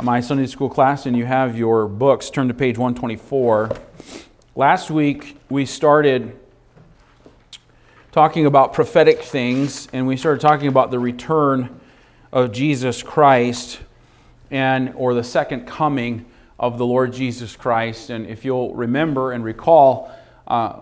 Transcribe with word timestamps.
my 0.00 0.20
Sunday 0.20 0.46
school 0.46 0.70
class 0.70 1.04
and 1.04 1.16
you 1.16 1.26
have 1.26 1.58
your 1.58 1.86
books, 1.86 2.30
turn 2.30 2.48
to 2.48 2.54
page 2.54 2.78
124. 2.78 3.70
Last 4.56 4.90
week 4.90 5.36
we 5.50 5.66
started 5.66 6.38
talking 8.10 8.46
about 8.46 8.72
prophetic 8.72 9.20
things 9.20 9.88
and 9.92 10.06
we 10.06 10.16
started 10.16 10.40
talking 10.40 10.68
about 10.68 10.90
the 10.90 10.98
return 10.98 11.78
of 12.32 12.52
Jesus 12.52 13.02
Christ 13.02 13.80
and 14.50 14.94
or 14.96 15.12
the 15.12 15.24
second 15.24 15.66
coming 15.66 16.24
of 16.58 16.78
the 16.78 16.86
Lord 16.86 17.12
Jesus 17.12 17.54
Christ. 17.54 18.08
And 18.08 18.26
if 18.26 18.44
you'll 18.46 18.74
remember 18.74 19.32
and 19.32 19.44
recall, 19.44 20.10
uh, 20.46 20.80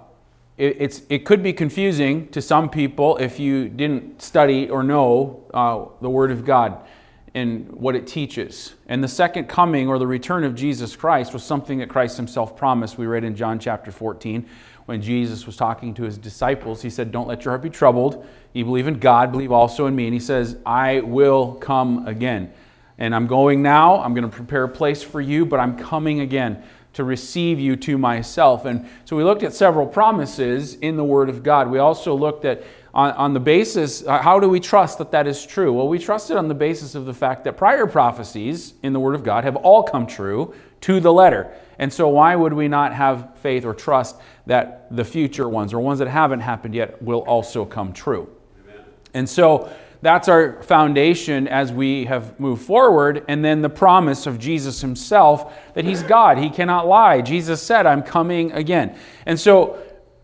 it, 0.56 0.76
it's, 0.78 1.02
it 1.08 1.24
could 1.26 1.42
be 1.42 1.52
confusing 1.52 2.28
to 2.28 2.40
some 2.40 2.70
people 2.70 3.16
if 3.16 3.40
you 3.40 3.68
didn't 3.68 4.22
study 4.22 4.70
or 4.70 4.84
know 4.84 5.44
uh, 5.52 5.84
the 6.00 6.10
Word 6.10 6.30
of 6.30 6.44
God 6.44 6.86
in 7.34 7.60
what 7.66 7.94
it 7.94 8.06
teaches. 8.06 8.74
And 8.86 9.04
the 9.04 9.08
second 9.08 9.48
coming 9.48 9.88
or 9.88 9.98
the 9.98 10.06
return 10.06 10.44
of 10.44 10.54
Jesus 10.54 10.96
Christ 10.96 11.32
was 11.32 11.42
something 11.42 11.78
that 11.78 11.88
Christ 11.88 12.16
himself 12.16 12.56
promised. 12.56 12.98
We 12.98 13.06
read 13.06 13.24
in 13.24 13.36
John 13.36 13.58
chapter 13.58 13.92
14 13.92 14.46
when 14.86 15.00
Jesus 15.00 15.46
was 15.46 15.56
talking 15.56 15.94
to 15.94 16.02
his 16.02 16.18
disciples. 16.18 16.82
He 16.82 16.90
said, 16.90 17.12
Don't 17.12 17.28
let 17.28 17.44
your 17.44 17.52
heart 17.52 17.62
be 17.62 17.70
troubled. 17.70 18.26
You 18.52 18.64
believe 18.64 18.88
in 18.88 18.98
God, 18.98 19.30
believe 19.30 19.52
also 19.52 19.86
in 19.86 19.94
me. 19.94 20.06
And 20.06 20.14
he 20.14 20.20
says, 20.20 20.56
I 20.66 21.00
will 21.00 21.54
come 21.54 22.08
again. 22.08 22.52
And 22.98 23.14
I'm 23.14 23.28
going 23.28 23.62
now. 23.62 24.02
I'm 24.02 24.12
going 24.14 24.28
to 24.28 24.36
prepare 24.36 24.64
a 24.64 24.68
place 24.68 25.02
for 25.02 25.20
you, 25.20 25.46
but 25.46 25.60
I'm 25.60 25.78
coming 25.78 26.20
again 26.20 26.62
to 26.94 27.04
receive 27.04 27.60
you 27.60 27.76
to 27.76 27.96
myself. 27.96 28.64
And 28.64 28.88
so 29.04 29.14
we 29.16 29.22
looked 29.22 29.44
at 29.44 29.54
several 29.54 29.86
promises 29.86 30.74
in 30.74 30.96
the 30.96 31.04
Word 31.04 31.28
of 31.28 31.42
God. 31.42 31.70
We 31.70 31.78
also 31.78 32.14
looked 32.14 32.44
at 32.44 32.64
on, 32.92 33.12
on 33.12 33.34
the 33.34 33.40
basis, 33.40 34.04
uh, 34.04 34.20
how 34.20 34.40
do 34.40 34.48
we 34.48 34.60
trust 34.60 34.98
that 34.98 35.12
that 35.12 35.26
is 35.26 35.46
true? 35.46 35.72
Well, 35.72 35.88
we 35.88 35.98
trust 35.98 36.30
it 36.30 36.36
on 36.36 36.48
the 36.48 36.54
basis 36.54 36.94
of 36.94 37.06
the 37.06 37.14
fact 37.14 37.44
that 37.44 37.56
prior 37.56 37.86
prophecies 37.86 38.74
in 38.82 38.92
the 38.92 39.00
Word 39.00 39.14
of 39.14 39.22
God 39.22 39.44
have 39.44 39.56
all 39.56 39.82
come 39.82 40.06
true 40.06 40.54
to 40.82 40.98
the 40.98 41.12
letter. 41.12 41.52
And 41.78 41.92
so, 41.92 42.08
why 42.08 42.34
would 42.34 42.52
we 42.52 42.68
not 42.68 42.92
have 42.92 43.38
faith 43.38 43.64
or 43.64 43.74
trust 43.74 44.16
that 44.46 44.94
the 44.94 45.04
future 45.04 45.48
ones 45.48 45.72
or 45.72 45.80
ones 45.80 46.00
that 46.00 46.08
haven't 46.08 46.40
happened 46.40 46.74
yet 46.74 47.00
will 47.00 47.20
also 47.20 47.64
come 47.64 47.92
true? 47.92 48.28
Amen. 48.64 48.84
And 49.14 49.28
so, 49.28 49.70
that's 50.02 50.28
our 50.28 50.62
foundation 50.62 51.46
as 51.46 51.72
we 51.72 52.06
have 52.06 52.38
moved 52.40 52.62
forward. 52.62 53.22
And 53.28 53.44
then 53.44 53.60
the 53.60 53.68
promise 53.68 54.26
of 54.26 54.38
Jesus 54.38 54.80
himself 54.80 55.52
that 55.74 55.84
he's 55.84 56.02
God. 56.02 56.38
He 56.38 56.48
cannot 56.48 56.86
lie. 56.86 57.20
Jesus 57.20 57.62
said, 57.62 57.86
I'm 57.86 58.02
coming 58.02 58.50
again. 58.52 58.96
And 59.26 59.38
so 59.38 59.78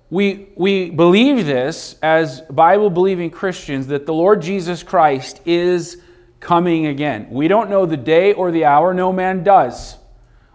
we, 0.08 0.48
we 0.54 0.90
believe 0.90 1.46
this 1.46 1.96
as 2.02 2.40
Bible 2.42 2.90
believing 2.90 3.30
Christians 3.30 3.88
that 3.88 4.06
the 4.06 4.14
Lord 4.14 4.40
Jesus 4.40 4.82
Christ 4.82 5.40
is 5.44 6.00
coming 6.38 6.86
again. 6.86 7.26
We 7.30 7.48
don't 7.48 7.70
know 7.70 7.86
the 7.86 7.96
day 7.96 8.32
or 8.32 8.50
the 8.50 8.64
hour, 8.64 8.94
no 8.94 9.12
man 9.12 9.42
does. 9.42 9.96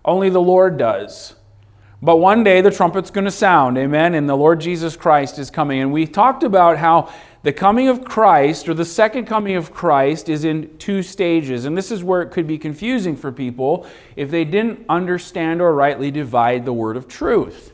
Only 0.05 0.29
the 0.29 0.41
Lord 0.41 0.77
does. 0.77 1.35
But 2.01 2.17
one 2.17 2.43
day 2.43 2.61
the 2.61 2.71
trumpet's 2.71 3.11
going 3.11 3.25
to 3.25 3.31
sound, 3.31 3.77
amen, 3.77 4.15
and 4.15 4.27
the 4.27 4.35
Lord 4.35 4.61
Jesus 4.61 4.95
Christ 4.95 5.37
is 5.37 5.51
coming. 5.51 5.81
And 5.81 5.91
we 5.91 6.07
talked 6.07 6.43
about 6.43 6.77
how 6.77 7.13
the 7.43 7.51
coming 7.53 7.89
of 7.89 8.05
Christ, 8.05 8.69
or 8.69 8.73
the 8.73 8.85
second 8.85 9.25
coming 9.25 9.55
of 9.55 9.73
Christ, 9.73 10.29
is 10.29 10.45
in 10.45 10.77
two 10.77 11.03
stages. 11.03 11.65
And 11.65 11.77
this 11.77 11.91
is 11.91 12.03
where 12.03 12.21
it 12.21 12.31
could 12.31 12.47
be 12.47 12.57
confusing 12.57 13.15
for 13.15 13.31
people 13.31 13.85
if 14.15 14.31
they 14.31 14.45
didn't 14.45 14.85
understand 14.87 15.61
or 15.61 15.73
rightly 15.73 16.09
divide 16.09 16.65
the 16.65 16.73
word 16.73 16.97
of 16.97 17.07
truth. 17.07 17.70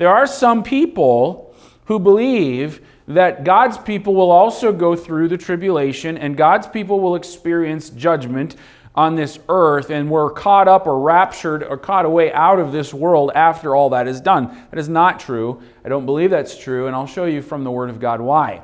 There 0.00 0.08
are 0.08 0.26
some 0.26 0.62
people 0.62 1.54
who 1.84 1.98
believe 1.98 2.80
that 3.06 3.44
God's 3.44 3.76
people 3.76 4.14
will 4.14 4.30
also 4.30 4.72
go 4.72 4.96
through 4.96 5.28
the 5.28 5.36
tribulation 5.36 6.16
and 6.16 6.38
God's 6.38 6.66
people 6.66 7.00
will 7.00 7.16
experience 7.16 7.90
judgment 7.90 8.56
on 8.94 9.14
this 9.14 9.38
earth 9.50 9.90
and 9.90 10.10
we're 10.10 10.30
caught 10.30 10.68
up 10.68 10.86
or 10.86 10.98
raptured 10.98 11.62
or 11.62 11.76
caught 11.76 12.06
away 12.06 12.32
out 12.32 12.58
of 12.58 12.72
this 12.72 12.94
world 12.94 13.30
after 13.34 13.76
all 13.76 13.90
that 13.90 14.08
is 14.08 14.22
done. 14.22 14.46
That 14.70 14.78
is 14.78 14.88
not 14.88 15.20
true. 15.20 15.60
I 15.84 15.90
don't 15.90 16.06
believe 16.06 16.30
that's 16.30 16.56
true, 16.56 16.86
and 16.86 16.96
I'll 16.96 17.06
show 17.06 17.26
you 17.26 17.42
from 17.42 17.62
the 17.62 17.70
Word 17.70 17.90
of 17.90 18.00
God 18.00 18.22
why. 18.22 18.62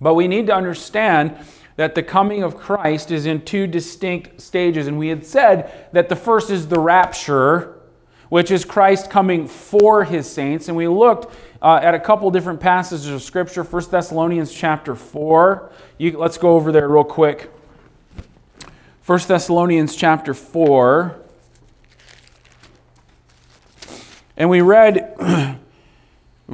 But 0.00 0.14
we 0.14 0.26
need 0.26 0.46
to 0.46 0.54
understand 0.54 1.36
that 1.76 1.94
the 1.94 2.02
coming 2.02 2.42
of 2.42 2.56
Christ 2.56 3.10
is 3.10 3.26
in 3.26 3.44
two 3.44 3.66
distinct 3.66 4.40
stages, 4.40 4.86
and 4.86 4.98
we 4.98 5.08
had 5.08 5.26
said 5.26 5.90
that 5.92 6.08
the 6.08 6.16
first 6.16 6.48
is 6.48 6.68
the 6.68 6.80
rapture 6.80 7.77
which 8.28 8.50
is 8.50 8.64
Christ 8.64 9.10
coming 9.10 9.46
for 9.46 10.04
his 10.04 10.30
saints. 10.30 10.68
And 10.68 10.76
we 10.76 10.88
looked 10.88 11.34
uh, 11.62 11.80
at 11.82 11.94
a 11.94 12.00
couple 12.00 12.30
different 12.30 12.60
passages 12.60 13.08
of 13.08 13.22
Scripture. 13.22 13.62
1 13.62 13.90
Thessalonians 13.90 14.52
chapter 14.52 14.94
4. 14.94 15.70
You, 15.98 16.18
let's 16.18 16.38
go 16.38 16.56
over 16.56 16.72
there 16.72 16.88
real 16.88 17.04
quick. 17.04 17.50
1 19.06 19.20
Thessalonians 19.26 19.96
chapter 19.96 20.34
4. 20.34 21.18
And 24.36 24.50
we 24.50 24.60
read 24.60 25.16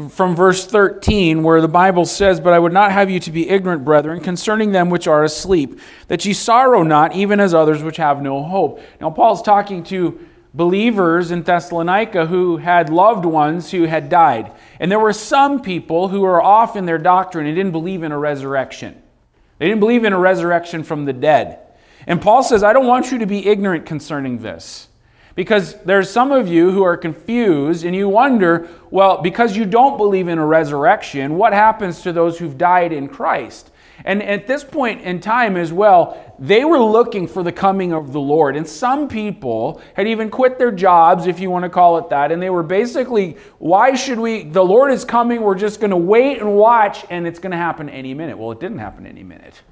from 0.08 0.34
verse 0.34 0.66
13, 0.66 1.42
where 1.42 1.60
the 1.60 1.68
Bible 1.68 2.06
says, 2.06 2.40
But 2.40 2.52
I 2.52 2.58
would 2.58 2.72
not 2.72 2.92
have 2.92 3.10
you 3.10 3.20
to 3.20 3.30
be 3.30 3.48
ignorant, 3.48 3.84
brethren, 3.84 4.20
concerning 4.20 4.72
them 4.72 4.88
which 4.88 5.06
are 5.06 5.22
asleep, 5.22 5.78
that 6.08 6.24
ye 6.24 6.32
sorrow 6.32 6.82
not, 6.82 7.14
even 7.14 7.40
as 7.40 7.52
others 7.52 7.82
which 7.82 7.98
have 7.98 8.22
no 8.22 8.42
hope. 8.42 8.80
Now, 9.00 9.10
Paul's 9.10 9.42
talking 9.42 9.84
to 9.84 10.18
believers 10.54 11.32
in 11.32 11.42
Thessalonica 11.42 12.26
who 12.26 12.58
had 12.58 12.88
loved 12.88 13.24
ones 13.24 13.72
who 13.72 13.84
had 13.84 14.08
died. 14.08 14.52
And 14.78 14.90
there 14.90 15.00
were 15.00 15.12
some 15.12 15.60
people 15.60 16.08
who 16.08 16.20
were 16.20 16.40
off 16.40 16.76
in 16.76 16.86
their 16.86 16.98
doctrine 16.98 17.46
and 17.46 17.56
didn't 17.56 17.72
believe 17.72 18.04
in 18.04 18.12
a 18.12 18.18
resurrection. 18.18 19.02
They 19.58 19.66
didn't 19.66 19.80
believe 19.80 20.04
in 20.04 20.12
a 20.12 20.18
resurrection 20.18 20.84
from 20.84 21.04
the 21.04 21.12
dead. 21.12 21.58
And 22.06 22.22
Paul 22.22 22.42
says, 22.42 22.62
I 22.62 22.72
don't 22.72 22.86
want 22.86 23.10
you 23.10 23.18
to 23.18 23.26
be 23.26 23.46
ignorant 23.46 23.84
concerning 23.86 24.38
this. 24.38 24.88
Because 25.34 25.74
there's 25.82 26.10
some 26.10 26.30
of 26.30 26.46
you 26.46 26.70
who 26.70 26.84
are 26.84 26.96
confused 26.96 27.84
and 27.84 27.96
you 27.96 28.08
wonder, 28.08 28.68
well, 28.90 29.20
because 29.20 29.56
you 29.56 29.64
don't 29.64 29.96
believe 29.96 30.28
in 30.28 30.38
a 30.38 30.46
resurrection, 30.46 31.34
what 31.34 31.52
happens 31.52 32.02
to 32.02 32.12
those 32.12 32.38
who've 32.38 32.56
died 32.56 32.92
in 32.92 33.08
Christ? 33.08 33.72
And 34.04 34.22
at 34.22 34.46
this 34.46 34.64
point 34.64 35.02
in 35.02 35.20
time 35.20 35.56
as 35.56 35.72
well, 35.72 36.34
they 36.38 36.64
were 36.64 36.78
looking 36.78 37.26
for 37.26 37.42
the 37.42 37.52
coming 37.52 37.92
of 37.92 38.12
the 38.12 38.20
Lord. 38.20 38.56
And 38.56 38.66
some 38.66 39.08
people 39.08 39.80
had 39.94 40.08
even 40.08 40.30
quit 40.30 40.58
their 40.58 40.72
jobs, 40.72 41.26
if 41.26 41.38
you 41.38 41.50
want 41.50 41.64
to 41.64 41.68
call 41.68 41.98
it 41.98 42.10
that. 42.10 42.32
And 42.32 42.42
they 42.42 42.50
were 42.50 42.62
basically, 42.62 43.36
why 43.58 43.94
should 43.94 44.18
we? 44.18 44.44
The 44.44 44.64
Lord 44.64 44.92
is 44.92 45.04
coming. 45.04 45.42
We're 45.42 45.54
just 45.54 45.80
going 45.80 45.90
to 45.90 45.96
wait 45.96 46.40
and 46.40 46.54
watch, 46.54 47.04
and 47.08 47.26
it's 47.26 47.38
going 47.38 47.52
to 47.52 47.56
happen 47.56 47.88
any 47.88 48.14
minute. 48.14 48.36
Well, 48.36 48.52
it 48.52 48.60
didn't 48.60 48.78
happen 48.78 49.06
any 49.06 49.22
minute. 49.22 49.62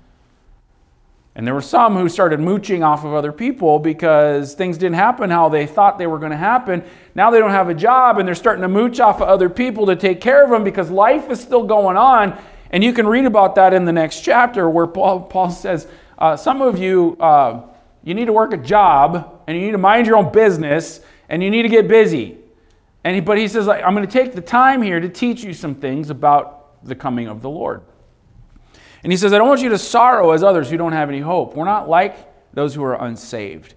And 1.34 1.46
there 1.46 1.54
were 1.54 1.62
some 1.62 1.96
who 1.96 2.10
started 2.10 2.40
mooching 2.40 2.82
off 2.82 3.04
of 3.04 3.14
other 3.14 3.32
people 3.32 3.78
because 3.78 4.52
things 4.52 4.76
didn't 4.76 4.96
happen 4.96 5.30
how 5.30 5.48
they 5.48 5.66
thought 5.66 5.98
they 5.98 6.06
were 6.06 6.18
going 6.18 6.30
to 6.30 6.36
happen. 6.36 6.84
Now 7.14 7.30
they 7.30 7.38
don't 7.38 7.52
have 7.52 7.70
a 7.70 7.74
job 7.74 8.18
and 8.18 8.28
they're 8.28 8.34
starting 8.34 8.60
to 8.60 8.68
mooch 8.68 9.00
off 9.00 9.22
of 9.22 9.28
other 9.28 9.48
people 9.48 9.86
to 9.86 9.96
take 9.96 10.20
care 10.20 10.44
of 10.44 10.50
them 10.50 10.62
because 10.62 10.90
life 10.90 11.30
is 11.30 11.40
still 11.40 11.64
going 11.64 11.96
on 11.96 12.38
and 12.72 12.82
you 12.82 12.94
can 12.94 13.06
read 13.06 13.26
about 13.26 13.54
that 13.56 13.74
in 13.74 13.84
the 13.84 13.92
next 13.92 14.22
chapter 14.22 14.68
where 14.68 14.86
Paul, 14.86 15.20
Paul 15.20 15.50
says, 15.50 15.86
uh, 16.18 16.36
Some 16.36 16.62
of 16.62 16.78
you, 16.78 17.16
uh, 17.20 17.66
you 18.02 18.14
need 18.14 18.24
to 18.24 18.32
work 18.32 18.54
a 18.54 18.56
job 18.56 19.42
and 19.46 19.56
you 19.56 19.66
need 19.66 19.72
to 19.72 19.78
mind 19.78 20.06
your 20.06 20.16
own 20.16 20.32
business 20.32 21.00
and 21.28 21.42
you 21.42 21.50
need 21.50 21.62
to 21.62 21.68
get 21.68 21.86
busy. 21.86 22.38
And 23.04 23.14
he, 23.14 23.20
but 23.20 23.36
he 23.36 23.46
says, 23.46 23.68
I'm 23.68 23.94
going 23.94 24.06
to 24.06 24.12
take 24.12 24.32
the 24.32 24.40
time 24.40 24.80
here 24.80 25.00
to 25.00 25.08
teach 25.08 25.42
you 25.42 25.52
some 25.52 25.74
things 25.74 26.08
about 26.08 26.84
the 26.84 26.94
coming 26.94 27.28
of 27.28 27.42
the 27.42 27.50
Lord. 27.50 27.82
And 29.02 29.12
he 29.12 29.16
says, 29.16 29.32
I 29.32 29.38
don't 29.38 29.48
want 29.48 29.60
you 29.60 29.70
to 29.70 29.78
sorrow 29.78 30.30
as 30.30 30.42
others 30.42 30.70
who 30.70 30.76
don't 30.76 30.92
have 30.92 31.08
any 31.08 31.20
hope. 31.20 31.56
We're 31.56 31.64
not 31.64 31.88
like 31.88 32.16
those 32.54 32.74
who 32.74 32.84
are 32.84 32.94
unsaved. 33.04 33.74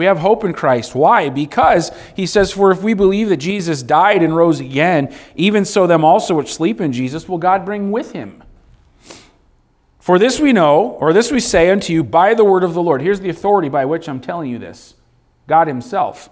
We 0.00 0.06
have 0.06 0.20
hope 0.20 0.44
in 0.44 0.54
Christ. 0.54 0.94
Why? 0.94 1.28
Because 1.28 1.92
he 2.16 2.24
says, 2.24 2.52
For 2.52 2.70
if 2.70 2.82
we 2.82 2.94
believe 2.94 3.28
that 3.28 3.36
Jesus 3.36 3.82
died 3.82 4.22
and 4.22 4.34
rose 4.34 4.58
again, 4.58 5.14
even 5.36 5.66
so 5.66 5.86
them 5.86 6.06
also 6.06 6.36
which 6.36 6.54
sleep 6.54 6.80
in 6.80 6.94
Jesus 6.94 7.28
will 7.28 7.36
God 7.36 7.66
bring 7.66 7.92
with 7.92 8.12
him. 8.12 8.42
For 9.98 10.18
this 10.18 10.40
we 10.40 10.54
know, 10.54 10.96
or 11.00 11.12
this 11.12 11.30
we 11.30 11.38
say 11.38 11.68
unto 11.68 11.92
you 11.92 12.02
by 12.02 12.32
the 12.32 12.46
word 12.46 12.64
of 12.64 12.72
the 12.72 12.80
Lord. 12.80 13.02
Here's 13.02 13.20
the 13.20 13.28
authority 13.28 13.68
by 13.68 13.84
which 13.84 14.08
I'm 14.08 14.22
telling 14.22 14.50
you 14.50 14.58
this 14.58 14.94
God 15.46 15.68
Himself. 15.68 16.30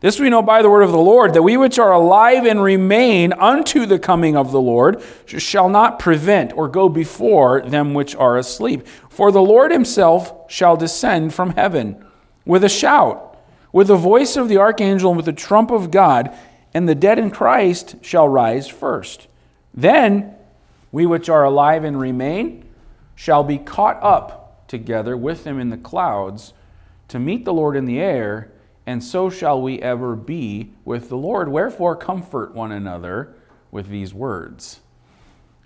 This 0.00 0.18
we 0.18 0.30
know 0.30 0.40
by 0.40 0.62
the 0.62 0.70
word 0.70 0.80
of 0.80 0.92
the 0.92 0.96
Lord, 0.96 1.34
that 1.34 1.42
we 1.42 1.58
which 1.58 1.78
are 1.78 1.92
alive 1.92 2.46
and 2.46 2.62
remain 2.62 3.34
unto 3.34 3.84
the 3.84 3.98
coming 3.98 4.34
of 4.34 4.50
the 4.50 4.62
Lord 4.62 5.02
shall 5.26 5.68
not 5.68 5.98
prevent 5.98 6.56
or 6.56 6.68
go 6.68 6.88
before 6.88 7.60
them 7.60 7.92
which 7.92 8.16
are 8.16 8.38
asleep. 8.38 8.86
For 9.10 9.30
the 9.30 9.42
Lord 9.42 9.72
Himself 9.72 10.50
shall 10.50 10.78
descend 10.78 11.34
from 11.34 11.50
heaven 11.50 12.02
with 12.48 12.64
a 12.64 12.68
shout, 12.68 13.38
with 13.72 13.86
the 13.88 13.96
voice 13.96 14.34
of 14.34 14.48
the 14.48 14.56
archangel, 14.56 15.10
and 15.10 15.16
with 15.18 15.26
the 15.26 15.32
trump 15.32 15.70
of 15.70 15.92
God, 15.92 16.34
and 16.74 16.88
the 16.88 16.94
dead 16.94 17.18
in 17.18 17.30
Christ 17.30 17.96
shall 18.00 18.26
rise 18.26 18.66
first. 18.66 19.28
Then 19.74 20.34
we 20.90 21.04
which 21.04 21.28
are 21.28 21.44
alive 21.44 21.84
and 21.84 22.00
remain 22.00 22.64
shall 23.14 23.44
be 23.44 23.58
caught 23.58 24.02
up 24.02 24.66
together 24.66 25.16
with 25.16 25.44
them 25.44 25.60
in 25.60 25.68
the 25.68 25.76
clouds 25.76 26.54
to 27.08 27.18
meet 27.18 27.44
the 27.44 27.52
Lord 27.52 27.76
in 27.76 27.84
the 27.84 28.00
air, 28.00 28.50
and 28.86 29.04
so 29.04 29.28
shall 29.28 29.60
we 29.60 29.80
ever 29.82 30.16
be 30.16 30.72
with 30.86 31.10
the 31.10 31.16
Lord. 31.16 31.48
Wherefore, 31.48 31.96
comfort 31.96 32.54
one 32.54 32.72
another 32.72 33.34
with 33.70 33.88
these 33.88 34.14
words. 34.14 34.80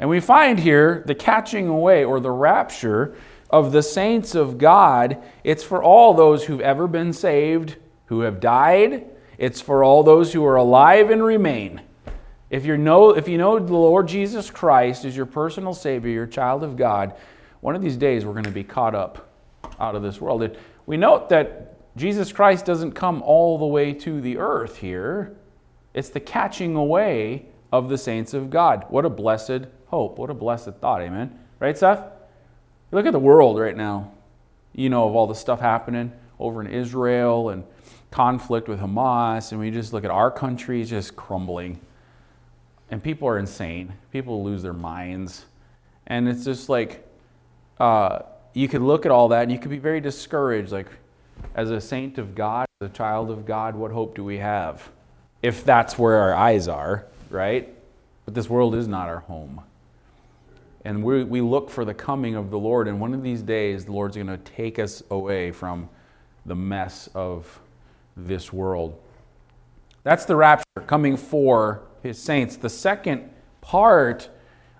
And 0.00 0.10
we 0.10 0.18
find 0.18 0.58
here 0.58 1.04
the 1.06 1.14
catching 1.14 1.68
away 1.68 2.04
or 2.04 2.18
the 2.18 2.32
rapture 2.32 3.14
of 3.52 3.70
the 3.70 3.82
saints 3.82 4.34
of 4.34 4.56
God, 4.56 5.22
it's 5.44 5.62
for 5.62 5.84
all 5.84 6.14
those 6.14 6.44
who've 6.44 6.60
ever 6.60 6.88
been 6.88 7.12
saved, 7.12 7.76
who 8.06 8.20
have 8.20 8.40
died. 8.40 9.06
It's 9.36 9.60
for 9.60 9.84
all 9.84 10.02
those 10.02 10.32
who 10.32 10.44
are 10.46 10.56
alive 10.56 11.10
and 11.10 11.22
remain. 11.22 11.82
If 12.48 12.64
you 12.64 12.76
know, 12.76 13.10
if 13.10 13.28
you 13.28 13.38
know 13.38 13.58
the 13.58 13.72
Lord 13.72 14.08
Jesus 14.08 14.50
Christ 14.50 15.04
is 15.04 15.16
your 15.16 15.26
personal 15.26 15.74
Savior, 15.74 16.10
your 16.10 16.26
child 16.26 16.64
of 16.64 16.76
God, 16.76 17.14
one 17.60 17.76
of 17.76 17.82
these 17.82 17.96
days 17.96 18.24
we're 18.24 18.32
going 18.32 18.44
to 18.44 18.50
be 18.50 18.64
caught 18.64 18.94
up 18.94 19.30
out 19.78 19.94
of 19.94 20.02
this 20.02 20.20
world. 20.20 20.56
We 20.86 20.96
note 20.96 21.28
that 21.28 21.76
Jesus 21.96 22.32
Christ 22.32 22.64
doesn't 22.64 22.92
come 22.92 23.22
all 23.22 23.58
the 23.58 23.66
way 23.66 23.92
to 23.94 24.20
the 24.20 24.38
earth 24.38 24.78
here. 24.78 25.36
It's 25.92 26.08
the 26.08 26.20
catching 26.20 26.74
away 26.74 27.46
of 27.70 27.88
the 27.88 27.98
saints 27.98 28.32
of 28.34 28.50
God. 28.50 28.86
What 28.88 29.04
a 29.04 29.10
blessed 29.10 29.66
hope. 29.86 30.18
What 30.18 30.30
a 30.30 30.34
blessed 30.34 30.74
thought. 30.80 31.02
Amen. 31.02 31.38
Right, 31.58 31.76
Seth? 31.76 32.21
Look 32.92 33.06
at 33.06 33.12
the 33.12 33.18
world 33.18 33.58
right 33.58 33.76
now. 33.76 34.12
You 34.74 34.90
know, 34.90 35.08
of 35.08 35.16
all 35.16 35.26
the 35.26 35.34
stuff 35.34 35.60
happening 35.60 36.12
over 36.38 36.60
in 36.60 36.66
Israel 36.66 37.48
and 37.48 37.64
conflict 38.10 38.68
with 38.68 38.80
Hamas, 38.80 39.50
and 39.50 39.60
we 39.60 39.70
just 39.70 39.92
look 39.92 40.04
at 40.04 40.10
our 40.10 40.30
country 40.30 40.84
just 40.84 41.16
crumbling. 41.16 41.80
And 42.90 43.02
people 43.02 43.26
are 43.26 43.38
insane. 43.38 43.94
People 44.12 44.44
lose 44.44 44.62
their 44.62 44.74
minds. 44.74 45.46
And 46.06 46.28
it's 46.28 46.44
just 46.44 46.68
like, 46.68 47.08
uh, 47.80 48.20
you 48.52 48.68
could 48.68 48.82
look 48.82 49.06
at 49.06 49.12
all 49.12 49.28
that 49.28 49.42
and 49.42 49.50
you 49.50 49.58
could 49.58 49.70
be 49.70 49.78
very 49.78 50.00
discouraged. 50.00 50.70
Like, 50.70 50.88
as 51.54 51.70
a 51.70 51.80
saint 51.80 52.18
of 52.18 52.34
God, 52.34 52.66
as 52.82 52.90
a 52.90 52.92
child 52.92 53.30
of 53.30 53.46
God, 53.46 53.74
what 53.74 53.90
hope 53.90 54.14
do 54.14 54.22
we 54.22 54.38
have? 54.38 54.90
If 55.40 55.64
that's 55.64 55.98
where 55.98 56.18
our 56.18 56.34
eyes 56.34 56.68
are, 56.68 57.06
right? 57.30 57.74
But 58.26 58.34
this 58.34 58.50
world 58.50 58.74
is 58.74 58.86
not 58.86 59.08
our 59.08 59.20
home. 59.20 59.62
And 60.84 61.04
we, 61.04 61.22
we 61.24 61.40
look 61.40 61.70
for 61.70 61.84
the 61.84 61.94
coming 61.94 62.34
of 62.34 62.50
the 62.50 62.58
Lord, 62.58 62.88
and 62.88 63.00
one 63.00 63.14
of 63.14 63.22
these 63.22 63.42
days, 63.42 63.84
the 63.84 63.92
Lord's 63.92 64.16
going 64.16 64.26
to 64.26 64.38
take 64.38 64.78
us 64.78 65.02
away 65.10 65.52
from 65.52 65.88
the 66.44 66.56
mess 66.56 67.08
of 67.14 67.60
this 68.16 68.52
world. 68.52 69.00
That's 70.02 70.24
the 70.24 70.34
rapture 70.34 70.64
coming 70.86 71.16
for 71.16 71.82
his 72.02 72.18
saints. 72.18 72.56
The 72.56 72.68
second 72.68 73.30
part 73.60 74.28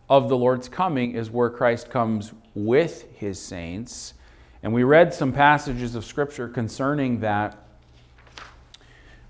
of 0.08 0.28
the 0.28 0.36
Lord's 0.36 0.68
coming 0.68 1.14
is 1.14 1.30
where 1.30 1.48
Christ 1.48 1.88
comes 1.88 2.32
with 2.54 3.10
his 3.14 3.40
saints. 3.40 4.14
And 4.62 4.74
we 4.74 4.82
read 4.82 5.14
some 5.14 5.32
passages 5.32 5.94
of 5.94 6.04
Scripture 6.04 6.48
concerning 6.48 7.20
that, 7.20 7.56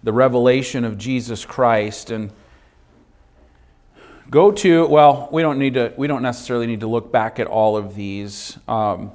the 0.03 0.13
revelation 0.13 0.85
of 0.85 0.99
Jesus 0.99 1.45
Christ. 1.45 2.11
And 2.11 2.33
go 4.32 4.50
to, 4.50 4.87
well, 4.87 5.29
we 5.31 5.43
don't 5.43 5.58
need 5.58 5.75
to, 5.75 5.93
we 5.99 6.06
don't 6.06 6.23
necessarily 6.23 6.67
need 6.67 6.81
to 6.81 6.87
look 6.87 7.12
back 7.12 7.38
at 7.38 7.46
all 7.46 7.76
of 7.76 7.94
these. 7.94 8.58
Um, 8.67 9.12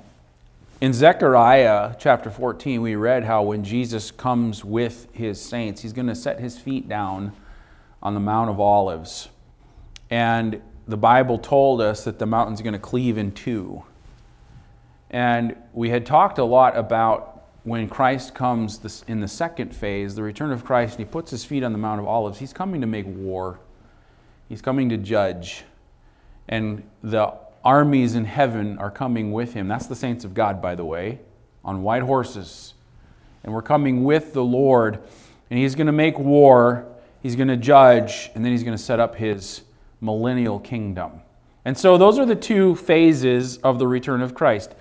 in 0.80 0.94
Zechariah 0.94 1.96
chapter 1.98 2.30
14, 2.30 2.84
we 2.84 2.96
read 2.96 3.24
how 3.24 3.42
when 3.42 3.64
Jesus 3.64 4.12
comes 4.12 4.64
with 4.64 5.08
his 5.12 5.42
saints, 5.42 5.82
he's 5.82 5.92
going 5.92 6.06
to 6.06 6.14
set 6.14 6.40
his 6.40 6.60
feet 6.60 6.88
down 6.88 7.34
on 8.04 8.14
the 8.14 8.20
Mount 8.20 8.52
of 8.52 8.60
Olives. 8.60 9.30
And 10.12 10.62
the 10.88 10.98
Bible 10.98 11.40
told 11.40 11.82
us 11.82 12.04
that 12.04 12.20
the 12.20 12.28
mountain's 12.28 12.62
going 12.62 12.74
to 12.74 12.80
cleave 12.80 13.18
in 13.18 13.32
two. 13.32 13.82
And 15.10 15.56
we 15.74 15.90
had 15.90 16.06
talked 16.06 16.38
a 16.38 16.44
lot 16.44 16.78
about 16.78 17.46
when 17.64 17.90
Christ 17.90 18.36
comes 18.36 19.04
in 19.08 19.20
the 19.20 19.28
second 19.28 19.76
phase, 19.76 20.14
the 20.14 20.22
return 20.22 20.52
of 20.52 20.64
Christ, 20.64 21.00
and 21.00 21.08
he 21.08 21.12
puts 21.12 21.32
his 21.32 21.44
feet 21.44 21.64
on 21.64 21.72
the 21.72 21.80
Mount 21.80 22.00
of 22.00 22.08
Olives, 22.08 22.38
he's 22.38 22.54
coming 22.54 22.82
to 22.82 22.88
make 22.88 23.08
war. 23.08 23.58
He's 24.50 24.62
coming 24.62 24.90
to 24.90 24.98
judge. 24.98 25.64
And 26.48 26.84
the 27.04 27.34
armies 27.64 28.16
in 28.16 28.26
heaven 28.26 28.78
are 28.80 28.92
coming 28.92 29.32
with 29.32 29.54
him. 29.54 29.68
That's 29.68 29.88
the 29.88 29.96
saints 29.96 30.24
of 30.24 30.34
God, 30.34 30.62
by 30.62 30.76
the 30.76 30.86
way, 30.86 31.20
on 31.66 31.84
white 31.84 32.04
horses. 32.04 32.74
And 33.44 33.54
we're 33.54 33.62
coming 33.62 34.04
with 34.04 34.34
the 34.34 34.44
Lord. 34.44 35.00
And 35.50 35.60
he's 35.60 35.76
going 35.76 35.88
to 35.88 35.94
make 35.94 36.18
war, 36.18 36.86
he's 37.22 37.36
going 37.36 37.48
to 37.48 37.58
judge, 37.58 38.30
and 38.36 38.44
then 38.44 38.52
he's 38.52 38.64
going 38.64 38.78
to 38.78 38.84
set 38.84 39.00
up 39.00 39.16
his 39.16 39.62
millennial 40.02 40.60
kingdom. 40.60 41.22
And 41.66 41.78
so 41.78 41.98
those 41.98 42.18
are 42.18 42.26
the 42.26 42.36
two 42.36 42.76
phases 42.76 43.58
of 43.58 43.80
the 43.80 43.88
return 43.88 44.22
of 44.22 44.34
Christ 44.34 44.74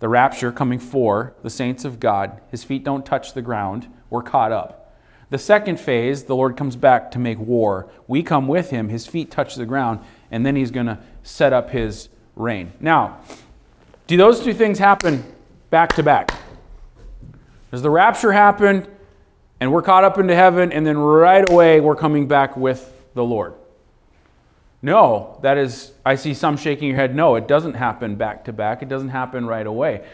the 0.00 0.08
rapture 0.08 0.52
coming 0.52 0.78
for 0.78 1.34
the 1.42 1.48
saints 1.48 1.84
of 1.84 1.98
God. 1.98 2.40
His 2.50 2.62
feet 2.62 2.84
don't 2.84 3.06
touch 3.06 3.32
the 3.32 3.40
ground, 3.40 3.88
we're 4.10 4.22
caught 4.22 4.52
up. 4.52 4.83
The 5.34 5.38
second 5.38 5.80
phase, 5.80 6.22
the 6.22 6.36
Lord 6.36 6.56
comes 6.56 6.76
back 6.76 7.10
to 7.10 7.18
make 7.18 7.40
war. 7.40 7.88
We 8.06 8.22
come 8.22 8.46
with 8.46 8.70
him, 8.70 8.88
his 8.88 9.04
feet 9.04 9.32
touch 9.32 9.56
the 9.56 9.66
ground, 9.66 9.98
and 10.30 10.46
then 10.46 10.54
he's 10.54 10.70
going 10.70 10.86
to 10.86 11.00
set 11.24 11.52
up 11.52 11.70
his 11.70 12.08
reign. 12.36 12.72
Now, 12.78 13.18
do 14.06 14.16
those 14.16 14.38
two 14.38 14.54
things 14.54 14.78
happen 14.78 15.24
back 15.70 15.96
to 15.96 16.04
back? 16.04 16.30
Does 17.72 17.82
the 17.82 17.90
rapture 17.90 18.30
happen 18.30 18.86
and 19.58 19.72
we're 19.72 19.82
caught 19.82 20.04
up 20.04 20.18
into 20.18 20.36
heaven, 20.36 20.70
and 20.70 20.86
then 20.86 20.96
right 20.96 21.50
away 21.50 21.80
we're 21.80 21.96
coming 21.96 22.28
back 22.28 22.56
with 22.56 22.94
the 23.14 23.24
Lord? 23.24 23.54
No, 24.82 25.40
that 25.42 25.58
is, 25.58 25.94
I 26.06 26.14
see 26.14 26.32
some 26.32 26.56
shaking 26.56 26.86
your 26.86 26.96
head. 26.96 27.12
No, 27.16 27.34
it 27.34 27.48
doesn't 27.48 27.74
happen 27.74 28.14
back 28.14 28.44
to 28.44 28.52
back. 28.52 28.82
It 28.82 28.88
doesn't 28.88 29.08
happen 29.08 29.46
right 29.46 29.66
away. 29.66 30.06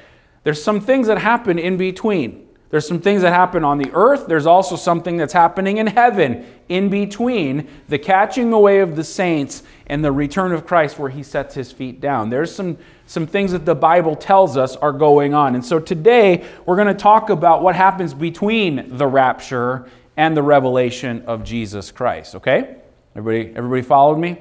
There's 0.45 0.63
some 0.65 0.81
things 0.81 1.09
that 1.09 1.19
happen 1.19 1.59
in 1.59 1.77
between. 1.77 2.47
There's 2.71 2.87
some 2.87 3.01
things 3.01 3.23
that 3.23 3.33
happen 3.33 3.65
on 3.65 3.79
the 3.79 3.91
earth. 3.93 4.29
There's 4.29 4.47
also 4.47 4.77
something 4.77 5.17
that's 5.17 5.33
happening 5.33 5.79
in 5.79 5.89
heaven 5.89 6.47
in 6.69 6.89
between 6.89 7.69
the 7.89 7.99
catching 7.99 8.53
away 8.53 8.79
of 8.79 8.95
the 8.95 9.03
saints 9.03 9.65
and 9.89 10.05
the 10.05 10.13
return 10.13 10.53
of 10.53 10.67
Christ 10.67 10.97
where 10.97 11.11
he 11.11 11.25
sets 11.25 11.57
his 11.57 11.73
feet 11.73 12.01
down. 12.01 12.31
There's 12.31 12.55
some, 12.55 12.79
some 13.07 13.27
things 13.27 13.51
that 13.51 13.65
the 13.65 13.75
Bible 13.75 14.15
tells 14.15 14.57
us 14.57 14.77
are 14.77 14.93
going 14.93 15.35
on. 15.35 15.57
And 15.57 15.65
so 15.65 15.81
today 15.81 16.47
we're 16.65 16.77
going 16.77 16.87
to 16.87 16.95
talk 16.95 17.29
about 17.29 17.61
what 17.61 17.75
happens 17.75 18.15
between 18.15 18.97
the 18.97 19.07
rapture 19.07 19.91
and 20.17 20.37
the 20.37 20.43
revelation 20.43 21.23
of 21.27 21.43
Jesus 21.43 21.91
Christ. 21.91 22.37
Okay? 22.37 22.77
Everybody, 23.17 23.53
everybody 23.57 23.83
followed 23.83 24.19
me? 24.19 24.41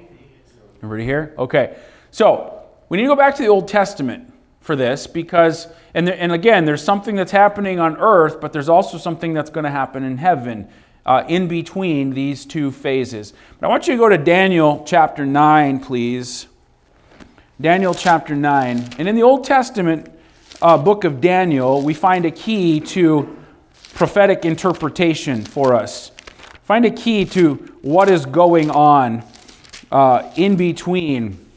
Everybody 0.84 1.04
here? 1.04 1.34
Okay. 1.36 1.76
So 2.12 2.64
we 2.90 2.98
need 2.98 3.04
to 3.04 3.10
go 3.10 3.16
back 3.16 3.36
to 3.38 3.42
the 3.42 3.50
Old 3.50 3.68
Testament 3.68 4.32
for 4.62 4.76
this 4.76 5.08
because, 5.08 5.68
and, 5.94 6.08
there, 6.08 6.16
and 6.20 6.32
again, 6.32 6.66
there's 6.66 6.84
something 6.84 7.16
that's 7.16 7.32
happening 7.32 7.80
on 7.80 7.98
earth, 7.98 8.40
but 8.40 8.54
there's 8.54 8.70
also 8.70 8.98
something 8.98 9.34
that's 9.34 9.50
going 9.50 9.64
to 9.64 9.70
happen 9.70 10.04
in 10.04 10.18
heaven 10.18 10.68
uh, 11.06 11.24
in 11.28 11.48
between 11.48 12.12
these 12.12 12.46
two 12.46 12.72
phases. 12.72 13.34
But 13.60 13.68
I 13.68 13.70
want 13.70 13.88
you 13.88 13.94
to 13.94 13.98
go 13.98 14.10
to 14.10 14.18
Daniel 14.18 14.84
chapter 14.86 15.26
9, 15.26 15.80
please. 15.80 16.48
Daniel 17.60 17.94
chapter 17.94 18.36
9. 18.36 18.90
And 19.00 19.08
in 19.08 19.16
the 19.16 19.24
Old 19.24 19.44
Testament 19.44 20.10
uh, 20.62 20.78
book 20.78 21.04
of 21.04 21.20
Daniel, 21.20 21.82
we 21.82 21.94
find 21.94 22.26
a 22.26 22.32
key 22.32 22.80
to 22.80 23.38
prophetic 23.96 24.46
interpretation 24.46 25.44
for 25.44 25.74
us. 25.74 26.12
Find 26.64 26.86
a 26.86 26.92
key 26.92 27.26
to 27.26 27.56
what 27.82 28.10
is 28.10 28.26
going 28.26 28.70
on 28.70 29.24
uh, 29.92 30.32
in 30.36 30.56
between 30.56 31.49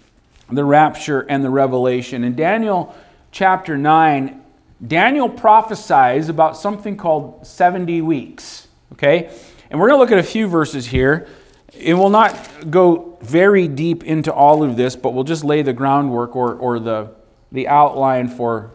the 0.54 0.64
rapture 0.64 1.20
and 1.20 1.44
the 1.44 1.50
revelation. 1.50 2.24
In 2.24 2.34
Daniel 2.34 2.94
chapter 3.30 3.76
9, 3.76 4.42
Daniel 4.86 5.28
prophesies 5.28 6.28
about 6.28 6.56
something 6.56 6.96
called 6.96 7.46
70 7.46 8.02
weeks. 8.02 8.68
Okay? 8.92 9.30
And 9.70 9.80
we're 9.80 9.88
going 9.88 9.98
to 9.98 10.02
look 10.02 10.12
at 10.12 10.18
a 10.18 10.28
few 10.28 10.48
verses 10.48 10.86
here. 10.86 11.28
It 11.72 11.94
will 11.94 12.10
not 12.10 12.70
go 12.70 13.18
very 13.22 13.68
deep 13.68 14.04
into 14.04 14.32
all 14.32 14.62
of 14.62 14.76
this, 14.76 14.96
but 14.96 15.14
we'll 15.14 15.24
just 15.24 15.44
lay 15.44 15.62
the 15.62 15.72
groundwork 15.72 16.36
or, 16.36 16.54
or 16.54 16.78
the, 16.78 17.14
the 17.50 17.68
outline 17.68 18.28
for 18.28 18.72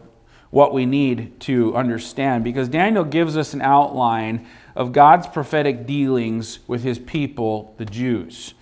what 0.50 0.72
we 0.72 0.86
need 0.86 1.38
to 1.40 1.76
understand 1.76 2.42
because 2.42 2.68
Daniel 2.68 3.04
gives 3.04 3.36
us 3.36 3.52
an 3.52 3.60
outline 3.60 4.46
of 4.74 4.92
God's 4.92 5.26
prophetic 5.26 5.86
dealings 5.86 6.60
with 6.66 6.82
his 6.82 6.98
people, 6.98 7.74
the 7.76 7.84
Jews. 7.84 8.54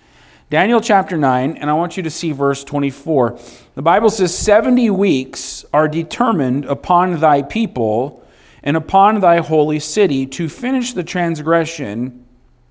Daniel 0.49 0.79
chapter 0.79 1.17
9, 1.17 1.57
and 1.57 1.69
I 1.69 1.73
want 1.73 1.97
you 1.97 2.03
to 2.03 2.09
see 2.09 2.31
verse 2.31 2.63
24. 2.63 3.37
The 3.75 3.81
Bible 3.81 4.09
says, 4.09 4.33
70 4.37 4.89
weeks 4.91 5.65
are 5.73 5.89
determined 5.89 6.63
upon 6.63 7.19
thy 7.19 7.41
people 7.41 8.25
and 8.63 8.77
upon 8.77 9.19
thy 9.19 9.39
holy 9.39 9.79
city 9.79 10.25
to 10.27 10.47
finish 10.47 10.93
the 10.93 11.03
transgression 11.03 12.25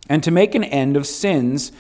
and 0.09 0.25
to 0.25 0.31
make 0.31 0.55
an 0.55 0.65
end 0.65 0.97
of 0.97 1.07
sins 1.07 1.71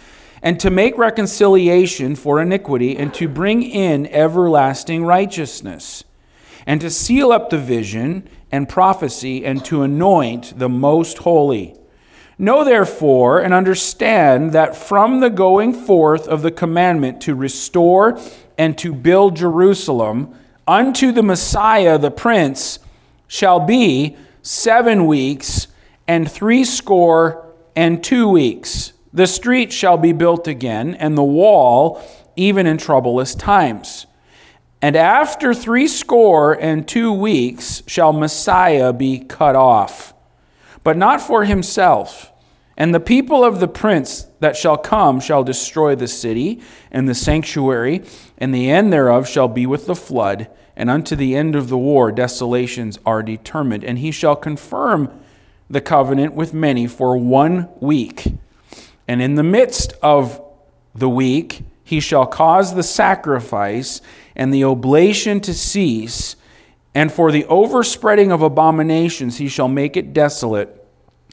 and 0.43 0.61
to 0.61 0.69
make 0.69 0.99
reconciliation 0.99 2.15
for 2.15 2.43
iniquity 2.43 2.95
and 2.95 3.15
to 3.15 3.27
bring 3.27 3.63
in 3.63 4.07
everlasting 4.09 5.03
righteousness 5.03 6.05
and 6.67 6.83
to 6.83 6.91
seal 6.91 7.33
up 7.33 7.49
the 7.49 7.57
vision 7.57 8.29
and 8.53 8.69
prophecy 8.69 9.47
and 9.47 9.65
to 9.65 9.81
anoint 9.81 10.59
the 10.59 10.69
most 10.69 11.19
holy. 11.19 11.75
Know 12.39 12.65
therefore 12.65 13.41
and 13.41 13.55
understand 13.55 14.53
that 14.53 14.77
from 14.77 15.21
the 15.21 15.31
going 15.31 15.73
forth 15.73 16.29
of 16.29 16.43
the 16.43 16.51
commandment 16.51 17.21
to 17.23 17.35
restore 17.35 18.21
and 18.59 18.77
to 18.79 18.93
build 18.93 19.37
Jerusalem 19.37 20.35
unto 20.67 21.13
the 21.13 21.23
Messiah 21.23 21.99
the 21.99 22.11
Prince 22.11 22.79
shall 23.27 23.61
be 23.61 24.17
seven 24.43 25.07
weeks 25.07 25.69
and 26.07 26.31
threescore 26.31 27.47
and 27.75 28.03
two 28.05 28.29
weeks. 28.29 28.93
The 29.13 29.27
street 29.27 29.73
shall 29.73 29.97
be 29.97 30.13
built 30.13 30.47
again, 30.47 30.95
and 30.95 31.17
the 31.17 31.25
wall 31.25 32.03
even 32.37 32.67
in 32.67 32.77
troublous 32.77 33.35
times. 33.35 34.07
And 34.83 34.95
after 34.95 35.55
three 35.55 35.89
score 35.89 36.53
and 36.53 36.87
two 36.87 37.11
weeks 37.13 37.83
shall 37.87 38.13
Messiah 38.13 38.93
be 38.93 39.21
cut 39.21 39.57
off, 39.57 40.13
but 40.85 40.97
not 40.97 41.21
for 41.21 41.45
himself. 41.45 42.33
And 42.77 42.95
the 42.95 43.01
people 43.01 43.43
of 43.43 43.59
the 43.59 43.69
prince 43.69 44.27
that 44.41 44.57
shall 44.57 44.77
come 44.77 45.19
shall 45.19 45.43
destroy 45.43 45.95
the 45.95 46.09
city 46.09 46.61
and 46.91 47.09
the 47.09 47.15
sanctuary, 47.15 48.03
and 48.37 48.55
the 48.55 48.71
end 48.71 48.93
thereof 48.93 49.27
shall 49.27 49.49
be 49.49 49.67
with 49.67 49.87
the 49.87 49.95
flood. 49.95 50.49
And 50.77 50.91
unto 50.91 51.17
the 51.17 51.35
end 51.35 51.57
of 51.57 51.71
the 51.71 51.79
war 51.79 52.13
desolations 52.13 52.99
are 53.07 53.23
determined. 53.23 53.83
And 53.83 53.99
he 53.99 54.11
shall 54.11 54.37
confirm 54.37 55.11
the 55.71 55.81
covenant 55.81 56.35
with 56.35 56.53
many 56.53 56.87
for 56.87 57.17
one 57.17 57.69
week. 57.81 58.35
And 59.09 59.23
in 59.23 59.37
the 59.37 59.43
midst 59.43 59.95
of 60.03 60.41
the 60.95 61.09
week, 61.09 61.63
he 61.83 62.01
shall 62.01 62.27
cause 62.27 62.75
the 62.75 62.83
sacrifice 62.83 64.03
and 64.35 64.53
the 64.53 64.65
oblation 64.65 65.41
to 65.41 65.55
cease, 65.55 66.37
and 66.97 67.13
for 67.13 67.31
the 67.31 67.45
overspreading 67.45 68.33
of 68.33 68.41
abominations 68.41 69.37
he 69.37 69.49
shall 69.49 69.69
make 69.69 69.99
it 69.99 70.15
desolate, 70.15 70.83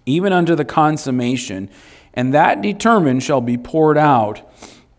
even 0.05 0.33
unto 0.33 0.55
the 0.55 0.65
consummation, 0.65 1.69
and 2.13 2.33
that 2.33 2.61
determined 2.61 3.23
shall 3.23 3.39
be 3.39 3.57
poured 3.57 3.97
out 3.97 4.41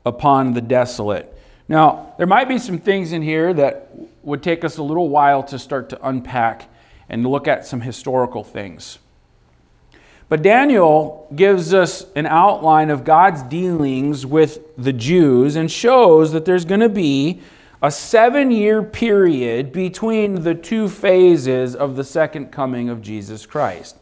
upon 0.06 0.54
the 0.54 0.62
desolate. 0.62 1.30
Now, 1.68 2.14
there 2.16 2.26
might 2.26 2.49
be 2.49 2.56
some 2.56 2.78
things 2.78 3.12
in 3.12 3.21
here 3.21 3.52
that 3.52 3.90
would 4.23 4.42
take 4.42 4.64
us 4.64 4.78
a 4.78 4.83
little 4.83 5.11
while 5.11 5.42
to 5.42 5.59
start 5.59 5.90
to 5.90 6.09
unpack 6.09 6.71
and 7.11 7.26
look 7.26 7.47
at 7.47 7.66
some 7.66 7.83
historical 7.83 8.42
things. 8.42 8.99
But 10.30 10.40
Daniel 10.40 11.28
gives 11.37 11.75
us 11.75 12.06
an 12.16 12.25
outline 12.25 12.88
of 12.88 13.04
God's 13.04 13.42
dealings 13.42 14.25
with 14.25 14.61
the 14.78 14.94
Jews 14.94 15.56
and 15.56 15.71
shows 15.71 16.33
that 16.33 16.47
there's 16.47 16.64
going 16.64 16.80
to 16.80 16.88
be 16.88 17.42
a 17.85 17.91
seven 17.91 18.50
year 18.50 18.83
period 18.83 19.71
between 19.71 20.43
the 20.43 20.55
two 20.55 20.88
phases 20.88 21.76
of 21.76 21.97
the 21.97 22.03
second 22.03 22.50
coming 22.50 22.88
of 22.88 23.03
Jesus 23.03 23.45
Christ. 23.45 23.99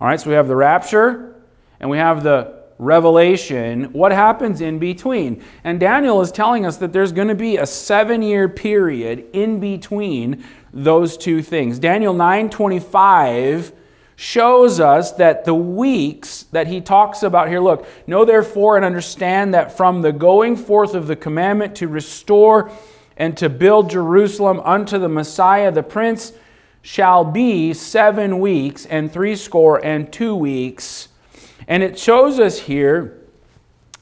All 0.00 0.08
right, 0.08 0.18
so 0.18 0.30
we 0.30 0.36
have 0.36 0.48
the 0.48 0.56
rapture 0.56 1.36
and 1.78 1.90
we 1.90 1.98
have 1.98 2.22
the 2.22 2.64
revelation. 2.78 3.92
What 3.92 4.10
happens 4.10 4.62
in 4.62 4.78
between? 4.78 5.44
And 5.64 5.78
Daniel 5.78 6.22
is 6.22 6.32
telling 6.32 6.64
us 6.64 6.78
that 6.78 6.94
there's 6.94 7.12
going 7.12 7.28
to 7.28 7.34
be 7.34 7.58
a 7.58 7.66
seven 7.66 8.22
year 8.22 8.48
period 8.48 9.26
in 9.34 9.60
between 9.60 10.42
those 10.72 11.18
two 11.18 11.42
things. 11.42 11.78
Daniel 11.78 12.14
9 12.14 12.48
25 12.48 13.70
shows 14.18 14.80
us 14.80 15.12
that 15.12 15.44
the 15.44 15.54
weeks 15.54 16.44
that 16.52 16.68
he 16.68 16.80
talks 16.80 17.22
about 17.22 17.48
here 17.48 17.60
look, 17.60 17.86
know 18.06 18.24
therefore 18.24 18.76
and 18.76 18.84
understand 18.86 19.52
that 19.52 19.76
from 19.76 20.00
the 20.00 20.10
going 20.10 20.56
forth 20.56 20.94
of 20.94 21.06
the 21.06 21.16
commandment 21.16 21.76
to 21.76 21.86
restore 21.86 22.72
and 23.16 23.36
to 23.36 23.48
build 23.48 23.90
Jerusalem 23.90 24.60
unto 24.60 24.98
the 24.98 25.08
Messiah, 25.08 25.70
the 25.70 25.82
Prince, 25.82 26.32
shall 26.82 27.24
be 27.24 27.72
seven 27.72 28.38
weeks 28.38 28.86
and 28.86 29.12
threescore 29.12 29.84
and 29.84 30.12
two 30.12 30.36
weeks. 30.36 31.08
And 31.66 31.82
it 31.82 31.98
shows 31.98 32.38
us 32.38 32.60
here 32.60 33.20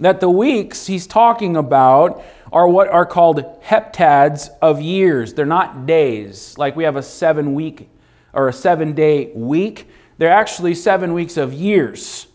that 0.01 0.21
the 0.21 0.29
weeks 0.29 0.87
he's 0.87 1.07
talking 1.07 1.57
about 1.57 2.23
are 2.53 2.69
what 2.69 2.89
are 2.89 3.07
called 3.07 3.43
heptads 3.63 4.49
of 4.61 4.81
years. 4.81 5.35
They're 5.35 5.47
not 5.47 5.87
days, 5.87 6.59
like 6.59 6.77
we 6.77 6.85
have 6.85 6.97
a 6.97 7.03
seven 7.03 7.55
week 7.55 7.89
or 8.33 8.49
a 8.49 8.53
seven 8.53 8.93
day 8.93 9.33
week. 9.35 9.89
They're 10.19 10.31
actually 10.31 10.75
seven 10.75 11.15
weeks 11.15 11.37
of 11.37 11.53
years, 11.53 12.27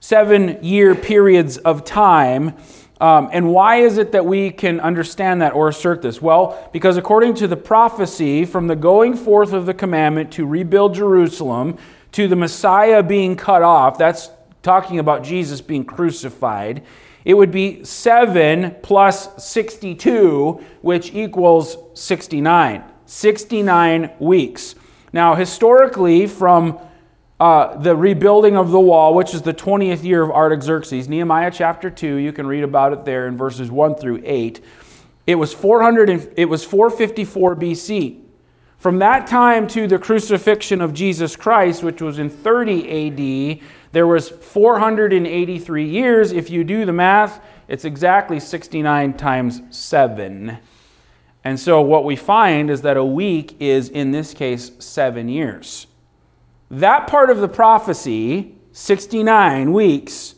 seven 0.00 0.62
year 0.62 0.94
periods 0.94 1.58
of 1.58 1.84
time 1.84 2.54
um, 3.02 3.30
and 3.32 3.48
why 3.50 3.78
is 3.78 3.98
it 3.98 4.12
that 4.12 4.24
we 4.24 4.52
can 4.52 4.78
understand 4.78 5.42
that 5.42 5.54
or 5.54 5.68
assert 5.68 6.02
this? 6.02 6.22
Well, 6.22 6.70
because 6.72 6.96
according 6.96 7.34
to 7.34 7.48
the 7.48 7.56
prophecy, 7.56 8.44
from 8.44 8.68
the 8.68 8.76
going 8.76 9.16
forth 9.16 9.52
of 9.52 9.66
the 9.66 9.74
commandment 9.74 10.30
to 10.34 10.46
rebuild 10.46 10.94
Jerusalem 10.94 11.78
to 12.12 12.28
the 12.28 12.36
Messiah 12.36 13.02
being 13.02 13.34
cut 13.34 13.62
off, 13.62 13.98
that's 13.98 14.30
talking 14.62 15.00
about 15.00 15.24
Jesus 15.24 15.60
being 15.60 15.84
crucified, 15.84 16.84
it 17.24 17.34
would 17.34 17.50
be 17.50 17.82
7 17.82 18.76
plus 18.82 19.44
62, 19.44 20.64
which 20.82 21.12
equals 21.12 21.76
69. 21.94 22.84
69 23.06 24.12
weeks. 24.20 24.76
Now, 25.12 25.34
historically, 25.34 26.28
from 26.28 26.78
uh, 27.42 27.76
the 27.76 27.96
rebuilding 27.96 28.56
of 28.56 28.70
the 28.70 28.78
wall, 28.78 29.16
which 29.16 29.34
is 29.34 29.42
the 29.42 29.52
20th 29.52 30.04
year 30.04 30.22
of 30.22 30.30
Artaxerxes, 30.30 31.08
Nehemiah 31.08 31.50
chapter 31.52 31.90
2, 31.90 32.14
you 32.14 32.32
can 32.32 32.46
read 32.46 32.62
about 32.62 32.92
it 32.92 33.04
there 33.04 33.26
in 33.26 33.36
verses 33.36 33.68
1 33.68 33.96
through 33.96 34.22
8. 34.24 34.64
It 35.26 35.34
was 35.34 35.52
400 35.52 36.08
and, 36.08 36.32
it 36.36 36.44
was 36.44 36.64
454 36.64 37.56
BC. 37.56 38.20
From 38.78 39.00
that 39.00 39.26
time 39.26 39.66
to 39.68 39.88
the 39.88 39.98
crucifixion 39.98 40.80
of 40.80 40.94
Jesus 40.94 41.34
Christ, 41.34 41.82
which 41.82 42.00
was 42.00 42.20
in 42.20 42.30
30 42.30 43.58
AD, 43.58 43.68
there 43.90 44.06
was 44.06 44.28
483 44.28 45.84
years. 45.84 46.30
If 46.30 46.48
you 46.48 46.62
do 46.62 46.86
the 46.86 46.92
math, 46.92 47.44
it's 47.66 47.84
exactly 47.84 48.38
69 48.38 49.14
times 49.14 49.62
7. 49.70 50.58
And 51.42 51.58
so 51.58 51.80
what 51.80 52.04
we 52.04 52.14
find 52.14 52.70
is 52.70 52.82
that 52.82 52.96
a 52.96 53.04
week 53.04 53.56
is 53.58 53.88
in 53.88 54.12
this 54.12 54.32
case 54.32 54.70
7 54.78 55.28
years. 55.28 55.88
That 56.72 57.06
part 57.06 57.28
of 57.28 57.38
the 57.38 57.48
prophecy, 57.48 58.54
69 58.72 59.74
weeks, 59.74 60.36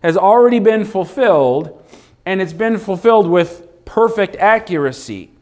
has 0.00 0.16
already 0.16 0.60
been 0.60 0.84
fulfilled, 0.84 1.84
and 2.24 2.40
it's 2.40 2.52
been 2.52 2.78
fulfilled 2.78 3.26
with 3.28 3.84
perfect 3.84 4.36
accuracy. 4.36 5.32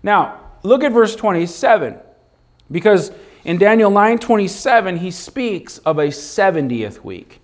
Now, 0.00 0.38
look 0.62 0.84
at 0.84 0.92
verse 0.92 1.16
27, 1.16 1.98
because 2.70 3.10
in 3.44 3.58
Daniel 3.58 3.90
9:27 3.90 4.98
he 4.98 5.10
speaks 5.10 5.78
of 5.78 5.98
a 5.98 6.12
70th 6.12 7.02
week. 7.02 7.40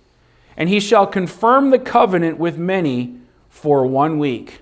And 0.55 0.69
he 0.69 0.79
shall 0.79 1.07
confirm 1.07 1.71
the 1.71 1.79
covenant 1.79 2.37
with 2.37 2.57
many 2.57 3.17
for 3.49 3.85
one 3.85 4.17
week. 4.17 4.61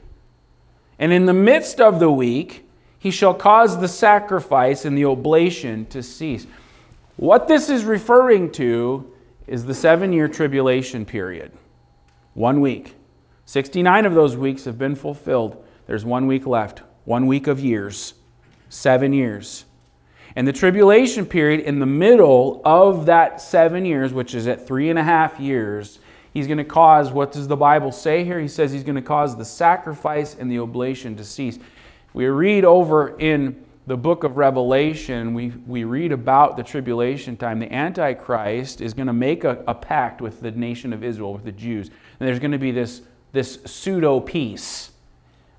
And 0.97 1.13
in 1.13 1.27
the 1.27 1.33
midst 1.33 1.79
of 1.79 1.99
the 1.99 2.11
week, 2.11 2.67
he 2.97 3.11
shall 3.11 3.35
cause 3.35 3.79
the 3.79 3.87
sacrifice 3.87 4.83
and 4.83 4.97
the 4.97 5.05
oblation 5.05 5.85
to 5.87 6.01
cease. 6.01 6.47
What 7.17 7.47
this 7.47 7.69
is 7.69 7.83
referring 7.83 8.51
to 8.53 9.11
is 9.47 9.65
the 9.65 9.73
seven 9.73 10.13
year 10.13 10.27
tribulation 10.27 11.03
period. 11.03 11.51
One 12.35 12.61
week. 12.61 12.95
69 13.45 14.05
of 14.05 14.13
those 14.13 14.37
weeks 14.37 14.65
have 14.65 14.77
been 14.77 14.95
fulfilled. 14.95 15.63
There's 15.87 16.05
one 16.05 16.27
week 16.27 16.45
left. 16.45 16.83
One 17.05 17.25
week 17.25 17.47
of 17.47 17.59
years. 17.59 18.13
Seven 18.69 19.13
years. 19.13 19.65
And 20.35 20.47
the 20.47 20.53
tribulation 20.53 21.25
period 21.25 21.61
in 21.61 21.79
the 21.79 21.87
middle 21.87 22.61
of 22.63 23.07
that 23.07 23.41
seven 23.41 23.85
years, 23.85 24.13
which 24.13 24.35
is 24.35 24.45
at 24.45 24.67
three 24.67 24.91
and 24.91 24.99
a 24.99 25.03
half 25.03 25.39
years, 25.39 25.97
he's 26.35 26.45
going 26.45 26.59
to 26.59 26.63
cause 26.63 27.11
what 27.11 27.31
does 27.31 27.47
the 27.47 27.55
Bible 27.55 27.91
say 27.91 28.23
here? 28.23 28.39
He 28.39 28.47
says 28.47 28.71
he's 28.71 28.83
going 28.83 28.95
to 28.95 29.01
cause 29.01 29.35
the 29.35 29.45
sacrifice 29.45 30.35
and 30.35 30.51
the 30.51 30.59
oblation 30.59 31.15
to 31.15 31.23
cease. 31.23 31.57
We 32.13 32.27
read 32.27 32.63
over 32.63 33.17
in 33.17 33.65
the 33.87 33.95
book 33.95 34.25
of 34.25 34.35
Revelation, 34.35 35.33
we, 35.33 35.53
we 35.65 35.85
read 35.85 36.11
about 36.11 36.57
the 36.57 36.63
tribulation 36.63 37.37
time. 37.37 37.59
The 37.59 37.73
Antichrist 37.73 38.81
is 38.81 38.93
going 38.93 39.07
to 39.07 39.13
make 39.13 39.45
a, 39.45 39.63
a 39.65 39.73
pact 39.73 40.19
with 40.19 40.41
the 40.41 40.51
nation 40.51 40.91
of 40.91 41.05
Israel, 41.05 41.31
with 41.33 41.45
the 41.45 41.53
Jews. 41.53 41.87
And 42.19 42.27
there's 42.27 42.39
going 42.39 42.51
to 42.51 42.57
be 42.57 42.71
this, 42.71 43.01
this 43.31 43.59
pseudo 43.65 44.19
peace. 44.19 44.91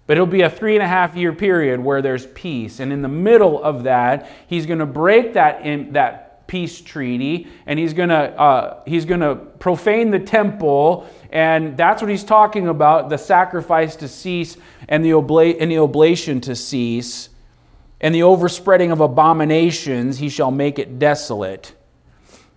But 0.06 0.18
it'll 0.18 0.26
be 0.26 0.42
a 0.42 0.50
three 0.50 0.74
and 0.74 0.82
a 0.82 0.88
half 0.88 1.16
year 1.16 1.32
period 1.32 1.80
where 1.80 2.02
there's 2.02 2.26
peace. 2.26 2.80
And 2.80 2.92
in 2.92 3.00
the 3.00 3.08
middle 3.08 3.62
of 3.62 3.84
that, 3.84 4.30
he's 4.46 4.66
going 4.66 4.80
to 4.80 4.86
break 4.86 5.32
that, 5.32 5.64
in, 5.64 5.94
that 5.94 6.46
peace 6.46 6.82
treaty 6.82 7.46
and 7.66 7.78
he's 7.78 7.92
going 7.92 8.08
to 8.08 8.40
uh, 8.40 8.80
he's 8.86 9.04
going 9.04 9.20
to 9.20 9.34
profane 9.58 10.10
the 10.10 10.18
temple 10.18 11.06
and 11.30 11.76
that's 11.76 12.00
what 12.00 12.10
he's 12.10 12.24
talking 12.24 12.68
about 12.68 13.10
the 13.10 13.18
sacrifice 13.18 13.94
to 13.96 14.08
cease 14.08 14.56
and 14.88 15.04
the, 15.04 15.10
obla- 15.10 15.54
and 15.60 15.70
the 15.70 15.76
oblation 15.76 16.40
to 16.40 16.56
cease 16.56 17.28
and 18.00 18.14
the 18.14 18.22
overspreading 18.22 18.92
of 18.92 19.00
abominations, 19.00 20.18
he 20.18 20.28
shall 20.28 20.50
make 20.50 20.78
it 20.78 20.98
desolate. 20.98 21.74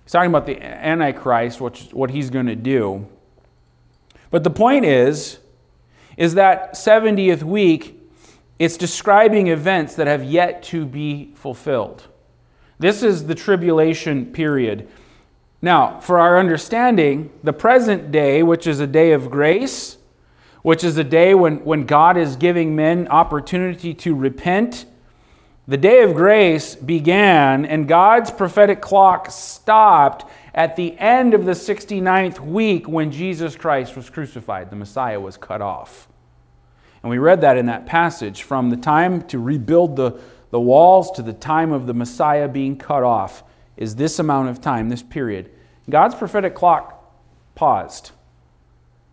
He's 0.04 0.12
talking 0.12 0.30
about 0.30 0.46
the 0.46 0.62
Antichrist, 0.62 1.60
which, 1.60 1.90
what 1.92 2.12
he's 2.12 2.30
going 2.30 2.46
to 2.46 2.56
do. 2.56 3.08
But 4.30 4.44
the 4.44 4.50
point 4.50 4.86
is, 4.86 5.40
is 6.18 6.36
that 6.36 6.74
70th 6.74 7.44
week, 7.44 7.98
it's 8.60 8.78
describing 8.78 9.48
events 9.48 9.96
that 9.96 10.08
have 10.08 10.24
yet 10.24 10.62
to 10.64 10.86
be 10.86 11.32
fulfilled. 11.36 12.04
This 12.78 13.02
is 13.02 13.26
the 13.26 13.36
tribulation 13.36 14.28
period. 14.28 14.88
Now, 15.62 16.00
for 16.00 16.20
our 16.20 16.38
understanding, 16.38 17.32
the 17.44 17.54
present 17.54 18.12
day, 18.12 18.44
which 18.44 18.68
is 18.68 18.80
a 18.80 18.88
day 18.88 19.12
of 19.14 19.30
grace, 19.30 19.98
which 20.62 20.84
is 20.84 20.98
a 20.98 21.04
day 21.04 21.34
when, 21.34 21.64
when 21.64 21.86
God 21.86 22.18
is 22.18 22.36
giving 22.36 22.76
men 22.76 23.08
opportunity 23.08 23.94
to 23.96 24.14
repent 24.14 24.86
the 25.72 25.78
day 25.78 26.04
of 26.04 26.14
grace 26.14 26.76
began, 26.76 27.64
and 27.64 27.88
God's 27.88 28.30
prophetic 28.30 28.82
clock 28.82 29.32
stopped 29.32 30.30
at 30.54 30.76
the 30.76 31.00
end 31.00 31.34
of 31.34 31.46
the 31.46 31.54
69th 31.54 32.42
week 32.42 32.90
when 32.90 33.10
Jesus 33.10 33.56
Christ 33.56 33.96
was 33.96 34.10
crucified. 34.10 34.70
The 34.70 34.76
Messiah 34.76 35.22
was 35.22 35.38
cut 35.38 35.62
off. 35.62 36.10
And 37.02 37.10
we 37.10 37.20
read 37.20 37.40
that 37.40 37.56
in 37.56 37.68
that 37.68 37.86
passage 37.86 38.44
from 38.44 38.70
the 38.70 38.76
time 38.76 39.22
to 39.30 39.40
rebuild 39.40 39.96
the, 39.96 40.20
the 40.50 40.60
walls 40.60 41.10
to 41.12 41.22
the 41.22 41.32
time 41.32 41.72
of 41.72 41.88
the 41.88 41.94
Messiah 41.94 42.50
being 42.50 42.76
cut 42.76 43.04
off 43.04 43.42
is 43.78 43.96
this 43.96 44.20
amount 44.20 44.50
of 44.50 44.60
time, 44.60 44.90
this 44.90 45.04
period. 45.04 45.52
God's 45.90 46.16
prophetic 46.16 46.54
clock 46.54 47.16
paused. 47.56 48.12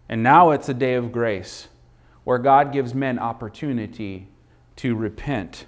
And 0.08 0.24
now 0.24 0.50
it's 0.50 0.68
a 0.68 0.74
day 0.74 0.94
of 0.94 1.12
grace 1.12 1.68
where 2.24 2.38
God 2.38 2.72
gives 2.72 2.94
men 2.94 3.20
opportunity 3.20 4.26
to 4.74 4.96
repent. 4.96 5.66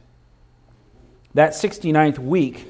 That 1.34 1.52
69th 1.52 2.18
week, 2.18 2.66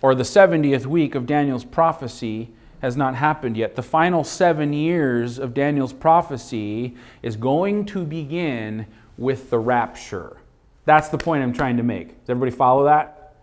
or 0.00 0.14
the 0.14 0.22
70th 0.22 0.86
week 0.86 1.14
of 1.14 1.26
Daniel's 1.26 1.64
prophecy, 1.64 2.50
has 2.80 2.96
not 2.96 3.14
happened 3.14 3.56
yet. 3.56 3.76
The 3.76 3.82
final 3.82 4.24
seven 4.24 4.72
years 4.72 5.38
of 5.38 5.54
Daniel's 5.54 5.92
prophecy 5.92 6.96
is 7.22 7.36
going 7.36 7.84
to 7.86 8.04
begin 8.04 8.86
with 9.16 9.50
the 9.50 9.58
rapture. 9.58 10.36
That's 10.84 11.08
the 11.08 11.18
point 11.18 11.44
I'm 11.44 11.52
trying 11.52 11.76
to 11.76 11.84
make. 11.84 12.08
Does 12.08 12.30
everybody 12.30 12.50
follow 12.50 12.84
that? 12.84 13.36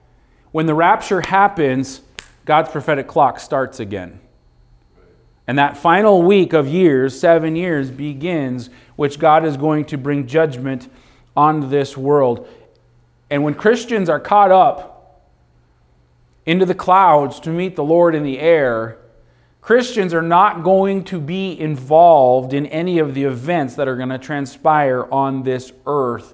When 0.51 0.65
the 0.65 0.73
rapture 0.73 1.21
happens, 1.21 2.01
God's 2.43 2.69
prophetic 2.69 3.07
clock 3.07 3.39
starts 3.39 3.79
again. 3.79 4.19
And 5.47 5.57
that 5.57 5.77
final 5.77 6.21
week 6.21 6.53
of 6.53 6.67
years, 6.67 7.17
seven 7.17 7.55
years, 7.55 7.91
begins, 7.91 8.69
which 8.97 9.19
God 9.19 9.45
is 9.45 9.55
going 9.55 9.85
to 9.85 9.97
bring 9.97 10.27
judgment 10.27 10.91
on 11.35 11.69
this 11.69 11.95
world. 11.95 12.47
And 13.29 13.43
when 13.43 13.53
Christians 13.53 14.09
are 14.09 14.19
caught 14.19 14.51
up 14.51 15.29
into 16.45 16.65
the 16.65 16.75
clouds 16.75 17.39
to 17.41 17.49
meet 17.49 17.75
the 17.75 17.83
Lord 17.83 18.15
in 18.15 18.23
the 18.23 18.39
air, 18.39 18.97
Christians 19.61 20.13
are 20.13 20.21
not 20.21 20.63
going 20.63 21.03
to 21.05 21.19
be 21.19 21.59
involved 21.59 22.53
in 22.53 22.65
any 22.67 22.97
of 22.99 23.13
the 23.13 23.25
events 23.25 23.75
that 23.75 23.87
are 23.87 23.95
going 23.95 24.09
to 24.09 24.17
transpire 24.17 25.05
on 25.11 25.43
this 25.43 25.71
earth 25.85 26.33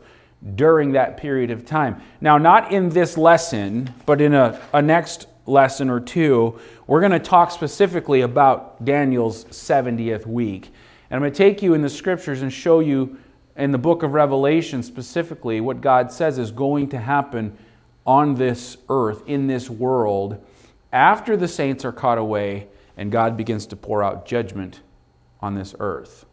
during 0.55 0.91
that 0.91 1.17
period 1.17 1.51
of 1.51 1.65
time. 1.65 2.01
Now, 2.21 2.37
not 2.37 2.71
in 2.71 2.89
this 2.89 3.17
lesson, 3.17 3.93
but 4.05 4.21
in 4.21 4.33
a, 4.33 4.61
a 4.71 4.81
next 4.81 5.27
lesson 5.47 5.89
or 5.89 5.99
two, 5.99 6.59
we're 6.87 6.99
going 6.99 7.11
to 7.11 7.19
talk 7.19 7.51
specifically 7.51 8.21
about 8.21 8.85
Daniel's 8.85 9.45
70th 9.45 10.25
week. 10.25 10.71
And 11.09 11.17
I'm 11.17 11.21
going 11.21 11.33
to 11.33 11.37
take 11.37 11.61
you 11.61 11.73
in 11.73 11.81
the 11.81 11.89
scriptures 11.89 12.41
and 12.41 12.53
show 12.53 12.79
you 12.79 13.17
in 13.55 13.71
the 13.71 13.77
book 13.77 14.03
of 14.03 14.13
Revelation 14.13 14.83
specifically 14.83 15.61
what 15.61 15.81
God 15.81 16.11
says 16.11 16.37
is 16.37 16.51
going 16.51 16.89
to 16.89 16.99
happen 16.99 17.57
on 18.05 18.35
this 18.35 18.77
earth, 18.89 19.23
in 19.27 19.47
this 19.47 19.69
world, 19.69 20.43
after 20.91 21.35
the 21.35 21.47
saints 21.47 21.83
are 21.83 21.91
caught 21.91 22.17
away 22.17 22.67
and 22.97 23.11
God 23.11 23.35
begins 23.35 23.65
to 23.67 23.75
pour 23.75 24.03
out 24.03 24.25
judgment 24.25 24.81
on 25.41 25.55
this 25.55 25.75
earth. 25.79 26.25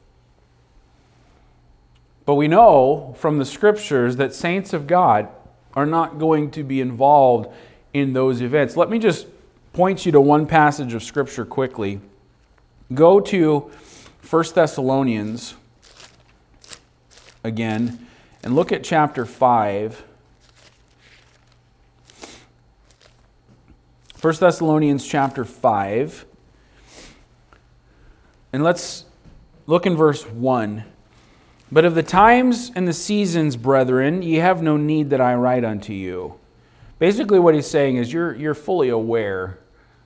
But 2.24 2.34
we 2.36 2.46
know 2.48 3.14
from 3.18 3.38
the 3.38 3.44
scriptures 3.44 4.16
that 4.16 4.34
saints 4.34 4.72
of 4.72 4.86
God 4.86 5.28
are 5.74 5.86
not 5.86 6.18
going 6.18 6.50
to 6.52 6.62
be 6.62 6.80
involved 6.80 7.52
in 7.92 8.12
those 8.12 8.40
events. 8.40 8.76
Let 8.76 8.90
me 8.90 8.98
just 8.98 9.26
point 9.72 10.06
you 10.06 10.12
to 10.12 10.20
one 10.20 10.46
passage 10.46 10.94
of 10.94 11.02
scripture 11.02 11.44
quickly. 11.44 12.00
Go 12.94 13.20
to 13.20 13.70
1 14.28 14.44
Thessalonians 14.54 15.54
again 17.44 18.06
and 18.42 18.54
look 18.54 18.72
at 18.72 18.84
chapter 18.84 19.25
5. 19.25 20.04
1 24.20 24.34
Thessalonians 24.37 25.06
chapter 25.06 25.44
5. 25.44 26.25
And 28.52 28.62
let's 28.62 29.06
look 29.66 29.87
in 29.87 29.96
verse 29.96 30.25
1. 30.26 30.84
But 31.72 31.84
of 31.84 31.94
the 31.94 32.02
times 32.02 32.70
and 32.75 32.87
the 32.87 32.92
seasons, 32.92 33.56
brethren, 33.56 34.22
ye 34.22 34.37
have 34.37 34.62
no 34.62 34.76
need 34.76 35.11
that 35.11 35.20
I 35.20 35.34
write 35.34 35.64
unto 35.64 35.92
you. 35.92 36.38
Basically, 36.99 37.38
what 37.38 37.54
he's 37.54 37.66
saying 37.66 37.96
is 37.96 38.12
you're, 38.12 38.34
you're 38.34 38.54
fully 38.54 38.90
aware 38.90 39.58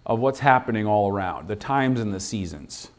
of 0.06 0.20
what's 0.20 0.38
happening 0.38 0.86
all 0.86 1.10
around, 1.10 1.48
the 1.48 1.56
times 1.56 2.00
and 2.00 2.14
the 2.14 2.20
seasons. 2.20 2.90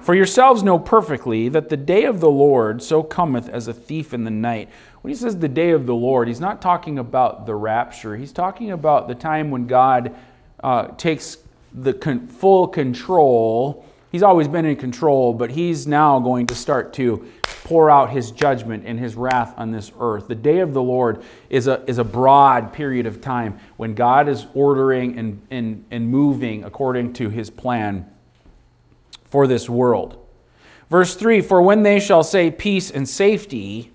For 0.00 0.14
yourselves 0.14 0.62
know 0.62 0.78
perfectly 0.78 1.48
that 1.48 1.68
the 1.68 1.76
day 1.76 2.04
of 2.04 2.20
the 2.20 2.30
Lord 2.30 2.82
so 2.82 3.02
cometh 3.02 3.48
as 3.48 3.68
a 3.68 3.72
thief 3.72 4.12
in 4.12 4.24
the 4.24 4.30
night. 4.30 4.68
When 5.00 5.10
he 5.10 5.16
says 5.16 5.38
the 5.38 5.48
day 5.48 5.70
of 5.70 5.86
the 5.86 5.94
Lord, 5.94 6.28
he's 6.28 6.40
not 6.40 6.60
talking 6.60 6.98
about 6.98 7.46
the 7.46 7.54
rapture. 7.54 8.16
He's 8.16 8.32
talking 8.32 8.70
about 8.70 9.08
the 9.08 9.14
time 9.14 9.50
when 9.50 9.66
God 9.66 10.14
uh, 10.62 10.88
takes 10.96 11.38
the 11.72 11.94
con- 11.94 12.28
full 12.28 12.68
control 12.68 13.84
He's 14.14 14.22
always 14.22 14.46
been 14.46 14.64
in 14.64 14.76
control, 14.76 15.34
but 15.34 15.50
he's 15.50 15.88
now 15.88 16.20
going 16.20 16.46
to 16.46 16.54
start 16.54 16.92
to 16.92 17.26
pour 17.64 17.90
out 17.90 18.10
his 18.10 18.30
judgment 18.30 18.84
and 18.86 18.96
his 18.96 19.16
wrath 19.16 19.52
on 19.56 19.72
this 19.72 19.90
earth. 19.98 20.28
The 20.28 20.36
day 20.36 20.60
of 20.60 20.72
the 20.72 20.80
Lord 20.80 21.24
is 21.50 21.66
a, 21.66 21.82
is 21.88 21.98
a 21.98 22.04
broad 22.04 22.72
period 22.72 23.06
of 23.06 23.20
time 23.20 23.58
when 23.76 23.96
God 23.96 24.28
is 24.28 24.46
ordering 24.54 25.18
and, 25.18 25.44
and, 25.50 25.84
and 25.90 26.08
moving 26.08 26.62
according 26.62 27.14
to 27.14 27.28
his 27.28 27.50
plan 27.50 28.08
for 29.34 29.48
this 29.48 29.68
world. 29.68 30.16
Verse 30.88 31.16
3 31.16 31.40
For 31.40 31.60
when 31.60 31.82
they 31.82 31.98
shall 31.98 32.22
say 32.22 32.52
peace 32.52 32.88
and 32.88 33.08
safety, 33.08 33.90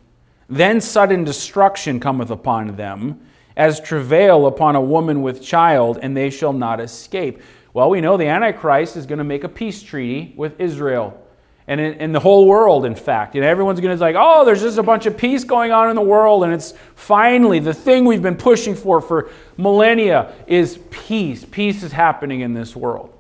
then 0.50 0.82
sudden 0.82 1.24
destruction 1.24 2.02
cometh 2.02 2.30
upon 2.30 2.76
them, 2.76 3.22
as 3.56 3.80
travail 3.80 4.48
upon 4.48 4.76
a 4.76 4.82
woman 4.82 5.22
with 5.22 5.42
child, 5.42 5.98
and 6.02 6.18
they 6.18 6.30
shall 6.30 6.52
not 6.52 6.82
escape. 6.82 7.42
Well, 7.72 7.90
we 7.90 8.02
know 8.02 8.18
the 8.18 8.28
Antichrist 8.28 8.98
is 8.98 9.06
going 9.06 9.20
to 9.20 9.24
make 9.24 9.46
a 9.46 9.48
peace 9.48 9.82
treaty 9.82 10.34
with 10.36 10.60
Israel 10.60 11.26
and 11.68 11.80
in, 11.80 11.94
in, 11.94 12.12
the 12.12 12.20
whole 12.20 12.46
world, 12.46 12.84
in 12.84 12.96
fact. 12.96 13.36
And 13.36 13.46
everyone's 13.46 13.80
going 13.80 13.92
to 13.92 13.96
be 13.96 14.02
like, 14.02 14.18
oh, 14.20 14.44
there's 14.44 14.62
just 14.62 14.78
a 14.78 14.84
bunch 14.84 15.06
of 15.06 15.16
peace 15.18 15.46
going 15.46 15.72
on 15.72 15.90
in 15.90 15.96
the 15.96 16.02
world. 16.02 16.44
And 16.44 16.52
it's 16.52 16.74
finally 16.96 17.60
the 17.60 17.74
thing 17.74 18.04
we've 18.04 18.22
been 18.22 18.36
pushing 18.36 18.76
for 18.76 19.00
for 19.00 19.30
millennia 19.56 20.34
is 20.48 20.80
peace. 20.90 21.46
Peace 21.50 21.82
is 21.82 21.94
happening 21.94 22.42
in 22.42 22.54
this 22.54 22.76
world. 22.76 23.14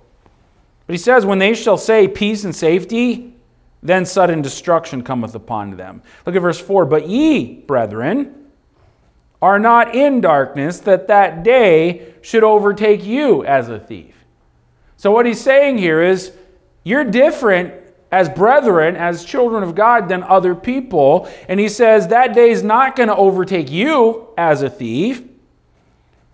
But 0.90 0.96
he 0.96 0.98
says, 0.98 1.24
when 1.24 1.38
they 1.38 1.54
shall 1.54 1.78
say 1.78 2.08
peace 2.08 2.44
and 2.44 2.56
safety, 2.56 3.36
then 3.84 4.08
sudden 4.08 4.42
destruction 4.42 5.04
cometh 5.04 5.36
upon 5.36 5.78
them. 5.78 6.02
Look 6.26 6.36
at 6.36 6.42
verse 6.42 6.60
4. 6.60 6.86
But 6.86 7.08
ye, 7.08 7.62
brethren, 7.62 8.48
are 9.40 9.60
not 9.60 9.94
in 9.94 10.20
darkness, 10.20 10.80
that 10.80 11.08
that 11.08 11.44
day 11.44 12.16
should 12.24 12.44
overtake 12.44 13.06
you 13.06 13.46
as 13.46 13.70
a 13.70 13.78
thief. 13.78 14.16
So, 14.98 15.12
what 15.12 15.28
he's 15.28 15.40
saying 15.40 15.78
here 15.78 16.02
is 16.02 16.32
you're 16.84 17.04
different 17.04 17.72
as 18.12 18.28
brethren, 18.28 18.96
as 18.96 19.24
children 19.24 19.62
of 19.62 19.76
God, 19.76 20.10
than 20.10 20.24
other 20.24 20.56
people. 20.56 21.30
And 21.48 21.60
he 21.60 21.70
says 21.70 22.08
that 22.08 22.34
day 22.34 22.50
is 22.50 22.64
not 22.64 22.96
going 22.96 23.10
to 23.10 23.16
overtake 23.16 23.70
you 23.70 24.30
as 24.40 24.64
a 24.64 24.72
thief. 24.72 25.22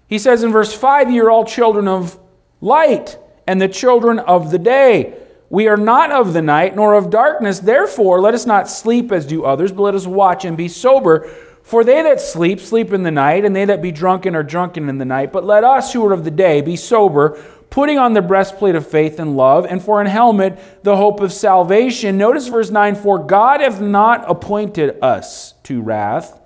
He 0.07 0.17
says 0.17 0.43
in 0.43 0.53
verse 0.53 0.73
5, 0.73 1.11
You're 1.11 1.29
all 1.29 1.43
children 1.43 1.89
of 1.89 2.17
light 2.61 3.17
and 3.47 3.61
the 3.61 3.67
children 3.67 4.19
of 4.19 4.51
the 4.51 4.59
day. 4.59 5.17
We 5.49 5.67
are 5.67 5.77
not 5.77 6.11
of 6.11 6.33
the 6.33 6.41
night 6.41 6.75
nor 6.75 6.93
of 6.93 7.09
darkness. 7.09 7.59
Therefore, 7.59 8.19
let 8.19 8.33
us 8.33 8.45
not 8.45 8.69
sleep 8.69 9.11
as 9.11 9.25
do 9.25 9.45
others, 9.45 9.71
but 9.71 9.83
let 9.83 9.95
us 9.95 10.07
watch 10.07 10.43
and 10.43 10.57
be 10.57 10.67
sober. 10.67 11.29
For 11.61 11.83
they 11.83 12.01
that 12.03 12.21
sleep, 12.21 12.59
sleep 12.59 12.93
in 12.93 13.03
the 13.03 13.11
night, 13.11 13.45
and 13.45 13.55
they 13.55 13.65
that 13.65 13.81
be 13.81 13.91
drunken 13.91 14.35
are 14.35 14.43
drunken 14.43 14.89
in 14.89 14.97
the 14.97 15.05
night. 15.05 15.31
But 15.31 15.45
let 15.45 15.63
us 15.63 15.93
who 15.93 16.05
are 16.05 16.13
of 16.13 16.23
the 16.23 16.31
day 16.31 16.61
be 16.61 16.75
sober 16.75 17.39
putting 17.75 17.97
on 17.97 18.13
the 18.13 18.21
breastplate 18.21 18.73
of 18.73 18.87
faith 18.87 19.19
and 19.19 19.35
love, 19.35 19.65
and 19.65 19.83
for 19.83 19.99
an 19.99 20.07
helmet, 20.07 20.57
the 20.83 20.95
hope 20.95 21.19
of 21.19 21.33
salvation. 21.33 22.17
Notice 22.17 22.47
verse 22.47 22.69
9 22.69 22.95
For 22.95 23.19
God 23.19 23.59
hath 23.59 23.81
not 23.81 24.23
appointed 24.29 24.97
us 25.01 25.55
to 25.63 25.81
wrath, 25.81 26.39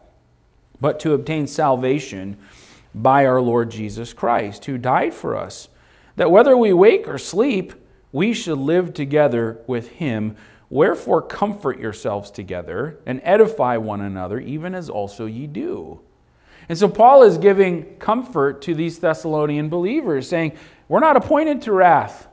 but 0.82 1.00
to 1.02 1.14
obtain 1.14 1.46
salvation 1.46 2.36
by 2.96 3.28
our 3.28 3.42
Lord 3.42 3.70
Jesus 3.70 4.12
Christ, 4.12 4.66
who 4.66 4.80
died 4.80 5.14
for 5.14 5.36
us, 5.36 5.69
that 6.20 6.32
whether 6.32 6.58
we 6.58 6.74
wake 6.74 7.08
or 7.08 7.18
sleep, 7.18 7.72
we 8.12 8.34
should 8.34 8.58
live 8.58 8.94
together 8.94 9.62
with 9.68 9.88
him. 9.88 10.36
Wherefore, 10.70 11.22
comfort 11.22 11.80
yourselves 11.80 12.30
together 12.30 13.00
and 13.06 13.22
edify 13.24 13.78
one 13.78 14.02
another, 14.02 14.38
even 14.38 14.76
as 14.76 14.90
also 14.90 15.28
ye 15.28 15.48
do. 15.48 16.02
And 16.68 16.78
so, 16.78 16.90
Paul 16.90 17.24
is 17.24 17.38
giving 17.38 17.96
comfort 18.00 18.62
to 18.64 18.76
these 18.76 19.00
Thessalonian 19.00 19.70
believers, 19.70 20.28
saying, 20.28 20.58
we're 20.90 21.00
not 21.00 21.16
appointed 21.16 21.62
to 21.62 21.72
wrath. 21.72 22.28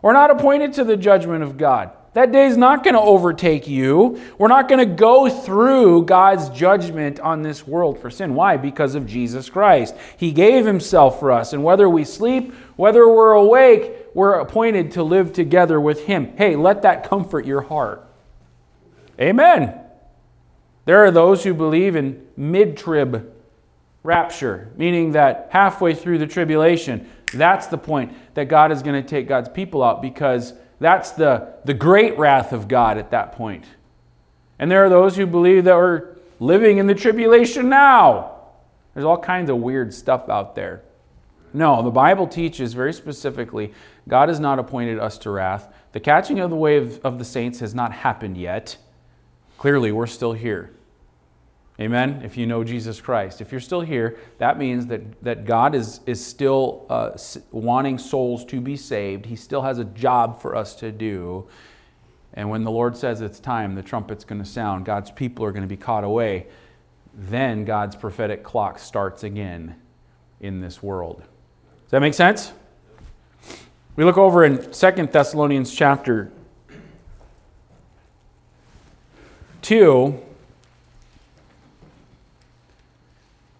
We're 0.00 0.12
not 0.12 0.30
appointed 0.30 0.74
to 0.74 0.84
the 0.84 0.96
judgment 0.96 1.42
of 1.42 1.56
God. 1.56 1.90
That 2.14 2.30
day 2.30 2.46
is 2.46 2.56
not 2.56 2.84
going 2.84 2.94
to 2.94 3.00
overtake 3.00 3.66
you. 3.66 4.20
We're 4.38 4.48
not 4.48 4.68
going 4.68 4.78
to 4.78 4.94
go 4.94 5.28
through 5.28 6.04
God's 6.04 6.48
judgment 6.48 7.18
on 7.18 7.42
this 7.42 7.66
world 7.66 7.98
for 7.98 8.08
sin. 8.08 8.34
Why? 8.34 8.56
Because 8.56 8.94
of 8.94 9.04
Jesus 9.04 9.50
Christ. 9.50 9.96
He 10.16 10.30
gave 10.30 10.64
himself 10.64 11.18
for 11.18 11.32
us. 11.32 11.52
And 11.52 11.64
whether 11.64 11.88
we 11.88 12.04
sleep, 12.04 12.54
whether 12.76 13.08
we're 13.08 13.32
awake, 13.32 13.92
we're 14.14 14.38
appointed 14.38 14.92
to 14.92 15.02
live 15.02 15.32
together 15.32 15.80
with 15.80 16.04
him. 16.06 16.36
Hey, 16.36 16.54
let 16.54 16.82
that 16.82 17.08
comfort 17.08 17.46
your 17.46 17.62
heart. 17.62 18.06
Amen. 19.20 19.80
There 20.84 21.04
are 21.04 21.10
those 21.10 21.42
who 21.42 21.52
believe 21.52 21.96
in 21.96 22.24
mid 22.36 22.76
trib 22.76 23.32
rapture, 24.04 24.70
meaning 24.76 25.12
that 25.12 25.48
halfway 25.50 25.94
through 25.94 26.18
the 26.18 26.26
tribulation, 26.28 27.10
that's 27.32 27.66
the 27.66 27.78
point 27.78 28.12
that 28.34 28.44
God 28.44 28.70
is 28.70 28.82
going 28.82 29.02
to 29.02 29.08
take 29.08 29.26
God's 29.26 29.48
people 29.48 29.82
out 29.82 30.00
because 30.00 30.52
that's 30.84 31.12
the, 31.12 31.54
the 31.64 31.74
great 31.74 32.18
wrath 32.18 32.52
of 32.52 32.68
God 32.68 32.98
at 32.98 33.10
that 33.12 33.32
point. 33.32 33.64
And 34.58 34.70
there 34.70 34.84
are 34.84 34.90
those 34.90 35.16
who 35.16 35.26
believe 35.26 35.64
that 35.64 35.76
we're 35.76 36.16
living 36.38 36.78
in 36.78 36.86
the 36.86 36.94
tribulation 36.94 37.68
now. 37.68 38.32
There's 38.92 39.06
all 39.06 39.18
kinds 39.18 39.48
of 39.50 39.56
weird 39.56 39.94
stuff 39.94 40.28
out 40.28 40.54
there. 40.54 40.82
No, 41.54 41.82
the 41.82 41.90
Bible 41.90 42.26
teaches 42.26 42.74
very 42.74 42.92
specifically 42.92 43.72
God 44.08 44.28
has 44.28 44.38
not 44.38 44.58
appointed 44.58 44.98
us 44.98 45.16
to 45.18 45.30
wrath. 45.30 45.72
The 45.92 46.00
catching 46.00 46.40
of 46.40 46.50
the 46.50 46.56
wave 46.56 47.00
of 47.04 47.18
the 47.18 47.24
saints 47.24 47.60
has 47.60 47.74
not 47.74 47.92
happened 47.92 48.36
yet. 48.36 48.76
Clearly, 49.56 49.90
we're 49.90 50.06
still 50.06 50.32
here. 50.32 50.70
Amen. 51.80 52.22
If 52.24 52.36
you 52.36 52.46
know 52.46 52.62
Jesus 52.62 53.00
Christ. 53.00 53.40
If 53.40 53.50
you're 53.50 53.60
still 53.60 53.80
here, 53.80 54.16
that 54.38 54.58
means 54.58 54.86
that, 54.86 55.22
that 55.24 55.44
God 55.44 55.74
is, 55.74 56.00
is 56.06 56.24
still 56.24 56.86
uh, 56.88 57.18
wanting 57.50 57.98
souls 57.98 58.44
to 58.46 58.60
be 58.60 58.76
saved. 58.76 59.26
He 59.26 59.34
still 59.34 59.62
has 59.62 59.80
a 59.80 59.84
job 59.84 60.40
for 60.40 60.54
us 60.54 60.76
to 60.76 60.92
do. 60.92 61.48
And 62.32 62.48
when 62.48 62.62
the 62.62 62.70
Lord 62.70 62.96
says 62.96 63.20
it's 63.20 63.40
time, 63.40 63.74
the 63.74 63.82
trumpet's 63.82 64.24
going 64.24 64.40
to 64.40 64.48
sound, 64.48 64.84
God's 64.84 65.10
people 65.10 65.44
are 65.44 65.50
going 65.50 65.62
to 65.62 65.68
be 65.68 65.76
caught 65.76 66.04
away. 66.04 66.46
Then 67.12 67.64
God's 67.64 67.96
prophetic 67.96 68.44
clock 68.44 68.78
starts 68.78 69.24
again 69.24 69.74
in 70.40 70.60
this 70.60 70.80
world. 70.82 71.18
Does 71.18 71.90
that 71.90 72.00
make 72.00 72.14
sense? 72.14 72.52
We 73.96 74.04
look 74.04 74.18
over 74.18 74.44
in 74.44 74.72
Second 74.72 75.10
Thessalonians 75.10 75.74
chapter 75.74 76.32
2 79.62 80.20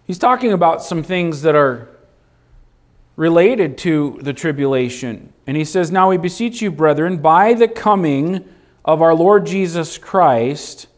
He's 0.07 0.19
talking 0.19 0.53
about 0.53 0.83
some 0.83 1.03
things 1.03 1.43
that 1.43 1.55
are 1.55 1.89
related 3.17 3.79
to 3.79 4.19
the 4.23 4.33
tribulation. 4.33 5.33
And 5.47 5.57
he 5.57 5.65
says, 5.65 5.91
Now 5.91 6.11
we 6.11 6.17
beseech 6.17 6.61
you, 6.61 6.71
brethren, 6.71 7.19
by 7.19 7.55
the 7.55 7.69
coming 7.69 8.45
of 8.85 9.01
our 9.01 9.15
Lord 9.15 9.47
Jesus 9.47 9.97
Christ 9.97 10.89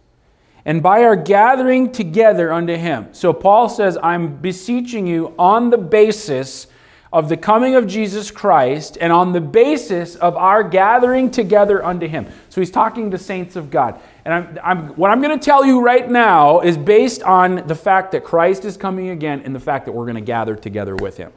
and 0.64 0.82
by 0.82 1.04
our 1.04 1.14
gathering 1.14 1.92
together 1.92 2.52
unto 2.52 2.74
him. 2.74 3.08
So 3.12 3.32
Paul 3.32 3.68
says, 3.68 3.96
I'm 4.02 4.38
beseeching 4.38 5.06
you 5.06 5.32
on 5.38 5.70
the 5.70 5.78
basis 5.78 6.66
of 7.12 7.28
the 7.28 7.36
coming 7.36 7.74
of 7.76 7.86
Jesus 7.86 8.30
Christ 8.30 8.98
and 9.00 9.12
on 9.12 9.32
the 9.32 9.40
basis 9.40 10.16
of 10.16 10.36
our 10.36 10.62
gathering 10.62 11.30
together 11.30 11.84
unto 11.84 12.06
him. 12.08 12.26
So 12.48 12.60
he's 12.60 12.70
talking 12.70 13.10
to 13.12 13.18
saints 13.18 13.56
of 13.56 13.70
God. 13.70 14.00
And 14.24 14.34
I'm, 14.34 14.58
I'm, 14.62 14.88
what 14.96 15.10
I'm 15.10 15.22
going 15.22 15.38
to 15.38 15.44
tell 15.44 15.64
you 15.64 15.80
right 15.80 16.08
now 16.10 16.60
is 16.60 16.76
based 16.76 17.22
on 17.22 17.66
the 17.66 17.74
fact 17.74 18.12
that 18.12 18.24
Christ 18.24 18.64
is 18.64 18.76
coming 18.76 19.10
again 19.10 19.42
and 19.44 19.54
the 19.54 19.60
fact 19.60 19.86
that 19.86 19.92
we're 19.92 20.04
going 20.04 20.16
to 20.16 20.20
gather 20.20 20.56
together 20.56 20.96
with 20.96 21.16
him. 21.16 21.32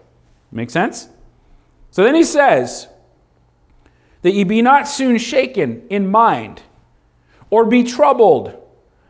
Make 0.52 0.72
sense? 0.72 1.10
So 1.92 2.04
then 2.04 2.16
he 2.16 2.24
says, 2.24 2.88
That 4.24 4.32
ye 4.32 4.44
be 4.44 4.62
not 4.62 4.88
soon 4.88 5.18
shaken 5.18 5.88
in 5.90 6.10
mind, 6.10 6.64
or 7.50 7.66
be 7.66 7.84
troubled, 7.84 8.59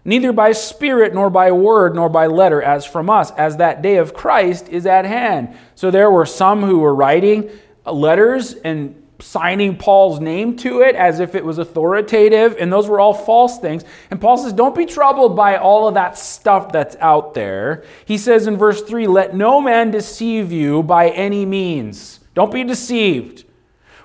neither 0.09 0.33
by 0.33 0.51
spirit, 0.51 1.13
nor 1.13 1.29
by 1.29 1.51
word, 1.51 1.95
nor 1.95 2.09
by 2.09 2.25
letter, 2.25 2.61
as 2.61 2.85
from 2.85 3.09
us, 3.09 3.31
as 3.31 3.57
that 3.57 3.81
day 3.81 3.97
of 3.97 4.13
Christ 4.13 4.67
is 4.67 4.85
at 4.85 5.05
hand. 5.05 5.55
So 5.75 5.91
there 5.91 6.09
were 6.09 6.25
some 6.25 6.63
who 6.63 6.79
were 6.79 6.95
writing 6.95 7.49
letters 7.85 8.53
and 8.53 8.95
signing 9.19 9.77
Paul's 9.77 10.19
name 10.19 10.55
to 10.57 10.81
it 10.81 10.95
as 10.95 11.19
if 11.19 11.35
it 11.35 11.45
was 11.45 11.57
authoritative, 11.57 12.57
and 12.59 12.73
those 12.73 12.87
were 12.87 12.99
all 12.99 13.13
false 13.13 13.59
things. 13.59 13.83
And 14.09 14.19
Paul 14.19 14.37
says, 14.37 14.51
Don't 14.53 14.75
be 14.75 14.85
troubled 14.85 15.35
by 15.35 15.57
all 15.57 15.87
of 15.87 15.93
that 15.93 16.17
stuff 16.17 16.71
that's 16.71 16.95
out 16.97 17.33
there. 17.33 17.83
He 18.05 18.17
says 18.17 18.47
in 18.47 18.57
verse 18.57 18.81
3, 18.81 19.07
Let 19.07 19.35
no 19.35 19.61
man 19.61 19.91
deceive 19.91 20.51
you 20.51 20.83
by 20.83 21.09
any 21.09 21.45
means. 21.45 22.19
Don't 22.33 22.51
be 22.51 22.63
deceived. 22.63 23.45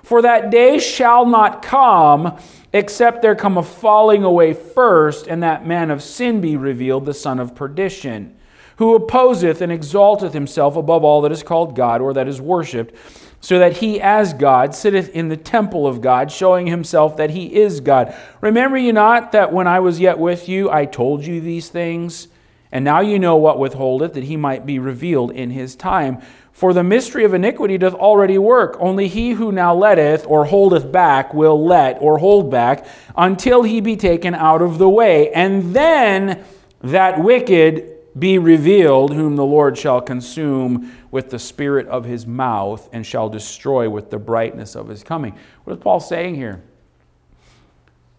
For 0.05 0.21
that 0.21 0.51
day 0.51 0.77
shall 0.77 1.25
not 1.25 1.63
come 1.63 2.37
except 2.71 3.23
there 3.23 3.35
come 3.35 3.57
a 3.57 3.63
falling 3.63 4.23
away 4.23 4.53
first, 4.53 5.25
and 5.25 5.41
that 5.41 5.65
man 5.65 5.89
of 5.89 6.03
sin 6.03 6.41
be 6.41 6.55
revealed, 6.55 7.05
the 7.05 7.13
son 7.13 7.39
of 7.39 7.55
perdition, 7.55 8.37
who 8.75 8.93
opposeth 8.93 9.61
and 9.61 9.71
exalteth 9.71 10.33
himself 10.33 10.75
above 10.75 11.03
all 11.03 11.21
that 11.21 11.31
is 11.31 11.41
called 11.41 11.75
God 11.75 12.01
or 12.01 12.13
that 12.13 12.27
is 12.27 12.39
worshipped 12.39 12.93
so 13.41 13.57
that 13.57 13.77
he 13.77 13.99
as 13.99 14.33
God 14.33 14.75
sitteth 14.75 15.09
in 15.09 15.29
the 15.29 15.37
temple 15.37 15.87
of 15.87 16.01
God, 16.01 16.31
showing 16.31 16.67
himself 16.67 17.17
that 17.17 17.31
he 17.31 17.55
is 17.55 17.79
God. 17.79 18.15
Remember 18.41 18.77
you 18.77 18.93
not 18.93 19.31
that 19.31 19.51
when 19.51 19.65
I 19.65 19.79
was 19.79 19.99
yet 19.99 20.19
with 20.19 20.47
you, 20.47 20.69
I 20.69 20.85
told 20.85 21.25
you 21.25 21.41
these 21.41 21.69
things? 21.69 22.27
And 22.71 22.83
now 22.83 22.99
you 22.99 23.17
know 23.17 23.37
what 23.37 23.57
withholdeth, 23.57 24.13
that 24.13 24.25
he 24.25 24.37
might 24.37 24.65
be 24.65 24.79
revealed 24.79 25.31
in 25.31 25.49
his 25.49 25.75
time. 25.75 26.21
For 26.55 26.73
the 26.73 26.85
mystery 26.85 27.25
of 27.25 27.33
iniquity 27.33 27.77
doth 27.77 27.95
already 27.95 28.37
work. 28.37 28.77
Only 28.79 29.09
he 29.09 29.31
who 29.31 29.51
now 29.51 29.75
letteth 29.75 30.25
or 30.25 30.45
holdeth 30.45 30.89
back 30.89 31.33
will 31.33 31.61
let 31.61 32.01
or 32.01 32.17
hold 32.17 32.49
back 32.49 32.87
until 33.17 33.63
he 33.63 33.81
be 33.81 33.97
taken 33.97 34.33
out 34.33 34.61
of 34.61 34.77
the 34.77 34.87
way. 34.87 35.33
And 35.33 35.75
then 35.75 36.45
that 36.79 37.21
wicked 37.21 37.91
be 38.17 38.37
revealed, 38.37 39.13
whom 39.13 39.35
the 39.35 39.43
Lord 39.43 39.77
shall 39.77 39.99
consume 39.99 40.95
with 41.11 41.29
the 41.29 41.39
spirit 41.39 41.87
of 41.87 42.05
his 42.05 42.25
mouth 42.25 42.87
and 42.93 43.05
shall 43.05 43.27
destroy 43.27 43.89
with 43.89 44.09
the 44.09 44.17
brightness 44.17 44.75
of 44.75 44.87
his 44.87 45.03
coming. 45.03 45.37
What 45.65 45.73
is 45.73 45.83
Paul 45.83 45.99
saying 45.99 46.35
here? 46.35 46.63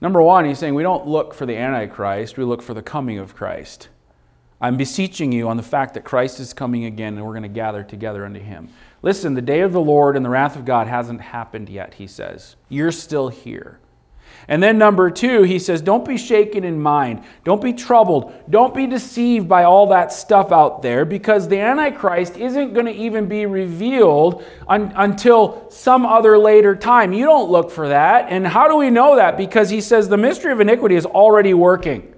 Number 0.02 0.20
one, 0.20 0.44
he's 0.44 0.58
saying 0.58 0.74
we 0.74 0.82
don't 0.82 1.06
look 1.06 1.32
for 1.32 1.46
the 1.46 1.56
Antichrist, 1.56 2.36
we 2.36 2.44
look 2.44 2.60
for 2.60 2.74
the 2.74 2.82
coming 2.82 3.16
of 3.16 3.34
Christ. 3.34 3.88
I'm 4.60 4.76
beseeching 4.76 5.32
you 5.32 5.48
on 5.48 5.56
the 5.56 5.62
fact 5.62 5.94
that 5.94 6.04
Christ 6.04 6.40
is 6.40 6.54
coming 6.54 6.84
again 6.84 7.16
and 7.16 7.26
we're 7.26 7.32
going 7.32 7.42
to 7.42 7.48
gather 7.48 7.82
together 7.82 8.24
unto 8.24 8.40
him. 8.40 8.68
Listen, 9.02 9.34
the 9.34 9.42
day 9.42 9.60
of 9.60 9.72
the 9.72 9.80
Lord 9.80 10.16
and 10.16 10.24
the 10.24 10.30
wrath 10.30 10.56
of 10.56 10.64
God 10.64 10.86
hasn't 10.86 11.20
happened 11.20 11.68
yet, 11.68 11.94
he 11.94 12.06
says. 12.06 12.56
You're 12.68 12.92
still 12.92 13.28
here. 13.28 13.78
And 14.48 14.62
then, 14.62 14.78
number 14.78 15.10
two, 15.10 15.42
he 15.42 15.58
says, 15.58 15.82
Don't 15.82 16.04
be 16.04 16.16
shaken 16.16 16.62
in 16.62 16.80
mind. 16.80 17.24
Don't 17.44 17.60
be 17.60 17.72
troubled. 17.72 18.32
Don't 18.48 18.74
be 18.74 18.86
deceived 18.86 19.48
by 19.48 19.64
all 19.64 19.88
that 19.88 20.12
stuff 20.12 20.52
out 20.52 20.82
there 20.82 21.04
because 21.04 21.48
the 21.48 21.58
Antichrist 21.58 22.36
isn't 22.36 22.72
going 22.72 22.86
to 22.86 22.92
even 22.92 23.26
be 23.26 23.46
revealed 23.46 24.44
un- 24.68 24.92
until 24.96 25.68
some 25.70 26.06
other 26.06 26.38
later 26.38 26.76
time. 26.76 27.12
You 27.12 27.24
don't 27.24 27.50
look 27.50 27.70
for 27.70 27.88
that. 27.88 28.26
And 28.28 28.46
how 28.46 28.68
do 28.68 28.76
we 28.76 28.90
know 28.90 29.16
that? 29.16 29.36
Because 29.36 29.68
he 29.70 29.80
says 29.80 30.08
the 30.08 30.16
mystery 30.16 30.52
of 30.52 30.60
iniquity 30.60 30.94
is 30.94 31.06
already 31.06 31.54
working. 31.54 32.12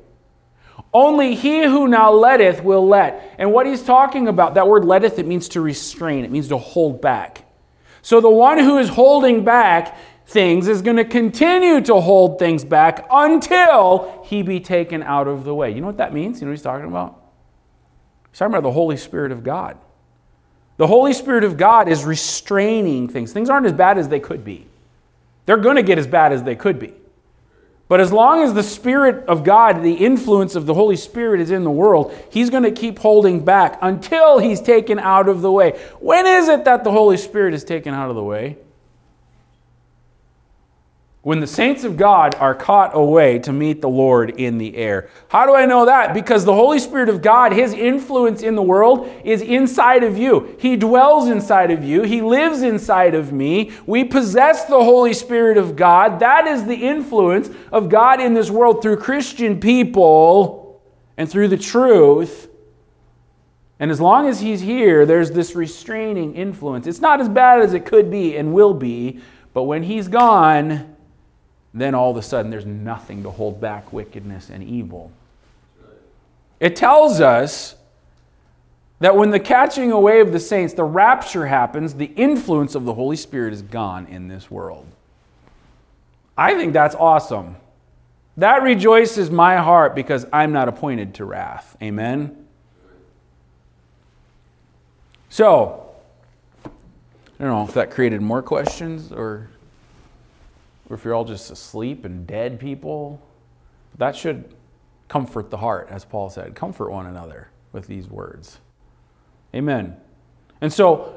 Only 0.93 1.35
he 1.35 1.63
who 1.63 1.87
now 1.87 2.13
letteth 2.13 2.63
will 2.63 2.87
let. 2.87 3.35
And 3.39 3.53
what 3.53 3.67
he's 3.67 3.83
talking 3.83 4.29
about, 4.29 4.55
that 4.55 4.67
word 4.67 4.85
letteth, 4.85 5.19
it 5.19 5.27
means 5.27 5.49
to 5.51 5.61
restrain, 5.61 6.25
it 6.25 6.31
means 6.31 6.49
to 6.49 6.59
hold 6.59 7.01
back. 7.01 7.45
So 8.01 8.21
the 8.21 8.31
one 8.31 8.59
who 8.59 8.79
is 8.79 8.89
holding 8.89 9.45
back 9.45 9.99
things 10.27 10.69
is 10.69 10.83
going 10.83 10.97
to 10.97 11.05
continue 11.05 11.81
to 11.83 12.01
hold 12.01 12.39
things 12.39 12.65
back 12.65 13.07
until 13.11 14.23
he 14.27 14.43
be 14.43 14.61
taken 14.61 15.03
out 15.03 15.27
of 15.27 15.45
the 15.45 15.55
way. 15.55 15.71
You 15.71 15.81
know 15.81 15.87
what 15.87 15.99
that 15.99 16.15
means? 16.15 16.41
You 16.41 16.47
know 16.47 16.51
what 16.51 16.59
he's 16.59 16.63
talking 16.63 16.87
about? 16.87 17.23
He's 18.31 18.39
talking 18.39 18.55
about 18.55 18.63
the 18.63 18.73
Holy 18.73 18.97
Spirit 18.97 19.33
of 19.33 19.43
God. 19.43 19.77
The 20.77 20.87
Holy 20.87 21.13
Spirit 21.13 21.45
of 21.45 21.57
God 21.57 21.89
is 21.89 22.05
restraining 22.05 23.09
things. 23.09 23.33
Things 23.33 23.51
aren't 23.51 23.67
as 23.67 23.73
bad 23.73 23.99
as 23.99 24.09
they 24.09 24.21
could 24.21 24.45
be. 24.45 24.67
They're 25.45 25.57
going 25.57 25.77
to 25.77 25.83
get 25.83 25.99
as 25.99 26.07
bad 26.07 26.33
as 26.33 26.43
they 26.43 26.55
could 26.55 26.79
be. 26.79 26.95
But 27.89 28.01
as 28.01 28.13
long 28.13 28.43
as 28.43 28.53
the 28.53 28.63
Spirit 28.63 29.27
of 29.27 29.45
God, 29.45 29.83
the 29.83 29.95
influence 29.95 30.55
of 30.55 30.67
the 30.67 30.75
Holy 30.75 30.97
Spirit 30.97 31.41
is 31.41 31.51
in 31.51 31.65
the 31.65 31.71
world, 31.71 32.15
He's 32.31 32.51
going 32.51 32.65
to 32.65 32.71
keep 32.71 32.99
holding 32.99 33.45
back 33.45 33.79
until 33.81 34.39
He's 34.39 34.61
taken 34.61 34.99
out 34.99 35.29
of 35.29 35.41
the 35.41 35.51
way. 35.51 35.71
When 35.99 36.27
is 36.27 36.49
it 36.49 36.67
that 36.67 36.85
the 36.85 36.93
Holy 36.93 37.17
Spirit 37.17 37.55
is 37.55 37.65
taken 37.65 37.95
out 37.95 38.11
of 38.11 38.17
the 38.17 38.23
way? 38.23 38.59
When 41.29 41.41
the 41.41 41.47
saints 41.47 41.85
of 41.85 41.99
God 41.99 42.35
are 42.37 42.55
caught 42.55 42.97
away 42.97 43.39
to 43.41 43.53
meet 43.53 43.83
the 43.83 43.89
Lord 43.89 44.31
in 44.41 44.57
the 44.57 44.75
air. 44.79 45.11
How 45.29 45.45
do 45.45 45.55
I 45.55 45.67
know 45.67 45.85
that? 45.85 46.15
Because 46.15 46.47
the 46.47 46.55
Holy 46.55 46.79
Spirit 46.79 47.11
of 47.11 47.21
God, 47.21 47.53
His 47.53 47.75
influence 47.75 48.43
in 48.43 48.55
the 48.55 48.63
world, 48.63 49.13
is 49.25 49.43
inside 49.43 50.05
of 50.05 50.17
you. 50.17 50.57
He 50.59 50.75
dwells 50.75 51.29
inside 51.29 51.71
of 51.71 51.85
you, 51.85 52.03
He 52.05 52.23
lives 52.23 52.63
inside 52.63 53.15
of 53.15 53.31
me. 53.31 53.73
We 53.85 54.05
possess 54.05 54.65
the 54.65 54.83
Holy 54.83 55.13
Spirit 55.13 55.59
of 55.59 55.77
God. 55.77 56.21
That 56.21 56.47
is 56.47 56.65
the 56.65 56.77
influence 56.77 57.51
of 57.71 57.91
God 57.91 58.23
in 58.23 58.33
this 58.33 58.49
world 58.49 58.81
through 58.81 58.97
Christian 58.97 59.61
people 59.61 60.81
and 61.19 61.31
through 61.31 61.49
the 61.49 61.59
truth. 61.59 62.49
And 63.79 63.91
as 63.91 64.01
long 64.01 64.29
as 64.29 64.41
He's 64.41 64.63
here, 64.63 65.05
there's 65.05 65.33
this 65.33 65.55
restraining 65.55 66.37
influence. 66.37 66.87
It's 66.87 67.03
not 67.03 67.21
as 67.21 67.29
bad 67.29 67.61
as 67.61 67.75
it 67.75 67.85
could 67.85 68.11
be 68.11 68.35
and 68.35 68.55
will 68.55 68.73
be, 68.73 69.21
but 69.53 69.65
when 69.65 69.83
He's 69.83 70.09
gone, 70.09 70.95
then 71.81 71.95
all 71.95 72.11
of 72.11 72.17
a 72.17 72.23
sudden 72.23 72.51
there's 72.51 72.67
nothing 72.67 73.23
to 73.23 73.31
hold 73.31 73.61
back 73.61 73.93
wickedness 73.93 74.51
and 74.51 74.63
evil. 74.63 75.13
It 76.61 76.77
tells 76.77 77.21
us 77.21 77.77
that 79.01 79.17
when 79.17 79.31
the 79.31 79.41
catching 79.41 79.93
away 79.93 80.21
of 80.21 80.33
the 80.33 80.41
saints, 80.41 80.75
the 80.75 80.85
rapture 80.85 81.47
happens, 81.47 81.95
the 81.95 82.13
influence 82.17 82.75
of 82.75 82.85
the 82.85 82.95
Holy 82.95 83.17
Spirit 83.17 83.53
is 83.53 83.63
gone 83.63 84.07
in 84.07 84.29
this 84.29 84.51
world. 84.51 84.87
I 86.37 86.55
think 86.55 86.73
that's 86.73 86.95
awesome. 86.95 87.57
That 88.37 88.63
rejoices 88.63 89.31
my 89.31 89.57
heart 89.57 89.95
because 89.95 90.27
I'm 90.33 90.53
not 90.53 90.69
appointed 90.69 91.15
to 91.15 91.25
wrath. 91.25 91.77
Amen? 91.83 92.47
So, 95.29 95.85
I 96.65 97.45
don't 97.45 97.51
know 97.51 97.65
if 97.65 97.75
that 97.75 97.91
created 97.91 98.21
more 98.21 98.43
questions 98.43 99.13
or 99.13 99.51
or 100.89 100.95
if 100.95 101.05
you're 101.05 101.15
all 101.15 101.25
just 101.25 101.51
asleep 101.51 102.05
and 102.05 102.27
dead 102.27 102.59
people, 102.59 103.21
that 103.99 104.17
should 104.17 104.55
comfort 105.09 105.51
the 105.51 105.57
heart, 105.57 105.89
as 105.91 106.05
Paul 106.05 106.31
said. 106.31 106.55
Comfort 106.55 106.91
one 106.91 107.07
another 107.07 107.49
with 107.73 107.87
these 107.87 108.09
words. 108.09 108.59
Amen. 109.55 109.97
And 110.61 110.73
so, 110.73 111.15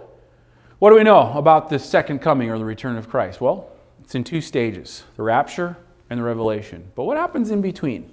what 0.80 0.90
do 0.90 0.96
we 0.96 1.04
know 1.04 1.32
about 1.34 1.70
the 1.70 1.78
second 1.78 2.20
coming 2.20 2.50
or 2.50 2.58
the 2.58 2.66
return 2.66 2.98
of 2.98 3.10
Christ? 3.10 3.40
Well, 3.42 3.70
it's 4.04 4.16
in 4.16 4.24
two 4.24 4.42
stages 4.42 5.04
the 5.16 5.24
rapture 5.24 5.78
and 6.10 6.20
the 6.20 6.24
revelation. 6.24 6.92
But 6.96 7.04
what 7.04 7.18
happens 7.18 7.52
in 7.52 7.62
between? 7.62 8.12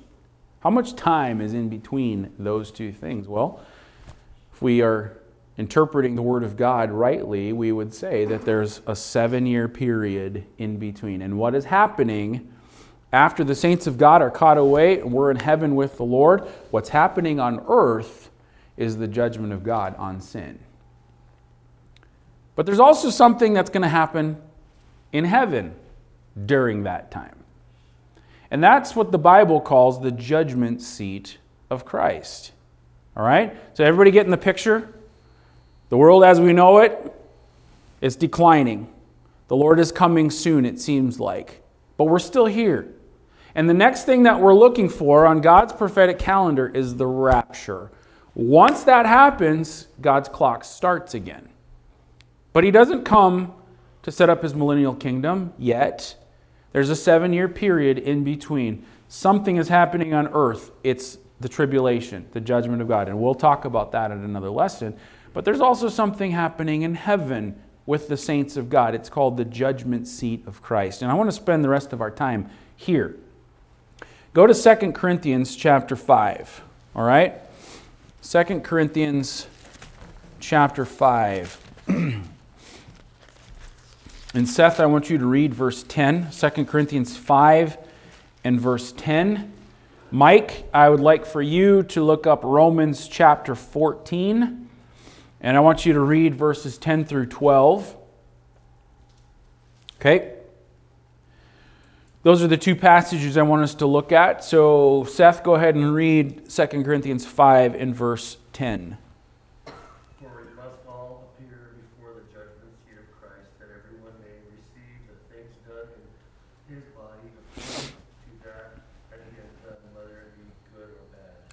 How 0.60 0.70
much 0.70 0.96
time 0.96 1.40
is 1.40 1.54
in 1.54 1.68
between 1.68 2.32
those 2.38 2.70
two 2.70 2.92
things? 2.92 3.28
Well, 3.28 3.60
if 4.52 4.60
we 4.60 4.82
are 4.82 5.16
interpreting 5.58 6.14
the 6.14 6.22
Word 6.22 6.44
of 6.44 6.56
God 6.56 6.92
rightly, 6.92 7.52
we 7.52 7.72
would 7.72 7.92
say 7.92 8.24
that 8.24 8.42
there's 8.42 8.80
a 8.86 8.94
seven 8.94 9.44
year 9.44 9.68
period 9.68 10.46
in 10.56 10.78
between. 10.78 11.20
And 11.20 11.36
what 11.36 11.54
is 11.54 11.66
happening 11.66 12.50
after 13.12 13.42
the 13.42 13.54
saints 13.54 13.86
of 13.86 13.98
God 13.98 14.22
are 14.22 14.30
caught 14.30 14.56
away 14.56 15.00
and 15.00 15.12
we're 15.12 15.32
in 15.32 15.38
heaven 15.38 15.74
with 15.74 15.96
the 15.96 16.04
Lord, 16.04 16.42
what's 16.70 16.90
happening 16.90 17.40
on 17.40 17.64
earth 17.68 18.30
is 18.76 18.98
the 18.98 19.08
judgment 19.08 19.52
of 19.52 19.64
God 19.64 19.96
on 19.96 20.20
sin. 20.20 20.60
But 22.54 22.64
there's 22.64 22.80
also 22.80 23.10
something 23.10 23.52
that's 23.52 23.70
going 23.70 23.82
to 23.82 23.88
happen 23.88 24.40
in 25.12 25.24
heaven 25.24 25.74
during 26.46 26.84
that 26.84 27.10
time. 27.10 27.34
And 28.50 28.62
that's 28.62 28.94
what 28.94 29.10
the 29.10 29.18
Bible 29.18 29.60
calls 29.60 30.00
the 30.00 30.12
judgment 30.12 30.82
seat 30.82 31.38
of 31.68 31.84
Christ. 31.84 32.52
All 33.16 33.24
right? 33.24 33.56
So, 33.74 33.84
everybody 33.84 34.10
getting 34.10 34.30
the 34.30 34.36
picture? 34.36 34.94
The 35.88 35.96
world 35.96 36.24
as 36.24 36.40
we 36.40 36.52
know 36.52 36.78
it 36.78 37.14
is 38.00 38.16
declining. 38.16 38.92
The 39.48 39.56
Lord 39.56 39.80
is 39.80 39.90
coming 39.90 40.30
soon, 40.30 40.66
it 40.66 40.78
seems 40.78 41.18
like. 41.18 41.62
But 41.96 42.04
we're 42.04 42.18
still 42.18 42.46
here. 42.46 42.88
And 43.54 43.68
the 43.68 43.74
next 43.74 44.04
thing 44.04 44.24
that 44.24 44.40
we're 44.40 44.54
looking 44.54 44.88
for 44.88 45.26
on 45.26 45.40
God's 45.40 45.72
prophetic 45.72 46.18
calendar 46.18 46.68
is 46.68 46.96
the 46.96 47.06
rapture. 47.06 47.90
Once 48.34 48.84
that 48.84 49.06
happens, 49.06 49.88
God's 50.00 50.28
clock 50.28 50.64
starts 50.64 51.14
again. 51.14 51.48
But 52.52 52.64
He 52.64 52.70
doesn't 52.70 53.04
come 53.04 53.54
to 54.02 54.12
set 54.12 54.30
up 54.30 54.42
His 54.42 54.54
millennial 54.54 54.94
kingdom 54.94 55.54
yet. 55.58 56.14
There's 56.72 56.90
a 56.90 56.96
seven 56.96 57.32
year 57.32 57.48
period 57.48 57.98
in 57.98 58.22
between. 58.22 58.84
Something 59.08 59.56
is 59.56 59.68
happening 59.68 60.12
on 60.12 60.28
earth. 60.28 60.70
It's 60.84 61.18
the 61.40 61.48
tribulation, 61.48 62.26
the 62.32 62.40
judgment 62.40 62.82
of 62.82 62.88
God. 62.88 63.08
And 63.08 63.18
we'll 63.18 63.34
talk 63.34 63.64
about 63.64 63.92
that 63.92 64.10
in 64.10 64.22
another 64.22 64.50
lesson. 64.50 64.96
But 65.38 65.44
there's 65.44 65.60
also 65.60 65.88
something 65.88 66.32
happening 66.32 66.82
in 66.82 66.96
heaven 66.96 67.54
with 67.86 68.08
the 68.08 68.16
saints 68.16 68.56
of 68.56 68.68
God. 68.68 68.96
It's 68.96 69.08
called 69.08 69.36
the 69.36 69.44
judgment 69.44 70.08
seat 70.08 70.44
of 70.48 70.60
Christ. 70.62 71.00
And 71.00 71.12
I 71.12 71.14
want 71.14 71.28
to 71.28 71.36
spend 71.36 71.62
the 71.62 71.68
rest 71.68 71.92
of 71.92 72.00
our 72.00 72.10
time 72.10 72.50
here. 72.74 73.14
Go 74.34 74.48
to 74.48 74.52
2 74.52 74.90
Corinthians 74.90 75.54
chapter 75.54 75.94
5. 75.94 76.62
All 76.96 77.04
right? 77.04 77.34
2 78.20 78.62
Corinthians 78.64 79.46
chapter 80.40 80.84
5. 80.84 81.60
And 84.34 84.48
Seth, 84.48 84.80
I 84.80 84.86
want 84.86 85.08
you 85.08 85.18
to 85.18 85.26
read 85.26 85.54
verse 85.54 85.84
10, 85.84 86.32
2 86.32 86.64
Corinthians 86.64 87.16
5 87.16 87.78
and 88.42 88.60
verse 88.60 88.90
10. 88.90 89.52
Mike, 90.10 90.68
I 90.74 90.88
would 90.88 90.98
like 90.98 91.24
for 91.24 91.40
you 91.40 91.84
to 91.84 92.02
look 92.02 92.26
up 92.26 92.42
Romans 92.42 93.06
chapter 93.06 93.54
14, 93.54 94.67
and 95.40 95.56
I 95.56 95.60
want 95.60 95.86
you 95.86 95.92
to 95.92 96.00
read 96.00 96.34
verses 96.34 96.78
10 96.78 97.04
through 97.04 97.26
12. 97.26 97.96
Okay? 100.00 100.34
Those 102.22 102.42
are 102.42 102.48
the 102.48 102.56
two 102.56 102.74
passages 102.74 103.36
I 103.36 103.42
want 103.42 103.62
us 103.62 103.74
to 103.76 103.86
look 103.86 104.12
at. 104.12 104.44
So, 104.44 105.04
Seth, 105.04 105.42
go 105.44 105.54
ahead 105.54 105.76
and 105.76 105.94
read 105.94 106.50
2 106.50 106.66
Corinthians 106.66 107.24
5 107.24 107.74
and 107.74 107.94
verse 107.94 108.38
10. 108.52 108.98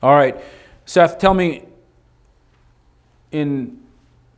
All 0.05 0.13
right. 0.13 0.39
Seth, 0.85 1.17
tell 1.17 1.33
me 1.33 1.63
in 3.35 3.79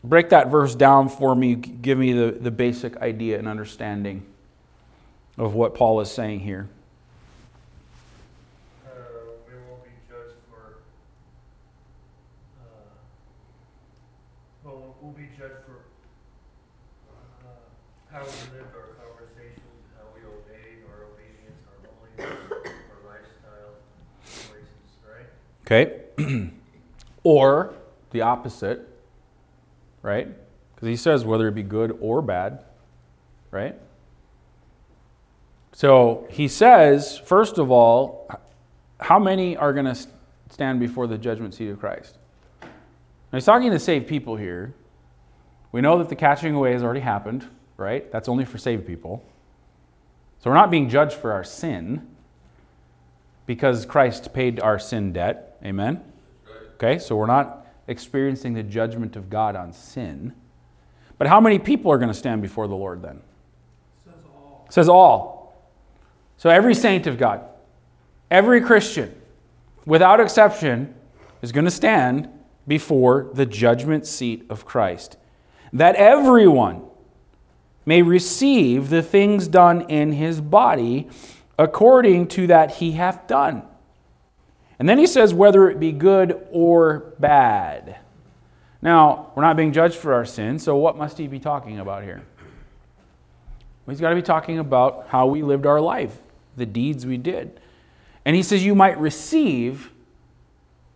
break 0.03 0.29
that 0.29 0.49
verse 0.49 0.73
down 0.73 1.07
for 1.07 1.35
me. 1.35 1.55
Give 1.55 1.97
me 1.97 2.13
the, 2.13 2.31
the 2.31 2.51
basic 2.51 2.97
idea 2.97 3.37
and 3.37 3.47
understanding 3.47 4.25
of 5.37 5.53
what 5.53 5.75
Paul 5.75 6.01
is 6.01 6.09
saying 6.09 6.39
here. 6.39 6.67
Uh, 8.85 8.89
we 9.47 9.53
won't 9.69 9.83
be 9.83 9.91
judged 10.09 10.33
for. 10.49 10.79
Uh, 12.59 12.65
well, 14.63 14.95
we'll 14.99 15.11
be 15.11 15.27
judged 15.37 15.61
for 15.65 15.85
uh, 17.45 17.49
how 18.11 18.21
we 18.21 18.57
lived 18.57 18.73
our 18.73 18.97
conversations, 19.05 19.61
how 19.95 20.05
we 20.15 20.21
obeyed, 20.25 20.81
our 20.89 21.05
obedience, 21.05 21.61
our 21.69 21.77
holiness, 21.85 22.73
our 22.89 23.13
lifestyle 23.13 23.75
choices, 24.25 24.89
right? 25.05 25.29
Okay. 25.65 26.49
or 27.23 27.76
the 28.17 28.23
opposite, 28.23 28.87
right? 30.01 30.27
Because 30.73 30.87
he 30.87 30.95
says 30.95 31.23
whether 31.23 31.47
it 31.47 31.53
be 31.53 31.63
good 31.63 31.95
or 32.01 32.21
bad, 32.21 32.63
right? 33.51 33.75
So 35.71 36.27
he 36.31 36.47
says, 36.47 37.19
first 37.19 37.59
of 37.59 37.69
all, 37.69 38.27
how 38.99 39.19
many 39.19 39.55
are 39.55 39.71
going 39.71 39.85
to 39.85 39.95
stand 40.49 40.79
before 40.79 41.05
the 41.05 41.17
judgment 41.17 41.53
seat 41.53 41.69
of 41.69 41.79
Christ? 41.79 42.17
Now 42.61 42.69
he's 43.33 43.45
talking 43.45 43.69
to 43.69 43.79
saved 43.79 44.07
people 44.07 44.35
here. 44.35 44.73
We 45.71 45.81
know 45.81 45.99
that 45.99 46.09
the 46.09 46.15
catching 46.15 46.55
away 46.55 46.71
has 46.71 46.81
already 46.81 47.01
happened, 47.01 47.47
right? 47.75 48.11
That's 48.11 48.27
only 48.27 48.45
for 48.45 48.57
saved 48.57 48.87
people. 48.87 49.23
So 50.39 50.49
we're 50.49 50.55
not 50.55 50.71
being 50.71 50.89
judged 50.89 51.13
for 51.13 51.31
our 51.31 51.43
sin 51.43 52.07
because 53.45 53.85
Christ 53.85 54.33
paid 54.33 54.59
our 54.59 54.79
sin 54.79 55.13
debt. 55.13 55.59
Amen? 55.63 56.03
Okay, 56.75 56.97
so 56.97 57.15
we're 57.15 57.27
not 57.27 57.66
experiencing 57.87 58.53
the 58.53 58.63
judgment 58.63 59.15
of 59.15 59.29
God 59.29 59.55
on 59.55 59.73
sin. 59.73 60.33
But 61.17 61.27
how 61.27 61.39
many 61.39 61.59
people 61.59 61.91
are 61.91 61.97
going 61.97 62.09
to 62.09 62.13
stand 62.13 62.41
before 62.41 62.67
the 62.67 62.75
Lord 62.75 63.01
then? 63.01 63.21
Says 64.03 64.13
all. 64.25 64.67
says 64.69 64.89
all. 64.89 65.71
So 66.37 66.49
every 66.49 66.75
saint 66.75 67.07
of 67.07 67.17
God, 67.17 67.41
every 68.29 68.61
Christian, 68.61 69.15
without 69.85 70.19
exception, 70.19 70.93
is 71.41 71.51
going 71.51 71.65
to 71.65 71.71
stand 71.71 72.29
before 72.67 73.29
the 73.33 73.45
judgment 73.45 74.05
seat 74.05 74.45
of 74.49 74.65
Christ. 74.65 75.17
That 75.73 75.95
everyone 75.95 76.83
may 77.85 78.01
receive 78.01 78.89
the 78.89 79.01
things 79.01 79.47
done 79.47 79.81
in 79.89 80.11
his 80.11 80.41
body 80.41 81.07
according 81.57 82.27
to 82.27 82.47
that 82.47 82.75
he 82.75 82.91
hath 82.91 83.25
done. 83.27 83.63
And 84.79 84.87
then 84.87 84.97
he 84.97 85.07
says, 85.07 85.33
whether 85.33 85.69
it 85.69 85.79
be 85.79 85.91
good 85.91 86.47
or 86.51 87.13
bad. 87.19 87.97
Now, 88.81 89.31
we're 89.35 89.41
not 89.41 89.57
being 89.57 89.73
judged 89.73 89.95
for 89.95 90.13
our 90.13 90.25
sins, 90.25 90.63
so 90.63 90.75
what 90.75 90.97
must 90.97 91.17
he 91.17 91.27
be 91.27 91.39
talking 91.39 91.79
about 91.79 92.03
here? 92.03 92.23
Well, 93.85 93.93
he's 93.93 94.01
got 94.01 94.09
to 94.09 94.15
be 94.15 94.21
talking 94.21 94.59
about 94.59 95.07
how 95.09 95.27
we 95.27 95.41
lived 95.41 95.65
our 95.65 95.81
life 95.81 96.15
the 96.57 96.65
deeds 96.65 97.05
we 97.05 97.17
did. 97.17 97.59
And 98.25 98.35
he 98.35 98.43
says, 98.43 98.65
You 98.65 98.75
might 98.75 98.99
receive 98.99 99.91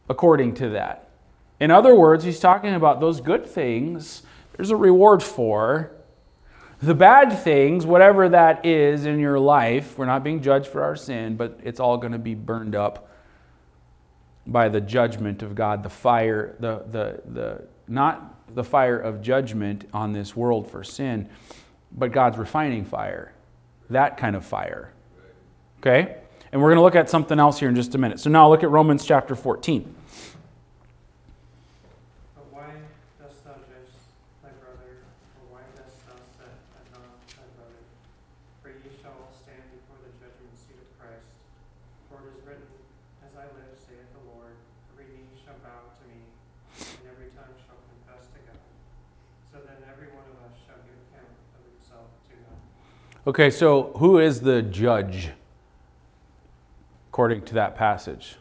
according 0.09 0.55
to 0.55 0.69
that. 0.69 1.09
In 1.59 1.71
other 1.71 1.95
words, 1.95 2.23
he's 2.23 2.39
talking 2.39 2.73
about 2.73 2.99
those 2.99 3.21
good 3.21 3.45
things, 3.45 4.23
there's 4.57 4.71
a 4.71 4.75
reward 4.75 5.23
for. 5.23 5.91
The 6.81 6.95
bad 6.95 7.31
things, 7.31 7.85
whatever 7.85 8.27
that 8.29 8.65
is 8.65 9.05
in 9.05 9.19
your 9.19 9.39
life, 9.39 9.99
we're 9.99 10.07
not 10.07 10.23
being 10.23 10.41
judged 10.41 10.65
for 10.65 10.83
our 10.83 10.95
sin, 10.95 11.35
but 11.35 11.59
it's 11.63 11.79
all 11.79 11.97
going 11.97 12.13
to 12.13 12.19
be 12.19 12.33
burned 12.33 12.73
up 12.73 13.10
by 14.51 14.69
the 14.69 14.81
judgment 14.81 15.43
of 15.43 15.55
God, 15.55 15.83
the 15.83 15.89
fire, 15.89 16.55
the, 16.59 16.83
the, 16.89 17.21
the, 17.31 17.67
not 17.87 18.55
the 18.55 18.63
fire 18.63 18.99
of 18.99 19.21
judgment 19.21 19.87
on 19.93 20.13
this 20.13 20.35
world 20.35 20.69
for 20.69 20.83
sin, 20.83 21.29
but 21.91 22.11
God's 22.11 22.37
refining 22.37 22.85
fire, 22.85 23.33
that 23.89 24.17
kind 24.17 24.35
of 24.35 24.45
fire. 24.45 24.91
Okay? 25.79 26.17
And 26.51 26.61
we're 26.61 26.67
going 26.67 26.77
to 26.77 26.83
look 26.83 26.95
at 26.95 27.09
something 27.09 27.39
else 27.39 27.59
here 27.59 27.69
in 27.69 27.75
just 27.75 27.95
a 27.95 27.97
minute. 27.97 28.19
So 28.19 28.29
now 28.29 28.49
look 28.49 28.61
at 28.61 28.69
Romans 28.69 29.05
chapter 29.05 29.35
14. 29.35 29.95
But 32.35 32.45
why 32.51 32.75
dost 33.23 33.39
thou 33.47 33.55
judge 33.55 33.95
thy 34.43 34.51
brother, 34.59 35.07
or 35.39 35.55
why 35.55 35.63
dost 35.79 36.03
thou 36.03 36.19
set 36.35 36.51
at 36.75 36.85
naught 36.91 37.23
thy 37.31 37.47
brother? 37.55 37.79
For 38.59 38.67
ye 38.67 38.91
shall 38.99 39.31
stand 39.31 39.63
before 39.71 39.95
the 40.03 40.11
judgment 40.19 40.51
seat 40.59 40.75
of 40.75 40.91
Christ. 40.99 41.23
For 42.11 42.19
it 42.19 42.35
is 42.35 42.43
written, 42.43 42.67
As 43.23 43.31
I 43.39 43.47
live, 43.55 43.71
saith 43.79 44.11
the 44.11 44.23
Lord, 44.27 44.51
every 44.91 45.07
knee 45.07 45.31
shall 45.39 45.55
bow 45.63 45.87
to 45.87 46.03
me, 46.11 46.19
and 46.83 47.07
every 47.07 47.31
tongue 47.31 47.55
shall 47.63 47.79
confess 47.95 48.27
to 48.35 48.39
God. 48.43 48.59
So 49.55 49.63
then 49.63 49.79
every 49.87 50.11
one 50.11 50.27
of 50.27 50.35
us 50.43 50.59
shall 50.67 50.83
give 50.83 50.99
account 51.07 51.31
of 51.31 51.63
himself 51.63 52.11
to 52.27 52.35
God. 52.43 52.59
Okay, 53.27 53.49
so 53.51 53.93
who 53.97 54.19
is 54.19 54.41
the 54.41 54.61
judge? 54.61 55.29
according 57.11 57.41
to 57.41 57.55
that 57.55 57.75
passage? 57.75 58.37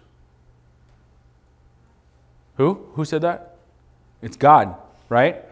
Who? 2.56 2.86
Who 2.92 3.04
said 3.04 3.22
that? 3.22 3.56
It's 4.22 4.36
God, 4.36 4.76
right? 5.08 5.44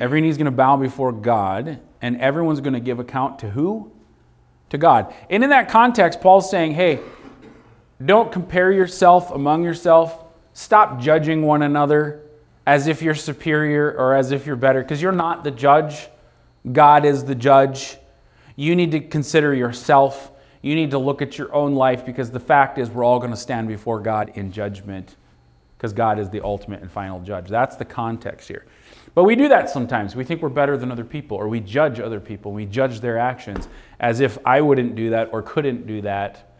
Every 0.00 0.22
knee's 0.22 0.38
going 0.38 0.46
to 0.46 0.50
bow 0.50 0.78
before 0.78 1.12
God, 1.12 1.78
and 2.00 2.18
everyone's 2.18 2.60
going 2.60 2.72
to 2.72 2.80
give 2.80 2.98
account 2.98 3.40
to 3.40 3.50
who? 3.50 3.92
To 4.70 4.78
God. 4.78 5.12
And 5.28 5.44
in 5.44 5.50
that 5.50 5.68
context, 5.68 6.22
Paul's 6.22 6.50
saying, 6.50 6.72
hey, 6.72 7.00
don't 8.02 8.32
compare 8.32 8.72
yourself 8.72 9.30
among 9.30 9.62
yourself. 9.62 10.24
Stop 10.54 10.98
judging 10.98 11.42
one 11.42 11.60
another 11.60 12.22
as 12.64 12.86
if 12.86 13.02
you're 13.02 13.14
superior 13.14 13.92
or 13.92 14.14
as 14.14 14.32
if 14.32 14.46
you're 14.46 14.56
better, 14.56 14.80
because 14.80 15.02
you're 15.02 15.12
not 15.12 15.44
the 15.44 15.50
judge. 15.50 16.08
God 16.72 17.04
is 17.04 17.22
the 17.26 17.34
judge. 17.34 17.98
You 18.56 18.74
need 18.74 18.90
to 18.92 19.00
consider 19.00 19.54
yourself. 19.54 20.32
You 20.62 20.74
need 20.74 20.90
to 20.90 20.98
look 20.98 21.22
at 21.22 21.38
your 21.38 21.54
own 21.54 21.74
life 21.74 22.04
because 22.04 22.30
the 22.30 22.40
fact 22.40 22.78
is, 22.78 22.90
we're 22.90 23.04
all 23.04 23.18
going 23.18 23.30
to 23.30 23.36
stand 23.36 23.68
before 23.68 24.00
God 24.00 24.32
in 24.34 24.50
judgment 24.50 25.16
because 25.76 25.92
God 25.92 26.18
is 26.18 26.30
the 26.30 26.42
ultimate 26.42 26.80
and 26.80 26.90
final 26.90 27.20
judge. 27.20 27.48
That's 27.48 27.76
the 27.76 27.84
context 27.84 28.48
here. 28.48 28.64
But 29.14 29.24
we 29.24 29.36
do 29.36 29.48
that 29.48 29.70
sometimes. 29.70 30.16
We 30.16 30.24
think 30.24 30.42
we're 30.42 30.48
better 30.48 30.76
than 30.76 30.90
other 30.90 31.04
people, 31.04 31.36
or 31.36 31.48
we 31.48 31.60
judge 31.60 32.00
other 32.00 32.20
people. 32.20 32.52
We 32.52 32.66
judge 32.66 33.00
their 33.00 33.18
actions 33.18 33.68
as 34.00 34.20
if 34.20 34.38
I 34.44 34.60
wouldn't 34.60 34.94
do 34.94 35.10
that 35.10 35.30
or 35.32 35.42
couldn't 35.42 35.86
do 35.86 36.02
that. 36.02 36.54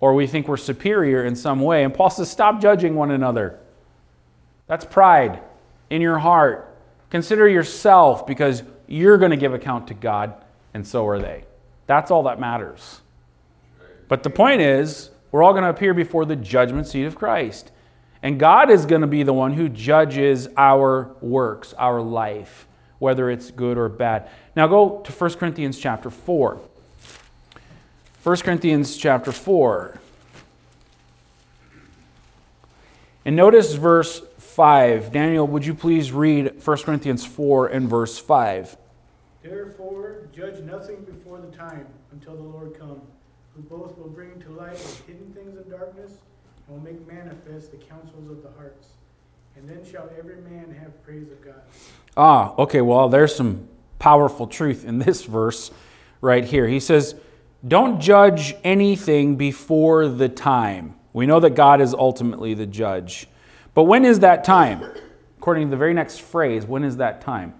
Or 0.00 0.14
we 0.14 0.26
think 0.26 0.48
we're 0.48 0.56
superior 0.56 1.24
in 1.24 1.36
some 1.36 1.60
way. 1.60 1.84
And 1.84 1.94
Paul 1.94 2.10
says, 2.10 2.30
stop 2.30 2.60
judging 2.60 2.94
one 2.94 3.10
another. 3.10 3.58
That's 4.66 4.84
pride 4.84 5.40
in 5.90 6.00
your 6.00 6.18
heart. 6.18 6.76
Consider 7.10 7.46
yourself 7.46 8.26
because 8.26 8.62
you're 8.86 9.18
going 9.18 9.30
to 9.30 9.36
give 9.36 9.54
account 9.54 9.88
to 9.88 9.94
God, 9.94 10.41
and 10.74 10.86
so 10.86 11.06
are 11.06 11.18
they. 11.18 11.44
That's 11.86 12.10
all 12.10 12.22
that 12.24 12.40
matters. 12.40 13.00
But 14.08 14.22
the 14.22 14.30
point 14.30 14.60
is, 14.60 15.10
we're 15.30 15.42
all 15.42 15.52
going 15.52 15.64
to 15.64 15.70
appear 15.70 15.94
before 15.94 16.24
the 16.24 16.36
judgment 16.36 16.86
seat 16.86 17.04
of 17.04 17.16
Christ. 17.16 17.70
And 18.22 18.38
God 18.38 18.70
is 18.70 18.86
going 18.86 19.00
to 19.00 19.06
be 19.06 19.22
the 19.22 19.32
one 19.32 19.54
who 19.54 19.68
judges 19.68 20.48
our 20.56 21.14
works, 21.20 21.74
our 21.74 22.00
life, 22.00 22.66
whether 22.98 23.30
it's 23.30 23.50
good 23.50 23.76
or 23.76 23.88
bad. 23.88 24.28
Now 24.54 24.66
go 24.68 25.00
to 25.04 25.12
1 25.12 25.34
Corinthians 25.34 25.78
chapter 25.78 26.10
4. 26.10 26.60
1 28.22 28.36
Corinthians 28.36 28.96
chapter 28.96 29.32
4. 29.32 29.98
And 33.24 33.34
notice 33.34 33.74
verse 33.74 34.22
5. 34.38 35.12
Daniel, 35.12 35.46
would 35.46 35.64
you 35.66 35.74
please 35.74 36.12
read 36.12 36.64
1 36.64 36.78
Corinthians 36.78 37.24
4 37.24 37.68
and 37.68 37.88
verse 37.88 38.18
5? 38.18 38.76
Therefore, 39.42 40.28
judge 40.34 40.60
nothing 40.60 41.02
before 41.04 41.40
the 41.40 41.54
time 41.56 41.86
until 42.12 42.36
the 42.36 42.42
Lord 42.42 42.78
come, 42.78 43.00
who 43.54 43.62
both 43.62 43.98
will 43.98 44.08
bring 44.08 44.40
to 44.40 44.50
light 44.50 44.76
the 44.76 45.12
hidden 45.12 45.32
things 45.34 45.58
of 45.58 45.68
darkness 45.68 46.12
and 46.66 46.76
will 46.76 46.92
make 46.92 47.06
manifest 47.06 47.72
the 47.72 47.78
counsels 47.78 48.30
of 48.30 48.42
the 48.42 48.50
hearts. 48.56 48.88
And 49.56 49.68
then 49.68 49.84
shall 49.84 50.08
every 50.18 50.36
man 50.36 50.74
have 50.80 51.02
praise 51.04 51.30
of 51.30 51.44
God. 51.44 51.60
Ah, 52.16 52.54
okay, 52.58 52.80
well, 52.80 53.08
there's 53.08 53.34
some 53.34 53.68
powerful 53.98 54.46
truth 54.46 54.84
in 54.84 54.98
this 54.98 55.24
verse 55.24 55.70
right 56.20 56.44
here. 56.44 56.66
He 56.66 56.80
says, 56.80 57.14
Don't 57.66 58.00
judge 58.00 58.54
anything 58.64 59.36
before 59.36 60.08
the 60.08 60.28
time. 60.28 60.94
We 61.12 61.26
know 61.26 61.40
that 61.40 61.50
God 61.50 61.80
is 61.80 61.92
ultimately 61.92 62.54
the 62.54 62.66
judge. 62.66 63.28
But 63.74 63.84
when 63.84 64.04
is 64.04 64.20
that 64.20 64.44
time? 64.44 64.82
According 65.38 65.66
to 65.66 65.70
the 65.70 65.76
very 65.76 65.94
next 65.94 66.20
phrase, 66.20 66.64
when 66.64 66.84
is 66.84 66.96
that 66.98 67.20
time? 67.20 67.54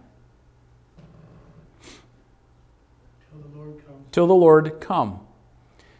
Till 3.30 3.40
the 3.40 3.58
Lord 3.58 3.86
comes. 3.86 4.01
Till 4.12 4.26
the 4.26 4.34
Lord 4.34 4.80
come. 4.80 5.20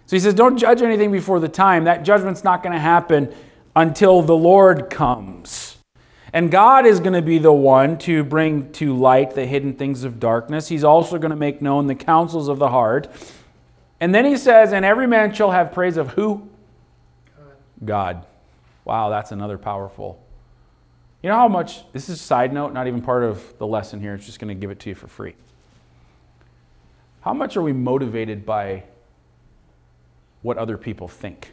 So 0.07 0.17
he 0.17 0.21
says, 0.21 0.35
Don't 0.35 0.59
judge 0.59 0.83
anything 0.83 1.11
before 1.11 1.41
the 1.41 1.49
time. 1.49 1.85
That 1.85 2.05
judgment's 2.05 2.45
not 2.45 2.63
going 2.63 2.75
to 2.75 2.79
happen 2.79 3.35
until 3.75 4.23
the 4.23 4.37
Lord 4.37 4.91
comes. 4.91 5.79
And 6.35 6.51
God 6.51 6.87
is 6.87 7.01
going 7.01 7.13
to 7.13 7.23
be 7.23 7.39
the 7.39 7.53
one 7.53 7.99
to 7.99 8.25
bring 8.25 8.73
to 8.73 8.97
light 8.97 9.35
the 9.35 9.45
hidden 9.45 9.75
things 9.75 10.05
of 10.05 10.19
darkness. 10.19 10.69
He's 10.69 10.85
also 10.85 11.19
going 11.19 11.31
to 11.31 11.37
make 11.37 11.61
known 11.61 11.89
the 11.89 11.95
counsels 11.95 12.49
of 12.49 12.59
the 12.59 12.69
heart. 12.69 13.09
And 14.01 14.15
then 14.15 14.25
he 14.25 14.37
says, 14.37 14.73
And 14.73 14.85
every 14.85 15.07
man 15.07 15.35
shall 15.35 15.51
have 15.51 15.73
praise 15.73 15.97
of 15.97 16.09
who? 16.11 16.49
God. 17.85 18.27
Wow, 18.85 19.11
that's 19.11 19.33
another 19.33 19.59
powerful. 19.59 20.23
You 21.23 21.29
know 21.29 21.37
how 21.37 21.49
much, 21.49 21.91
this 21.93 22.09
is 22.09 22.21
a 22.21 22.23
side 22.23 22.53
note, 22.53 22.73
not 22.73 22.87
even 22.87 23.01
part 23.01 23.23
of 23.23 23.57
the 23.59 23.67
lesson 23.67 24.01
here, 24.01 24.15
it's 24.15 24.27
just 24.27 24.41
going 24.41 24.49
to 24.49 24.61
give 24.61 24.71
it 24.71 24.81
to 24.81 24.89
you 24.89 24.95
for 24.95 25.07
free. 25.07 25.35
How 27.23 27.33
much 27.33 27.57
are 27.57 27.63
we 27.63 27.73
motivated 27.73 28.45
by 28.45 28.83
what 30.43 30.59
other 30.59 30.77
people 30.77 31.07
think? 31.07 31.53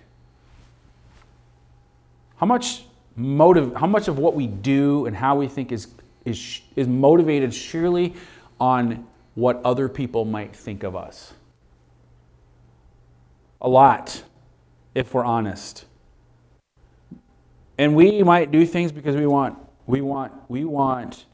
How 2.37 2.47
much 2.47 2.85
motive, 3.15 3.75
how 3.75 3.85
much 3.85 4.07
of 4.07 4.17
what 4.17 4.33
we 4.33 4.47
do 4.47 5.05
and 5.05 5.15
how 5.15 5.35
we 5.35 5.47
think 5.47 5.71
is, 5.71 5.87
is, 6.25 6.61
is 6.75 6.87
motivated 6.87 7.53
surely 7.53 8.15
on 8.59 9.05
what 9.35 9.61
other 9.63 9.87
people 9.87 10.25
might 10.25 10.55
think 10.55 10.81
of 10.83 10.95
us? 10.95 11.33
A 13.61 13.69
lot, 13.69 14.23
if 14.95 15.13
we're 15.13 15.23
honest. 15.23 15.85
And 17.77 17.95
we 17.95 18.23
might 18.23 18.51
do 18.51 18.65
things 18.65 18.91
because 18.91 19.15
we 19.15 19.27
want, 19.27 19.55
we 19.85 20.01
want, 20.01 20.33
we 20.49 20.65
want 20.65 21.25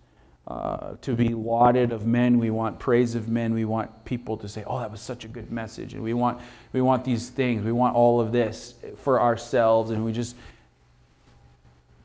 uh, 0.47 0.95
to 1.01 1.15
be 1.15 1.29
lauded 1.29 1.91
of 1.91 2.05
men. 2.05 2.37
We 2.37 2.51
want 2.51 2.79
praise 2.79 3.15
of 3.15 3.27
men. 3.27 3.53
We 3.53 3.65
want 3.65 4.05
people 4.05 4.37
to 4.37 4.47
say, 4.47 4.63
"Oh, 4.67 4.79
that 4.79 4.91
was 4.91 5.01
such 5.01 5.25
a 5.25 5.27
good 5.27 5.51
message." 5.51 5.93
And 5.93 6.03
we 6.03 6.13
want, 6.13 6.39
we 6.71 6.81
want 6.81 7.03
these 7.03 7.29
things. 7.29 7.63
We 7.63 7.71
want 7.71 7.95
all 7.95 8.21
of 8.21 8.31
this 8.31 8.75
for 8.97 9.19
ourselves, 9.19 9.91
and 9.91 10.05
we 10.05 10.11
just. 10.11 10.35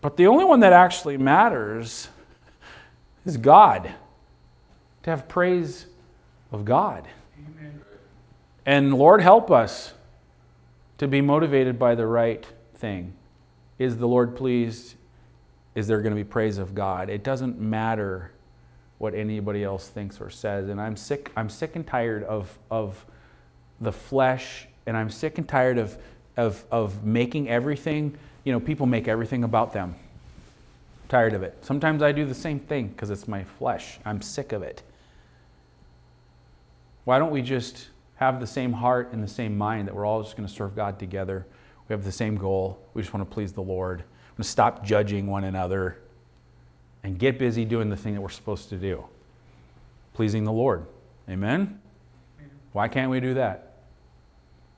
But 0.01 0.17
the 0.17 0.27
only 0.27 0.47
one 0.47 0.61
that 0.61 0.73
actually 0.73 1.19
matters 1.19 2.09
is 3.27 3.37
God. 3.37 3.93
To 5.03 5.11
have 5.11 5.29
praise 5.29 5.87
of 6.53 6.65
God. 6.65 7.09
Amen. 7.39 7.81
And 8.67 8.95
Lord, 8.95 9.21
help 9.21 9.51
us 9.51 9.95
to 10.99 11.09
be 11.09 11.21
motivated 11.21 11.79
by 11.79 11.95
the 11.95 12.07
right 12.07 12.47
thing. 12.75 13.15
Is 13.79 13.97
the 13.97 14.07
Lord 14.07 14.37
pleased? 14.37 14.95
Is 15.81 15.87
there 15.87 16.03
going 16.03 16.15
to 16.15 16.17
be 16.17 16.29
praise 16.29 16.59
of 16.59 16.75
God? 16.75 17.09
It 17.09 17.25
doesn't 17.25 17.59
matter 17.59 18.33
what 18.99 19.15
anybody 19.15 19.65
else 19.65 19.89
thinks 19.89 20.21
or 20.21 20.29
says. 20.29 20.69
And 20.69 20.79
I'm 20.79 20.95
sick, 20.95 21.33
I'm 21.35 21.49
sick 21.49 21.75
and 21.75 21.87
tired 21.87 22.23
of, 22.25 22.59
of 22.71 23.03
the 23.81 23.91
flesh, 23.91 24.69
and 24.85 24.95
I'm 24.95 25.09
sick 25.09 25.39
and 25.39 25.49
tired 25.49 25.79
of, 25.79 25.97
of, 26.37 26.63
of 26.71 27.03
making 27.03 27.49
everything, 27.49 28.15
you 28.45 28.53
know, 28.53 28.61
people 28.61 28.85
make 28.85 29.09
everything 29.09 29.43
about 29.43 29.73
them. 29.73 29.95
tired 31.09 31.33
of 31.33 31.43
it. 31.43 31.57
Sometimes 31.63 32.03
I 32.03 32.13
do 32.13 32.27
the 32.27 32.35
same 32.35 32.61
thing 32.61 32.89
because 32.89 33.09
it's 33.09 33.27
my 33.27 33.45
flesh. 33.45 33.99
I'm 34.05 34.21
sick 34.21 34.53
of 34.53 34.63
it. 34.63 34.83
Why 37.05 37.19
don't 37.19 37.31
we 37.31 37.41
just 37.41 37.89
have 38.17 38.39
the 38.39 38.47
same 38.47 38.75
heart 38.75 39.15
and 39.15 39.25
the 39.25 39.29
same 39.29 39.57
mind 39.57 39.89
that 39.89 39.95
we're 39.95 40.05
all 40.05 40.23
just 40.23 40.37
going 40.37 40.47
to 40.47 40.55
serve 40.55 40.77
God 40.77 40.99
together? 40.99 41.47
We 41.89 41.95
have 41.95 42.05
the 42.05 42.13
same 42.13 42.37
goal. 42.37 42.79
We 42.93 43.01
just 43.01 43.15
want 43.15 43.27
to 43.27 43.35
please 43.35 43.55
the 43.55 43.63
Lord. 43.63 44.05
To 44.41 44.45
stop 44.45 44.85
judging 44.85 45.27
one 45.27 45.45
another 45.45 45.99
and 47.03 47.19
get 47.19 47.39
busy 47.39 47.65
doing 47.65 47.91
the 47.91 47.97
thing 47.97 48.15
that 48.15 48.21
we're 48.21 48.31
supposed 48.31 48.71
to 48.71 48.77
do 48.77 49.05
pleasing 50.15 50.45
the 50.45 50.53
Lord. 50.53 50.85
Amen? 51.29 51.81
Why 52.73 52.89
can't 52.89 53.11
we 53.11 53.21
do 53.21 53.35
that? 53.35 53.75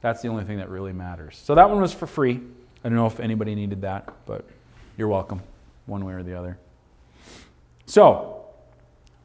That's 0.01 0.22
the 0.22 0.29
only 0.29 0.44
thing 0.44 0.59
that 0.59 0.68
really 0.68 0.92
matters. 0.92 1.40
So 1.42 1.55
that 1.55 1.68
one 1.68 1.81
was 1.81 1.92
for 1.92 2.07
free. 2.07 2.40
I 2.85 2.88
don't 2.88 2.96
know 2.96 3.07
if 3.07 3.18
anybody 3.18 3.55
needed 3.55 3.83
that, 3.83 4.12
but 4.27 4.44
you're 4.96 5.09
welcome, 5.09 5.42
one 5.87 6.05
way 6.05 6.12
or 6.12 6.22
the 6.22 6.38
other. 6.38 6.59
So, 7.87 8.44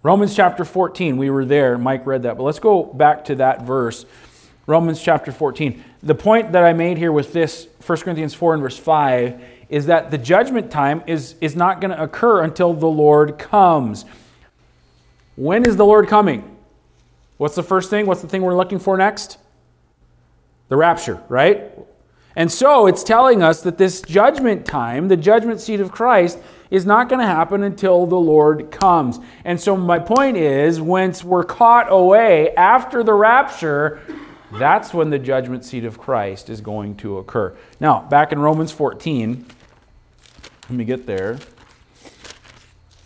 Romans 0.02 0.36
chapter 0.36 0.66
14, 0.66 1.18
we 1.18 1.30
were 1.30 1.46
there. 1.46 1.78
Mike 1.78 2.06
read 2.06 2.24
that, 2.24 2.38
but 2.38 2.44
let's 2.44 2.60
go 2.60 2.84
back 2.84 3.26
to 3.26 3.36
that 3.36 3.64
verse. 3.64 4.06
Romans 4.66 5.02
chapter 5.02 5.32
14. 5.32 5.84
The 6.04 6.16
point 6.16 6.52
that 6.52 6.64
I 6.64 6.74
made 6.74 6.98
here 6.98 7.12
with 7.12 7.34
this, 7.34 7.68
1 7.86 8.00
Corinthians 8.00 8.34
4 8.34 8.56
and 8.56 8.64
verse 8.64 8.78
5, 8.78 9.42
is 9.70 9.88
that 9.88 10.12
the 10.12 10.18
judgment 10.18 10.72
time 10.72 11.04
is, 11.08 11.36
is 11.42 11.56
not 11.56 11.82
going 11.82 11.92
to 11.92 12.02
occur 12.02 12.44
until 12.44 12.74
the 12.74 12.88
Lord 12.88 13.38
comes. 13.38 14.06
When 15.36 15.66
is 15.66 15.76
the 15.76 15.86
Lord 15.86 16.08
coming? 16.08 16.58
What's 17.38 17.56
the 17.56 17.64
first 17.64 17.90
thing? 17.90 18.06
What's 18.06 18.22
the 18.22 18.28
thing 18.28 18.42
we're 18.42 18.56
looking 18.56 18.80
for 18.80 18.98
next? 18.98 19.38
The 20.70 20.78
rapture, 20.78 21.22
right? 21.30 21.72
And 22.36 22.52
so 22.52 22.88
it's 22.88 23.04
telling 23.04 23.42
us 23.42 23.62
that 23.64 23.78
this 23.78 24.02
judgment 24.02 24.66
time, 24.66 25.08
the 25.08 25.18
judgment 25.18 25.60
seat 25.60 25.80
of 25.80 25.92
Christ, 25.92 26.38
is 26.70 26.86
not 26.86 27.10
going 27.10 27.20
to 27.20 27.26
happen 27.26 27.64
until 27.64 28.06
the 28.06 28.20
Lord 28.20 28.72
comes. 28.72 29.20
And 29.44 29.60
so 29.60 29.76
my 29.76 30.00
point 30.00 30.38
is, 30.38 30.80
once 30.80 31.24
we're 31.24 31.44
caught 31.44 31.88
away 31.90 32.54
after 32.56 33.04
the 33.04 33.14
rapture, 33.14 34.02
that's 34.54 34.94
when 34.94 35.10
the 35.10 35.20
judgment 35.20 35.66
seat 35.66 35.84
of 35.84 35.98
Christ 35.98 36.50
is 36.50 36.62
going 36.62 36.96
to 36.98 37.18
occur. 37.18 37.56
Now, 37.80 38.02
back 38.02 38.32
in 38.32 38.40
Romans 38.40 38.72
14, 38.72 39.46
let 40.70 40.76
me 40.78 40.84
get 40.84 41.06
there. 41.06 41.40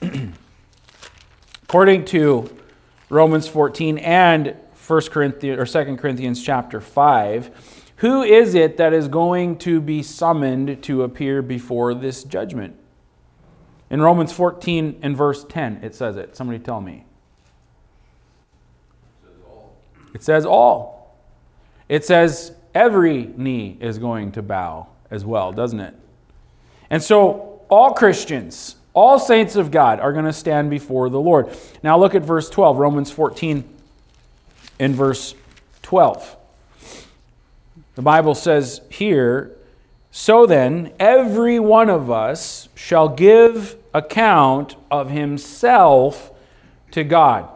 According 1.64 2.06
to 2.06 2.50
Romans 3.10 3.48
14 3.48 4.00
and 4.00 4.56
1 4.88 5.02
Corinthians 5.12 5.60
or 5.60 5.84
2 5.86 5.98
Corinthians 5.98 6.44
chapter 6.44 6.82
5, 6.82 7.94
who 7.98 8.24
is 8.24 8.56
it 8.56 8.78
that 8.78 8.94
is 8.94 9.08
going 9.08 9.60
to 9.60 9.80
be 9.80 10.02
summoned 10.02 10.82
to 10.84 11.04
appear 11.04 11.44
before 11.44 11.94
this 11.94 12.24
judgment? 12.24 12.76
In 13.92 14.02
Romans 14.02 14.34
14 14.34 14.98
and 15.04 15.16
verse 15.16 15.44
10, 15.44 15.82
it 15.84 15.94
says 15.94 16.18
it. 16.18 16.36
Somebody 16.36 16.58
tell 16.58 16.82
me. 16.82 17.06
It 20.16 20.24
says 20.24 20.48
all. 20.48 21.16
It 21.88 22.04
says 22.06 22.54
every 22.74 23.26
knee 23.38 23.78
is 23.80 24.00
going 24.00 24.32
to 24.32 24.42
bow 24.42 24.88
as 25.12 25.24
well, 25.26 25.52
doesn't 25.52 25.80
it? 25.80 25.96
And 26.90 27.04
so 27.04 27.51
all 27.72 27.94
Christians, 27.94 28.76
all 28.94 29.18
saints 29.18 29.56
of 29.56 29.72
God 29.72 30.00
are 30.00 30.14
going 30.14 30.26
to 30.26 30.34
stand 30.34 30.70
before 30.70 31.10
the 31.10 31.20
Lord. 31.20 31.50
Now 31.82 31.98
look 31.98 32.14
at 32.14 32.22
verse 32.22 32.50
12, 32.50 32.78
Romans 32.78 33.10
14 33.10 33.64
and 34.80 34.94
verse 34.94 35.34
12. 35.82 36.38
The 37.96 38.02
Bible 38.02 38.36
says 38.36 38.82
here, 38.90 39.56
so 40.12 40.46
then, 40.46 40.92
every 41.00 41.58
one 41.58 41.90
of 41.90 42.12
us 42.12 42.68
shall 42.76 43.08
give 43.08 43.78
account 43.94 44.76
of 44.92 45.10
himself 45.10 46.32
to 46.92 47.06
God. 47.06 47.48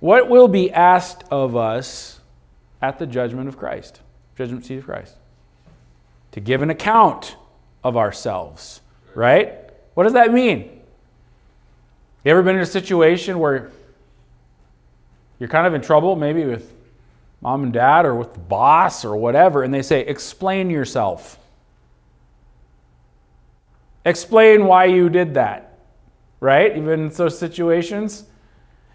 What 0.00 0.30
will 0.30 0.48
be 0.48 0.72
asked 0.72 1.24
of 1.30 1.54
us 1.54 2.20
at 2.80 2.98
the 2.98 3.06
judgment 3.06 3.48
of 3.48 3.58
Christ, 3.58 4.00
judgment 4.38 4.64
seat 4.64 4.78
of 4.78 4.86
Christ? 4.86 5.16
To 6.32 6.40
give 6.40 6.62
an 6.62 6.70
account 6.70 7.36
of 7.84 7.94
ourselves, 7.94 8.80
right? 9.18 9.52
What 9.94 10.04
does 10.04 10.12
that 10.12 10.32
mean? 10.32 10.70
You 12.24 12.30
ever 12.30 12.42
been 12.44 12.54
in 12.54 12.62
a 12.62 12.66
situation 12.66 13.40
where 13.40 13.72
you're 15.40 15.48
kind 15.48 15.66
of 15.66 15.74
in 15.74 15.80
trouble, 15.80 16.14
maybe 16.14 16.44
with 16.44 16.72
mom 17.40 17.64
and 17.64 17.72
dad 17.72 18.06
or 18.06 18.14
with 18.14 18.32
the 18.32 18.38
boss 18.38 19.04
or 19.04 19.16
whatever, 19.16 19.64
and 19.64 19.74
they 19.74 19.82
say, 19.82 20.02
Explain 20.02 20.70
yourself. 20.70 21.36
Explain 24.04 24.66
why 24.66 24.84
you 24.84 25.08
did 25.08 25.34
that, 25.34 25.78
right? 26.38 26.76
Even 26.76 27.00
in 27.00 27.08
those 27.08 27.36
situations. 27.36 28.24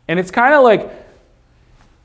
And 0.07 0.19
it's 0.19 0.31
kind 0.31 0.53
of 0.53 0.63
like 0.63 0.89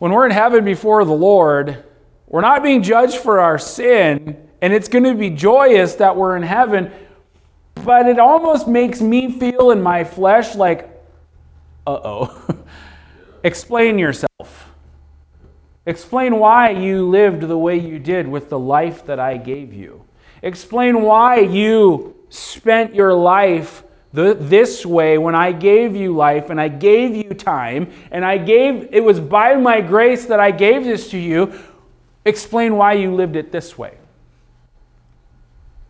when 0.00 0.10
we're 0.10 0.26
in 0.26 0.32
heaven 0.32 0.64
before 0.64 1.04
the 1.04 1.12
Lord, 1.12 1.84
we're 2.26 2.40
not 2.40 2.64
being 2.64 2.82
judged 2.82 3.18
for 3.18 3.38
our 3.38 3.58
sin, 3.58 4.48
and 4.60 4.72
it's 4.72 4.88
going 4.88 5.04
to 5.04 5.14
be 5.14 5.30
joyous 5.30 5.94
that 5.94 6.16
we're 6.16 6.36
in 6.36 6.42
heaven, 6.42 6.90
but 7.88 8.06
it 8.06 8.18
almost 8.18 8.68
makes 8.68 9.00
me 9.00 9.32
feel 9.32 9.70
in 9.70 9.80
my 9.80 10.04
flesh 10.04 10.54
like, 10.54 10.90
uh 11.86 11.98
oh. 12.04 12.58
Explain 13.42 13.98
yourself. 13.98 14.74
Explain 15.86 16.38
why 16.38 16.68
you 16.68 17.08
lived 17.08 17.40
the 17.40 17.56
way 17.56 17.78
you 17.78 17.98
did 17.98 18.28
with 18.28 18.50
the 18.50 18.58
life 18.58 19.06
that 19.06 19.18
I 19.18 19.38
gave 19.38 19.72
you. 19.72 20.04
Explain 20.42 21.00
why 21.00 21.38
you 21.38 22.14
spent 22.28 22.94
your 22.94 23.14
life 23.14 23.84
the, 24.12 24.34
this 24.34 24.84
way 24.84 25.16
when 25.16 25.34
I 25.34 25.52
gave 25.52 25.96
you 25.96 26.14
life 26.14 26.50
and 26.50 26.60
I 26.60 26.68
gave 26.68 27.16
you 27.16 27.32
time 27.32 27.90
and 28.10 28.22
I 28.22 28.36
gave, 28.36 28.90
it 28.92 29.02
was 29.02 29.18
by 29.18 29.54
my 29.54 29.80
grace 29.80 30.26
that 30.26 30.40
I 30.40 30.50
gave 30.50 30.84
this 30.84 31.08
to 31.12 31.18
you. 31.18 31.58
Explain 32.26 32.76
why 32.76 32.92
you 32.92 33.14
lived 33.14 33.34
it 33.34 33.50
this 33.50 33.78
way. 33.78 33.96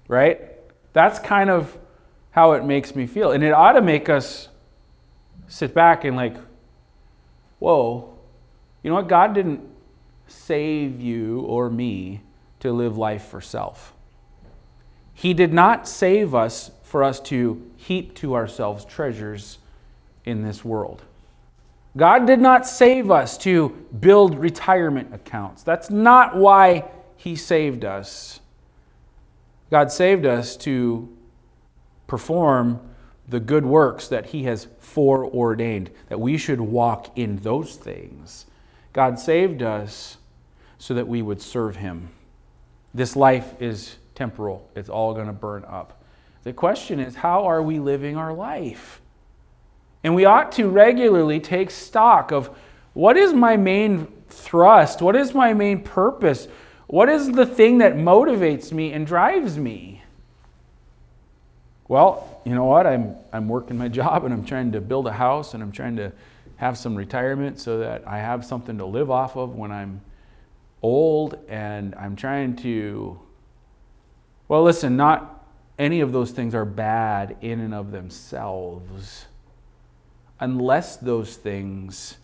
Right? 0.07 0.42
That's 0.92 1.18
kind 1.18 1.51
of 1.51 1.76
how 2.39 2.53
it 2.53 2.64
makes 2.64 2.95
me 2.95 3.05
feel. 3.05 3.32
And 3.32 3.43
it 3.43 3.53
ought 3.53 3.72
to 3.72 3.82
make 3.82 4.09
us 4.09 4.49
sit 5.49 5.74
back 5.74 6.05
and, 6.05 6.16
like, 6.16 6.36
whoa, 7.59 8.16
you 8.80 8.91
know 8.91 8.95
what? 8.95 9.09
God 9.09 9.34
didn't 9.34 9.61
save 10.28 11.01
you 11.01 11.41
or 11.41 11.68
me 11.68 12.20
to 12.61 12.70
live 12.70 12.97
life 12.97 13.24
for 13.24 13.41
self. 13.41 13.93
He 15.12 15.34
did 15.34 15.53
not 15.53 15.89
save 15.89 16.32
us 16.32 16.70
for 16.84 17.03
us 17.03 17.18
to 17.22 17.68
heap 17.74 18.14
to 18.18 18.36
ourselves 18.36 18.84
treasures 18.84 19.59
in 20.24 20.45
this 20.45 20.64
world. 20.64 21.03
God 21.97 22.24
did 22.24 22.39
not 22.39 22.68
save 22.68 23.11
us 23.11 23.36
to 23.39 23.70
build 23.99 24.39
retirement 24.39 25.12
accounts. 25.12 25.64
That's 25.64 25.91
not 25.91 26.36
why 26.36 26.84
He 27.16 27.34
saved 27.34 27.84
us. 27.84 28.39
God 29.72 29.91
saved 29.91 30.24
us 30.24 30.57
to 30.59 31.17
perform 32.09 32.80
the 33.28 33.38
good 33.38 33.64
works 33.64 34.09
that 34.09 34.26
He 34.26 34.42
has 34.44 34.66
foreordained, 34.80 35.90
that 36.09 36.18
we 36.18 36.36
should 36.36 36.61
walk 36.61 37.16
in 37.16 37.36
those 37.36 37.76
things. 37.76 38.46
God 38.92 39.20
saved 39.20 39.62
us 39.62 40.16
so 40.78 40.94
that 40.94 41.06
we 41.06 41.22
would 41.22 41.40
serve 41.40 41.76
Him. 41.76 42.09
This 42.92 43.14
life 43.14 43.54
is 43.61 43.96
temporal, 44.16 44.68
it's 44.74 44.88
all 44.88 45.14
going 45.14 45.28
to 45.28 45.32
burn 45.32 45.64
up. 45.68 46.02
The 46.42 46.52
question 46.52 46.98
is, 46.98 47.14
how 47.14 47.44
are 47.44 47.62
we 47.62 47.78
living 47.78 48.16
our 48.16 48.32
life? 48.32 49.00
And 50.02 50.14
we 50.14 50.24
ought 50.24 50.52
to 50.52 50.68
regularly 50.68 51.40
take 51.40 51.70
stock 51.70 52.32
of 52.32 52.50
what 52.94 53.16
is 53.16 53.32
my 53.32 53.56
main 53.56 54.06
thrust? 54.28 55.02
What 55.02 55.14
is 55.14 55.34
my 55.34 55.52
main 55.52 55.82
purpose? 55.82 56.48
What 56.86 57.09
is 57.09 57.32
the 57.32 57.46
thing 57.46 57.78
that 57.78 57.94
motivates 57.94 58.72
me 58.72 58.92
and 58.92 59.06
drives 59.06 59.59
me? 59.59 59.97
Well, 61.89 62.41
you 62.45 62.55
know 62.55 62.66
what? 62.66 62.86
I'm, 62.86 63.16
I'm 63.32 63.49
working 63.49 63.78
my 63.78 63.89
job 64.01 64.24
and 64.24 64.32
I'm 64.32 64.45
trying 64.45 64.72
to 64.72 64.80
build 64.80 65.07
a 65.07 65.12
house 65.12 65.55
and 65.55 65.62
I'm 65.62 65.72
trying 65.72 65.97
to 65.97 66.12
have 66.57 66.76
some 66.76 66.95
retirement 66.95 67.59
so 67.59 67.78
that 67.78 68.07
I 68.07 68.18
have 68.18 68.45
something 68.45 68.78
to 68.78 68.84
live 68.84 69.11
off 69.11 69.36
of 69.36 69.57
when 69.57 69.72
I'm 69.72 70.01
old 70.82 71.39
and 71.49 71.95
I'm 71.95 72.14
trying 72.14 72.57
to, 72.57 73.18
well, 74.49 74.62
listen, 74.62 74.97
not 74.97 75.47
any 75.78 76.01
of 76.01 76.12
those 76.12 76.32
things 76.32 76.55
are 76.55 76.64
bad 76.64 77.36
in 77.41 77.61
and 77.61 77.72
of 77.72 77.93
themselves 77.93 79.26
unless 80.41 80.97
those 80.97 81.36
things 81.36 82.16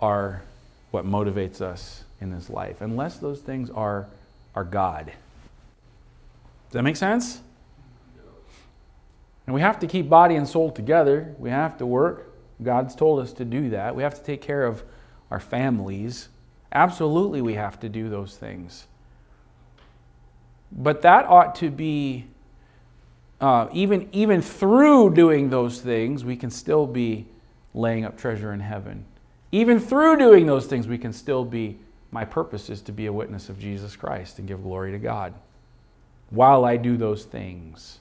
are 0.00 0.42
what 0.90 1.04
motivates 1.04 1.60
us 1.60 2.04
in 2.20 2.30
this 2.32 2.48
life, 2.48 2.80
unless 2.80 3.18
those 3.18 3.40
things 3.40 3.70
are, 3.70 4.06
are 4.54 4.64
God. 4.64 5.06
Does 5.06 6.72
that 6.72 6.82
make 6.82 6.96
sense? 6.96 7.40
And 9.48 9.54
we 9.54 9.62
have 9.62 9.78
to 9.78 9.86
keep 9.86 10.10
body 10.10 10.34
and 10.34 10.46
soul 10.46 10.70
together. 10.70 11.34
We 11.38 11.48
have 11.48 11.78
to 11.78 11.86
work. 11.86 12.34
God's 12.62 12.94
told 12.94 13.18
us 13.18 13.32
to 13.32 13.46
do 13.46 13.70
that. 13.70 13.96
We 13.96 14.02
have 14.02 14.14
to 14.14 14.22
take 14.22 14.42
care 14.42 14.62
of 14.66 14.82
our 15.30 15.40
families. 15.40 16.28
Absolutely, 16.70 17.40
we 17.40 17.54
have 17.54 17.80
to 17.80 17.88
do 17.88 18.10
those 18.10 18.36
things. 18.36 18.88
But 20.70 21.00
that 21.00 21.24
ought 21.24 21.54
to 21.54 21.70
be 21.70 22.26
uh, 23.40 23.68
even, 23.72 24.10
even 24.12 24.42
through 24.42 25.14
doing 25.14 25.48
those 25.48 25.80
things, 25.80 26.26
we 26.26 26.36
can 26.36 26.50
still 26.50 26.86
be 26.86 27.24
laying 27.72 28.04
up 28.04 28.18
treasure 28.18 28.52
in 28.52 28.60
heaven. 28.60 29.06
Even 29.50 29.80
through 29.80 30.18
doing 30.18 30.44
those 30.44 30.66
things, 30.66 30.86
we 30.86 30.98
can 30.98 31.14
still 31.14 31.46
be, 31.46 31.78
my 32.10 32.26
purpose 32.26 32.68
is 32.68 32.82
to 32.82 32.92
be 32.92 33.06
a 33.06 33.12
witness 33.14 33.48
of 33.48 33.58
Jesus 33.58 33.96
Christ 33.96 34.40
and 34.40 34.46
give 34.46 34.62
glory 34.62 34.92
to 34.92 34.98
God 34.98 35.32
while 36.28 36.66
I 36.66 36.76
do 36.76 36.98
those 36.98 37.24
things. 37.24 38.00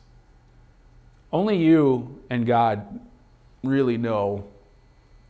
Only 1.32 1.58
you 1.58 2.22
and 2.30 2.46
God 2.46 3.00
really 3.64 3.98
know 3.98 4.48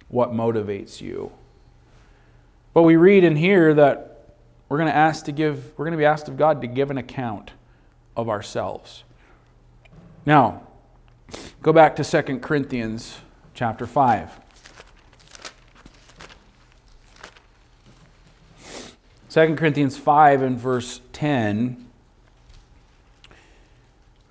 what 0.10 0.32
motivates 0.32 1.02
you. 1.02 1.32
But 2.74 2.84
we 2.84 2.96
read 2.96 3.24
in 3.24 3.36
here 3.36 3.74
that 3.74 4.36
we're 4.70 4.78
going 4.78 4.90
to 4.90 4.96
ask 4.96 5.26
to 5.26 5.32
give, 5.32 5.74
we're 5.78 5.86
going 5.86 5.94
to 5.94 5.98
be 5.98 6.06
asked 6.06 6.28
of 6.28 6.38
God 6.38 6.62
to 6.62 6.68
give 6.68 6.92
an 6.92 6.98
account 6.98 7.52
of 8.16 8.30
ourselves. 8.30 9.04
Now, 10.26 10.68
go 11.62 11.74
back 11.74 11.96
to 11.96 12.04
2 12.04 12.40
Corinthians 12.40 13.20
chapter 13.54 13.88
5. 13.88 14.40
2 19.30 19.56
Corinthians 19.56 19.98
5 19.98 20.42
and 20.42 20.60
verse 20.60 21.02
10. 21.14 21.87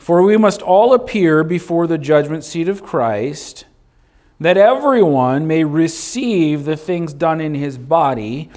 For 0.06 0.22
we 0.22 0.36
must 0.36 0.62
all 0.62 0.94
appear 0.94 1.42
before 1.42 1.88
the 1.88 1.98
judgment 1.98 2.44
seat 2.44 2.68
of 2.68 2.84
Christ, 2.84 3.64
that 4.38 4.56
everyone 4.56 5.48
may 5.48 5.64
receive 5.64 6.64
the 6.64 6.76
things 6.76 7.12
done 7.12 7.40
in 7.40 7.56
his 7.56 7.76
body 7.76 8.48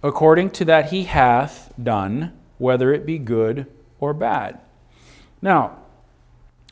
according 0.00 0.50
to 0.50 0.64
that 0.66 0.90
he 0.90 1.02
hath 1.02 1.74
done, 1.82 2.32
whether 2.58 2.92
it 2.92 3.04
be 3.04 3.18
good 3.18 3.66
or 3.98 4.14
bad. 4.14 4.60
Now, 5.42 5.76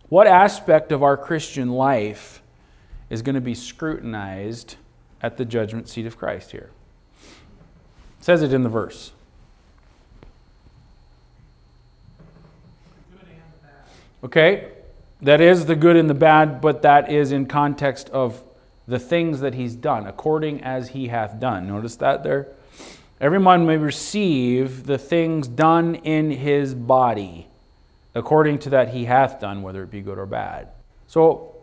what 0.09 0.29
aspect 0.29 0.93
of 0.93 1.03
our 1.03 1.17
Christian 1.17 1.71
life 1.71 2.41
is 3.09 3.23
going 3.23 3.35
to 3.35 3.41
be 3.41 3.57
scrutinized 3.57 4.77
at 5.21 5.39
the 5.39 5.45
judgment 5.45 5.89
seat 5.89 6.07
of 6.07 6.17
Christ 6.17 6.53
here? 6.53 6.71
It 8.21 8.25
says 8.25 8.43
it 8.43 8.53
in 8.53 8.63
the 8.63 8.69
verse. 8.69 9.11
Okay, 14.23 14.73
that 15.23 15.41
is 15.41 15.67
the 15.67 15.77
good 15.77 15.97
and 15.97 16.11
the 16.11 16.15
bad, 16.15 16.61
but 16.61 16.83
that 16.83 17.11
is 17.11 17.33
in 17.33 17.47
context 17.47 18.09
of 18.11 18.43
the 18.87 18.99
things 18.99 19.41
that 19.41 19.55
he's 19.55 19.75
done, 19.75 20.07
according 20.07 20.63
as 20.63 20.91
he 20.91 21.09
hath 21.09 21.41
done. 21.41 21.67
Notice 21.67 21.97
that 21.97 22.23
there? 22.23 22.49
Every 23.21 23.41
man 23.41 23.67
may 23.67 23.77
receive 23.77 24.87
the 24.87 24.99
things 24.99 25.47
done 25.47 25.95
in 25.97 26.31
his 26.31 26.75
body 26.75 27.47
according 28.15 28.59
to 28.59 28.71
that 28.71 28.91
he 28.91 29.05
hath 29.05 29.41
done, 29.41 29.63
whether 29.63 29.83
it 29.83 29.91
be 29.91 30.01
good 30.01 30.19
or 30.19 30.27
bad. 30.27 30.69
So 31.07 31.55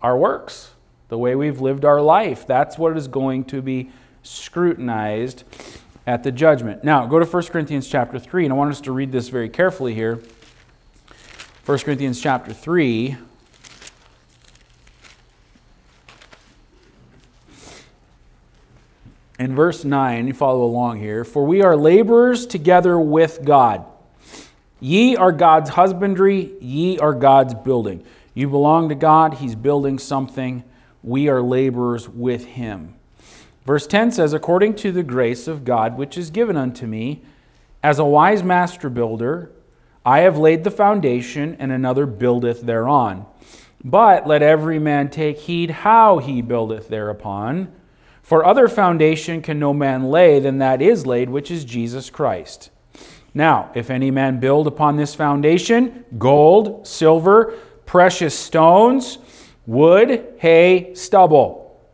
our 0.00 0.16
works, 0.16 0.70
the 1.08 1.18
way 1.18 1.34
we've 1.34 1.60
lived 1.60 1.84
our 1.84 2.00
life. 2.00 2.46
That's 2.46 2.78
what 2.78 2.96
is 2.96 3.08
going 3.08 3.44
to 3.44 3.62
be 3.62 3.90
scrutinized 4.22 5.44
at 6.06 6.22
the 6.22 6.32
judgment. 6.32 6.84
Now, 6.84 7.06
go 7.06 7.18
to 7.18 7.26
1 7.26 7.42
Corinthians 7.44 7.88
chapter 7.88 8.18
3, 8.18 8.44
and 8.44 8.52
I 8.52 8.56
want 8.56 8.70
us 8.70 8.80
to 8.82 8.92
read 8.92 9.12
this 9.12 9.28
very 9.28 9.48
carefully 9.48 9.94
here. 9.94 10.20
1 11.66 11.78
Corinthians 11.78 12.20
chapter 12.20 12.52
3. 12.52 13.16
In 19.40 19.56
verse 19.56 19.84
9, 19.84 20.28
you 20.28 20.32
follow 20.32 20.62
along 20.62 21.00
here. 21.00 21.24
For 21.24 21.44
we 21.44 21.62
are 21.62 21.76
laborers 21.76 22.46
together 22.46 23.00
with 23.00 23.44
God. 23.44 23.84
Ye 24.78 25.16
are 25.16 25.32
God's 25.32 25.70
husbandry, 25.70 26.52
ye 26.60 27.00
are 27.00 27.12
God's 27.14 27.54
building. 27.54 28.04
You 28.32 28.48
belong 28.48 28.88
to 28.90 28.94
God, 28.94 29.34
He's 29.34 29.56
building 29.56 29.98
something. 29.98 30.62
We 31.02 31.28
are 31.28 31.42
laborers 31.42 32.08
with 32.08 32.44
Him. 32.44 32.94
Verse 33.64 33.88
10 33.88 34.12
says, 34.12 34.32
According 34.32 34.76
to 34.76 34.92
the 34.92 35.02
grace 35.02 35.48
of 35.48 35.64
God 35.64 35.98
which 35.98 36.16
is 36.16 36.30
given 36.30 36.56
unto 36.56 36.86
me, 36.86 37.24
as 37.82 37.98
a 37.98 38.04
wise 38.04 38.44
master 38.44 38.88
builder, 38.88 39.50
I 40.06 40.20
have 40.20 40.38
laid 40.38 40.62
the 40.62 40.70
foundation, 40.70 41.56
and 41.58 41.72
another 41.72 42.06
buildeth 42.06 42.62
thereon. 42.62 43.26
But 43.84 44.24
let 44.24 44.40
every 44.40 44.78
man 44.78 45.10
take 45.10 45.36
heed 45.36 45.70
how 45.70 46.18
he 46.18 46.42
buildeth 46.42 46.88
thereupon. 46.88 47.72
For 48.22 48.44
other 48.44 48.68
foundation 48.68 49.42
can 49.42 49.58
no 49.58 49.74
man 49.74 50.04
lay 50.04 50.38
than 50.38 50.58
that 50.58 50.80
is 50.80 51.06
laid, 51.06 51.28
which 51.28 51.50
is 51.50 51.64
Jesus 51.64 52.08
Christ. 52.08 52.70
Now, 53.34 53.72
if 53.74 53.90
any 53.90 54.12
man 54.12 54.38
build 54.38 54.68
upon 54.68 54.96
this 54.96 55.16
foundation 55.16 56.04
gold, 56.16 56.86
silver, 56.86 57.54
precious 57.84 58.38
stones, 58.38 59.18
wood, 59.66 60.34
hay, 60.38 60.94
stubble, 60.94 61.84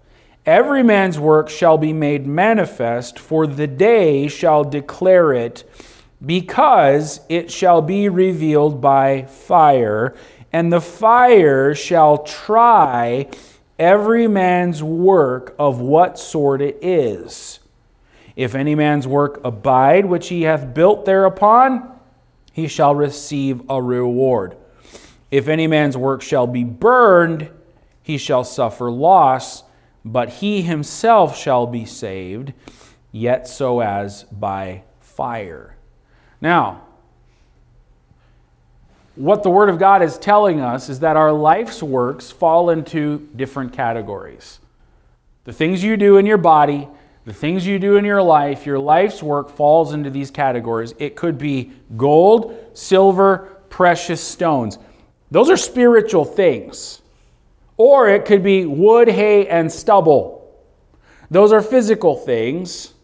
every 0.45 0.83
man's 0.83 1.19
work 1.19 1.49
shall 1.49 1.79
be 1.79 1.95
made 1.95 2.27
manifest, 2.27 3.19
for 3.19 3.47
the 3.47 3.67
day 3.67 4.29
shall 4.29 4.65
declare 4.65 5.33
it, 5.33 5.65
because 6.25 7.21
it 7.29 7.51
shall 7.51 7.83
be 7.83 8.09
revealed 8.09 8.81
by 8.81 9.23
fire, 9.23 10.15
and 10.53 10.73
the 10.73 10.81
fire 10.81 11.75
shall 11.75 12.19
try 12.19 13.29
every 13.79 14.29
man's 14.29 14.83
work 14.83 15.55
of 15.59 15.81
what 15.81 16.19
sort 16.19 16.63
it 16.63 16.79
is. 16.83 17.59
If 18.37 18.55
any 18.55 18.75
man's 18.75 19.07
work 19.07 19.41
abide 19.45 20.07
which 20.07 20.29
he 20.29 20.43
hath 20.43 20.73
built 20.73 21.05
thereupon, 21.05 21.91
he 22.53 22.69
shall 22.69 22.95
receive 22.95 23.63
a 23.69 23.83
reward. 23.83 24.57
If 25.31 25.49
any 25.49 25.67
man's 25.67 25.97
work 25.97 26.23
shall 26.23 26.47
be 26.47 26.65
burned, 26.65 27.51
he 28.03 28.19
shall 28.19 28.45
suffer 28.45 28.91
loss, 28.91 29.65
but 30.05 30.29
he 30.29 30.63
himself 30.63 31.37
shall 31.37 31.67
be 31.67 31.85
saved, 31.85 32.53
yet 33.11 33.49
so 33.49 33.81
as 33.81 34.25
by 34.25 34.83
fire. 35.01 35.77
Now, 36.43 36.83
what 39.15 39.45
the 39.45 39.51
Word 39.51 39.69
of 39.69 39.79
God 39.79 40.03
is 40.03 40.19
telling 40.19 40.61
us 40.61 40.89
is 40.89 41.01
that 41.01 41.17
our 41.17 41.33
life's 41.33 41.83
works 41.83 42.33
fall 42.33 42.71
into 42.71 43.29
different 43.37 43.73
categories. 43.73 44.59
The 45.45 45.53
things 45.53 45.85
you 45.85 45.97
do 45.97 46.17
in 46.17 46.27
your 46.27 46.39
body, 46.39 46.89
the 47.25 47.33
things 47.33 47.65
you 47.65 47.79
do 47.79 47.97
in 47.97 48.05
your 48.05 48.23
life, 48.23 48.67
your 48.67 48.81
life's 48.81 49.23
work 49.23 49.51
falls 49.51 49.93
into 49.93 50.11
these 50.11 50.33
categories. 50.33 50.95
It 50.99 51.15
could 51.15 51.39
be 51.39 51.73
gold, 51.97 52.59
silver, 52.75 53.61
precious 53.69 54.21
stones. 54.21 54.79
Those 55.31 55.49
are 55.49 55.57
spiritual 55.57 56.25
things. 56.25 57.03
Or 57.77 58.09
it 58.09 58.25
could 58.25 58.43
be 58.43 58.65
wood, 58.67 59.09
hay, 59.09 59.47
and 59.47 59.71
stubble. 59.71 60.53
Those 61.31 61.53
are 61.53 61.63
physical 61.63 62.17
things, 62.17 62.95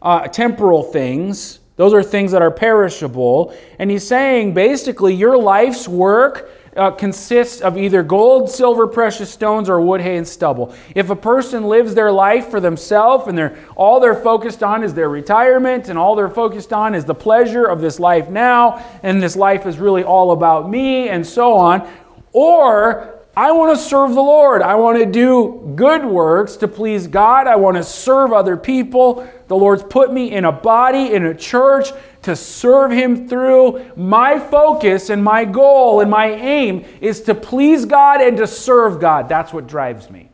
uh, 0.00 0.28
temporal 0.28 0.84
things. 0.84 1.58
Those 1.76 1.92
are 1.92 2.02
things 2.02 2.32
that 2.32 2.42
are 2.42 2.50
perishable. 2.50 3.54
And 3.78 3.90
he's 3.90 4.06
saying 4.06 4.54
basically 4.54 5.14
your 5.14 5.36
life's 5.36 5.86
work 5.86 6.50
uh, 6.76 6.90
consists 6.90 7.62
of 7.62 7.78
either 7.78 8.02
gold, 8.02 8.50
silver, 8.50 8.86
precious 8.86 9.30
stones, 9.30 9.68
or 9.68 9.80
wood, 9.80 10.00
hay, 10.00 10.18
and 10.18 10.28
stubble. 10.28 10.74
If 10.94 11.08
a 11.08 11.16
person 11.16 11.64
lives 11.64 11.94
their 11.94 12.12
life 12.12 12.48
for 12.48 12.60
themselves 12.60 13.28
and 13.28 13.36
they're, 13.36 13.58
all 13.76 13.98
they're 13.98 14.14
focused 14.14 14.62
on 14.62 14.82
is 14.84 14.92
their 14.92 15.08
retirement 15.08 15.88
and 15.88 15.98
all 15.98 16.14
they're 16.14 16.28
focused 16.28 16.72
on 16.74 16.94
is 16.94 17.04
the 17.06 17.14
pleasure 17.14 17.64
of 17.64 17.80
this 17.80 17.98
life 17.98 18.28
now, 18.28 18.84
and 19.02 19.22
this 19.22 19.36
life 19.36 19.64
is 19.64 19.78
really 19.78 20.04
all 20.04 20.32
about 20.32 20.68
me 20.68 21.08
and 21.08 21.26
so 21.26 21.54
on, 21.54 21.88
or 22.32 23.15
I 23.36 23.52
want 23.52 23.76
to 23.76 23.84
serve 23.84 24.14
the 24.14 24.22
Lord. 24.22 24.62
I 24.62 24.76
want 24.76 24.96
to 24.98 25.04
do 25.04 25.72
good 25.76 26.06
works 26.06 26.56
to 26.56 26.68
please 26.68 27.06
God. 27.06 27.46
I 27.46 27.56
want 27.56 27.76
to 27.76 27.84
serve 27.84 28.32
other 28.32 28.56
people. 28.56 29.28
The 29.48 29.56
Lord's 29.56 29.82
put 29.82 30.10
me 30.10 30.32
in 30.32 30.46
a 30.46 30.52
body, 30.52 31.12
in 31.12 31.26
a 31.26 31.34
church, 31.34 31.90
to 32.22 32.34
serve 32.34 32.92
Him 32.92 33.28
through. 33.28 33.92
My 33.94 34.38
focus 34.38 35.10
and 35.10 35.22
my 35.22 35.44
goal 35.44 36.00
and 36.00 36.10
my 36.10 36.28
aim 36.28 36.86
is 37.02 37.20
to 37.22 37.34
please 37.34 37.84
God 37.84 38.22
and 38.22 38.38
to 38.38 38.46
serve 38.46 39.00
God. 39.00 39.28
That's 39.28 39.52
what 39.52 39.66
drives 39.66 40.08
me. 40.08 40.30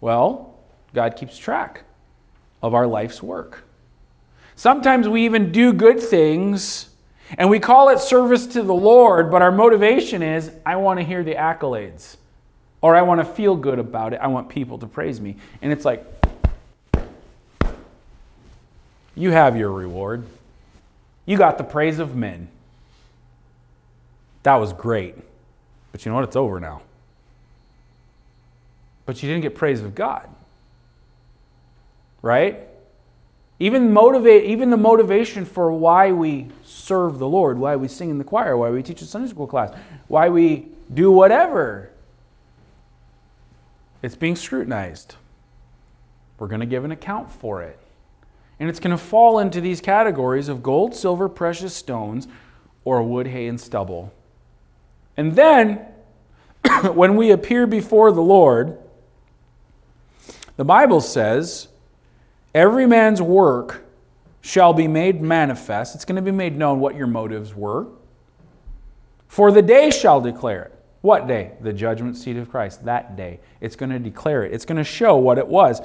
Well, 0.00 0.54
God 0.94 1.16
keeps 1.16 1.36
track 1.36 1.82
of 2.62 2.72
our 2.72 2.86
life's 2.86 3.20
work. 3.20 3.64
Sometimes 4.54 5.08
we 5.08 5.24
even 5.24 5.50
do 5.50 5.72
good 5.72 6.00
things 6.00 6.90
and 7.36 7.50
we 7.50 7.58
call 7.58 7.88
it 7.88 7.98
service 7.98 8.46
to 8.48 8.62
the 8.62 8.74
Lord, 8.74 9.30
but 9.30 9.42
our 9.42 9.52
motivation 9.52 10.22
is 10.22 10.50
I 10.64 10.76
want 10.76 11.00
to 11.00 11.04
hear 11.04 11.24
the 11.24 11.34
accolades 11.34 12.16
or 12.80 12.94
I 12.94 13.02
want 13.02 13.20
to 13.20 13.24
feel 13.24 13.56
good 13.56 13.78
about 13.78 14.12
it. 14.12 14.20
I 14.20 14.28
want 14.28 14.48
people 14.48 14.78
to 14.78 14.86
praise 14.86 15.20
me. 15.20 15.36
And 15.60 15.72
it's 15.72 15.84
like, 15.84 16.04
you 19.14 19.30
have 19.30 19.56
your 19.56 19.72
reward. 19.72 20.24
You 21.24 21.36
got 21.36 21.58
the 21.58 21.64
praise 21.64 21.98
of 21.98 22.14
men. 22.14 22.48
That 24.42 24.56
was 24.56 24.72
great. 24.72 25.16
But 25.90 26.04
you 26.04 26.10
know 26.10 26.16
what? 26.16 26.24
It's 26.24 26.36
over 26.36 26.60
now. 26.60 26.82
But 29.06 29.22
you 29.22 29.28
didn't 29.28 29.42
get 29.42 29.54
praise 29.54 29.80
of 29.82 29.94
God. 29.94 30.28
Right? 32.22 32.65
Even 33.58 33.92
motivate, 33.92 34.44
even 34.44 34.70
the 34.70 34.76
motivation 34.76 35.44
for 35.44 35.72
why 35.72 36.12
we 36.12 36.48
serve 36.62 37.18
the 37.18 37.26
Lord, 37.26 37.58
why 37.58 37.76
we 37.76 37.88
sing 37.88 38.10
in 38.10 38.18
the 38.18 38.24
choir, 38.24 38.56
why 38.56 38.70
we 38.70 38.82
teach 38.82 39.00
a 39.00 39.06
Sunday 39.06 39.28
school 39.28 39.46
class, 39.46 39.74
why 40.08 40.28
we 40.28 40.68
do 40.92 41.10
whatever, 41.10 41.90
it's 44.02 44.14
being 44.14 44.36
scrutinized. 44.36 45.16
We're 46.38 46.48
going 46.48 46.60
to 46.60 46.66
give 46.66 46.84
an 46.84 46.92
account 46.92 47.30
for 47.32 47.62
it. 47.62 47.78
And 48.60 48.68
it's 48.68 48.80
going 48.80 48.96
to 48.96 49.02
fall 49.02 49.38
into 49.38 49.60
these 49.60 49.80
categories 49.80 50.48
of 50.48 50.62
gold, 50.62 50.94
silver, 50.94 51.28
precious 51.28 51.74
stones, 51.74 52.28
or 52.84 53.02
wood, 53.02 53.26
hay, 53.26 53.46
and 53.48 53.60
stubble. 53.60 54.12
And 55.16 55.34
then, 55.34 55.80
when 56.92 57.16
we 57.16 57.30
appear 57.30 57.66
before 57.66 58.12
the 58.12 58.22
Lord, 58.22 58.78
the 60.56 60.64
Bible 60.64 61.00
says, 61.00 61.68
every 62.56 62.86
man's 62.86 63.20
work 63.20 63.84
shall 64.40 64.72
be 64.72 64.88
made 64.88 65.20
manifest. 65.20 65.94
It's 65.94 66.06
going 66.06 66.16
to 66.16 66.22
be 66.22 66.30
made 66.30 66.56
known 66.56 66.80
what 66.80 66.96
your 66.96 67.06
motives 67.06 67.54
were. 67.54 67.86
For 69.28 69.52
the 69.52 69.60
day 69.60 69.90
shall 69.90 70.20
declare 70.20 70.62
it. 70.62 70.72
What 71.02 71.28
day? 71.28 71.52
The 71.60 71.74
judgment 71.74 72.16
seat 72.16 72.36
of 72.38 72.50
Christ. 72.50 72.86
That 72.86 73.14
day. 73.14 73.40
It's 73.60 73.76
going 73.76 73.90
to 73.90 73.98
declare 73.98 74.42
it. 74.44 74.54
It's 74.54 74.64
going 74.64 74.78
to 74.78 74.84
show 74.84 75.16
what 75.16 75.36
it 75.36 75.46
was. 75.46 75.80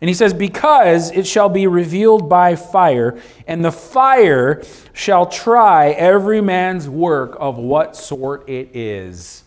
And 0.00 0.08
he 0.08 0.14
says, 0.14 0.32
Because 0.32 1.10
it 1.10 1.26
shall 1.26 1.48
be 1.48 1.66
revealed 1.66 2.28
by 2.28 2.54
fire, 2.54 3.20
and 3.48 3.64
the 3.64 3.72
fire 3.72 4.62
shall 4.92 5.26
try 5.26 5.90
every 5.90 6.40
man's 6.40 6.88
work 6.88 7.36
of 7.40 7.58
what 7.58 7.96
sort 7.96 8.48
it 8.48 8.74
is. 8.76 9.42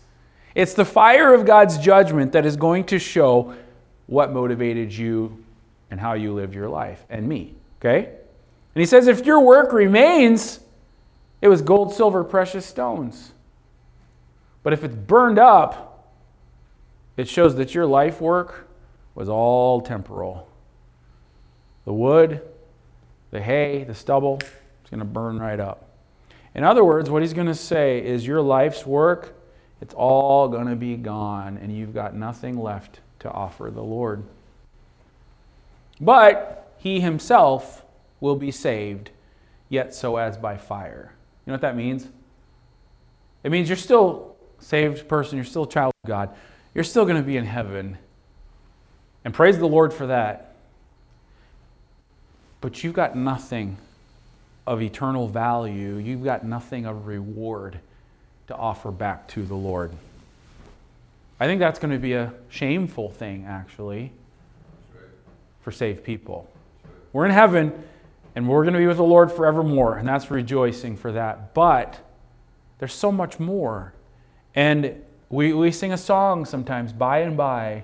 It's 0.54 0.74
the 0.74 0.84
fire 0.84 1.32
of 1.32 1.46
God's 1.46 1.78
judgment 1.78 2.32
that 2.32 2.44
is 2.44 2.56
going 2.56 2.84
to 2.84 2.98
show 2.98 3.54
what 4.06 4.32
motivated 4.32 4.92
you 4.92 5.44
and 5.90 6.00
how 6.00 6.14
you 6.14 6.32
lived 6.32 6.54
your 6.54 6.68
life, 6.68 7.04
and 7.08 7.28
me. 7.28 7.54
Okay? 7.80 8.04
And 8.06 8.80
he 8.80 8.86
says, 8.86 9.06
If 9.06 9.24
your 9.24 9.40
work 9.40 9.72
remains, 9.72 10.60
it 11.40 11.48
was 11.48 11.62
gold, 11.62 11.94
silver, 11.94 12.24
precious 12.24 12.66
stones. 12.66 13.32
But 14.62 14.72
if 14.72 14.82
it's 14.82 14.94
burned 14.94 15.38
up, 15.38 16.12
it 17.16 17.28
shows 17.28 17.54
that 17.56 17.74
your 17.74 17.86
life 17.86 18.20
work 18.20 18.68
was 19.14 19.28
all 19.28 19.80
temporal. 19.80 20.48
The 21.84 21.92
wood, 21.92 22.42
the 23.30 23.40
hay, 23.40 23.84
the 23.84 23.94
stubble, 23.94 24.40
it's 24.80 24.90
going 24.90 24.98
to 24.98 25.06
burn 25.06 25.38
right 25.38 25.60
up. 25.60 25.88
In 26.54 26.64
other 26.64 26.84
words, 26.84 27.08
what 27.10 27.22
he's 27.22 27.32
going 27.32 27.46
to 27.46 27.54
say 27.54 28.04
is 28.04 28.26
your 28.26 28.42
life's 28.42 28.84
work, 28.84 29.34
it's 29.80 29.94
all 29.94 30.48
going 30.48 30.66
to 30.66 30.76
be 30.76 30.96
gone, 30.96 31.58
and 31.58 31.74
you've 31.74 31.94
got 31.94 32.14
nothing 32.14 32.58
left 32.58 33.00
to 33.20 33.30
offer 33.30 33.70
the 33.70 33.82
Lord. 33.82 34.24
But 36.00 36.74
he 36.78 37.00
himself 37.00 37.84
will 38.20 38.36
be 38.36 38.50
saved, 38.50 39.10
yet 39.68 39.94
so 39.94 40.16
as 40.16 40.36
by 40.36 40.56
fire. 40.56 41.12
You 41.44 41.50
know 41.50 41.54
what 41.54 41.62
that 41.62 41.76
means? 41.76 42.06
It 43.42 43.50
means 43.50 43.68
you're 43.68 43.76
still 43.76 44.36
saved 44.58 45.08
person, 45.08 45.36
you're 45.36 45.44
still 45.44 45.64
a 45.64 45.68
child 45.68 45.92
of 46.04 46.08
God, 46.08 46.30
you're 46.74 46.84
still 46.84 47.04
going 47.04 47.16
to 47.16 47.22
be 47.22 47.36
in 47.36 47.44
heaven. 47.44 47.98
And 49.24 49.32
praise 49.32 49.58
the 49.58 49.66
Lord 49.66 49.92
for 49.92 50.06
that. 50.08 50.54
But 52.60 52.82
you've 52.82 52.94
got 52.94 53.16
nothing 53.16 53.76
of 54.66 54.82
eternal 54.82 55.28
value, 55.28 55.96
you've 55.96 56.24
got 56.24 56.44
nothing 56.44 56.86
of 56.86 57.06
reward 57.06 57.78
to 58.48 58.56
offer 58.56 58.90
back 58.90 59.28
to 59.28 59.44
the 59.44 59.54
Lord. 59.54 59.92
I 61.38 61.46
think 61.46 61.60
that's 61.60 61.78
going 61.78 61.92
to 61.92 62.00
be 62.00 62.14
a 62.14 62.32
shameful 62.48 63.10
thing, 63.10 63.44
actually, 63.46 64.10
for 65.66 65.72
saved 65.72 66.04
people. 66.04 66.48
We're 67.12 67.24
in 67.24 67.32
heaven 67.32 67.72
and 68.36 68.48
we're 68.48 68.62
going 68.62 68.74
to 68.74 68.78
be 68.78 68.86
with 68.86 68.98
the 68.98 69.02
Lord 69.02 69.32
forevermore, 69.32 69.98
and 69.98 70.06
that's 70.06 70.30
rejoicing 70.30 70.96
for 70.96 71.10
that. 71.10 71.54
But 71.54 71.98
there's 72.78 72.94
so 72.94 73.10
much 73.10 73.40
more. 73.40 73.92
And 74.54 75.02
we, 75.28 75.52
we 75.52 75.72
sing 75.72 75.92
a 75.92 75.98
song 75.98 76.44
sometimes, 76.44 76.92
by 76.92 77.18
and 77.18 77.36
by, 77.36 77.82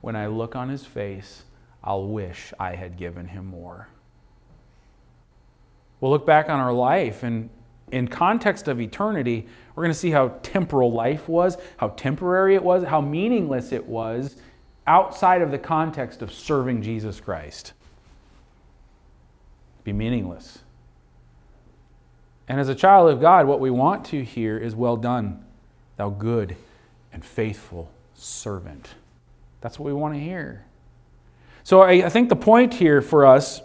when 0.00 0.14
I 0.14 0.28
look 0.28 0.54
on 0.54 0.68
his 0.68 0.86
face, 0.86 1.42
I'll 1.82 2.06
wish 2.06 2.52
I 2.60 2.76
had 2.76 2.96
given 2.96 3.26
him 3.26 3.46
more. 3.46 3.88
We'll 6.00 6.12
look 6.12 6.24
back 6.24 6.48
on 6.48 6.60
our 6.60 6.72
life, 6.72 7.24
and 7.24 7.50
in 7.90 8.06
context 8.06 8.68
of 8.68 8.80
eternity, 8.80 9.48
we're 9.74 9.82
going 9.82 9.92
to 9.92 9.98
see 9.98 10.12
how 10.12 10.38
temporal 10.44 10.92
life 10.92 11.28
was, 11.28 11.58
how 11.78 11.88
temporary 11.88 12.54
it 12.54 12.62
was, 12.62 12.84
how 12.84 13.00
meaningless 13.00 13.72
it 13.72 13.84
was 13.84 14.36
outside 14.86 15.42
of 15.42 15.50
the 15.50 15.58
context 15.58 16.22
of 16.22 16.32
serving 16.32 16.82
Jesus 16.82 17.20
Christ. 17.20 17.72
Be 19.82 19.92
meaningless. 19.92 20.58
And 22.48 22.60
as 22.60 22.68
a 22.68 22.74
child 22.74 23.10
of 23.10 23.20
God, 23.20 23.46
what 23.46 23.60
we 23.60 23.70
want 23.70 24.04
to 24.06 24.22
hear 24.22 24.58
is, 24.58 24.74
Well 24.74 24.96
done, 24.96 25.44
thou 25.96 26.10
good 26.10 26.56
and 27.12 27.24
faithful 27.24 27.90
servant. 28.14 28.90
That's 29.60 29.78
what 29.78 29.86
we 29.86 29.92
want 29.92 30.14
to 30.14 30.20
hear. 30.20 30.64
So 31.62 31.80
I, 31.80 32.06
I 32.06 32.08
think 32.10 32.28
the 32.28 32.36
point 32.36 32.74
here 32.74 33.00
for 33.00 33.24
us 33.24 33.62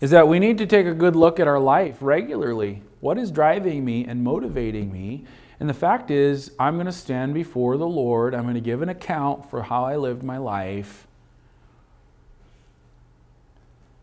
is 0.00 0.10
that 0.10 0.28
we 0.28 0.38
need 0.38 0.58
to 0.58 0.66
take 0.66 0.86
a 0.86 0.94
good 0.94 1.16
look 1.16 1.40
at 1.40 1.48
our 1.48 1.58
life 1.58 1.96
regularly. 2.00 2.82
What 3.00 3.18
is 3.18 3.30
driving 3.30 3.84
me 3.84 4.04
and 4.04 4.22
motivating 4.22 4.92
me? 4.92 5.24
And 5.62 5.68
the 5.68 5.74
fact 5.74 6.10
is, 6.10 6.50
I'm 6.58 6.74
going 6.74 6.86
to 6.86 6.92
stand 6.92 7.34
before 7.34 7.76
the 7.76 7.86
Lord. 7.86 8.34
I'm 8.34 8.42
going 8.42 8.56
to 8.56 8.60
give 8.60 8.82
an 8.82 8.88
account 8.88 9.48
for 9.48 9.62
how 9.62 9.84
I 9.84 9.94
lived 9.94 10.24
my 10.24 10.36
life. 10.36 11.06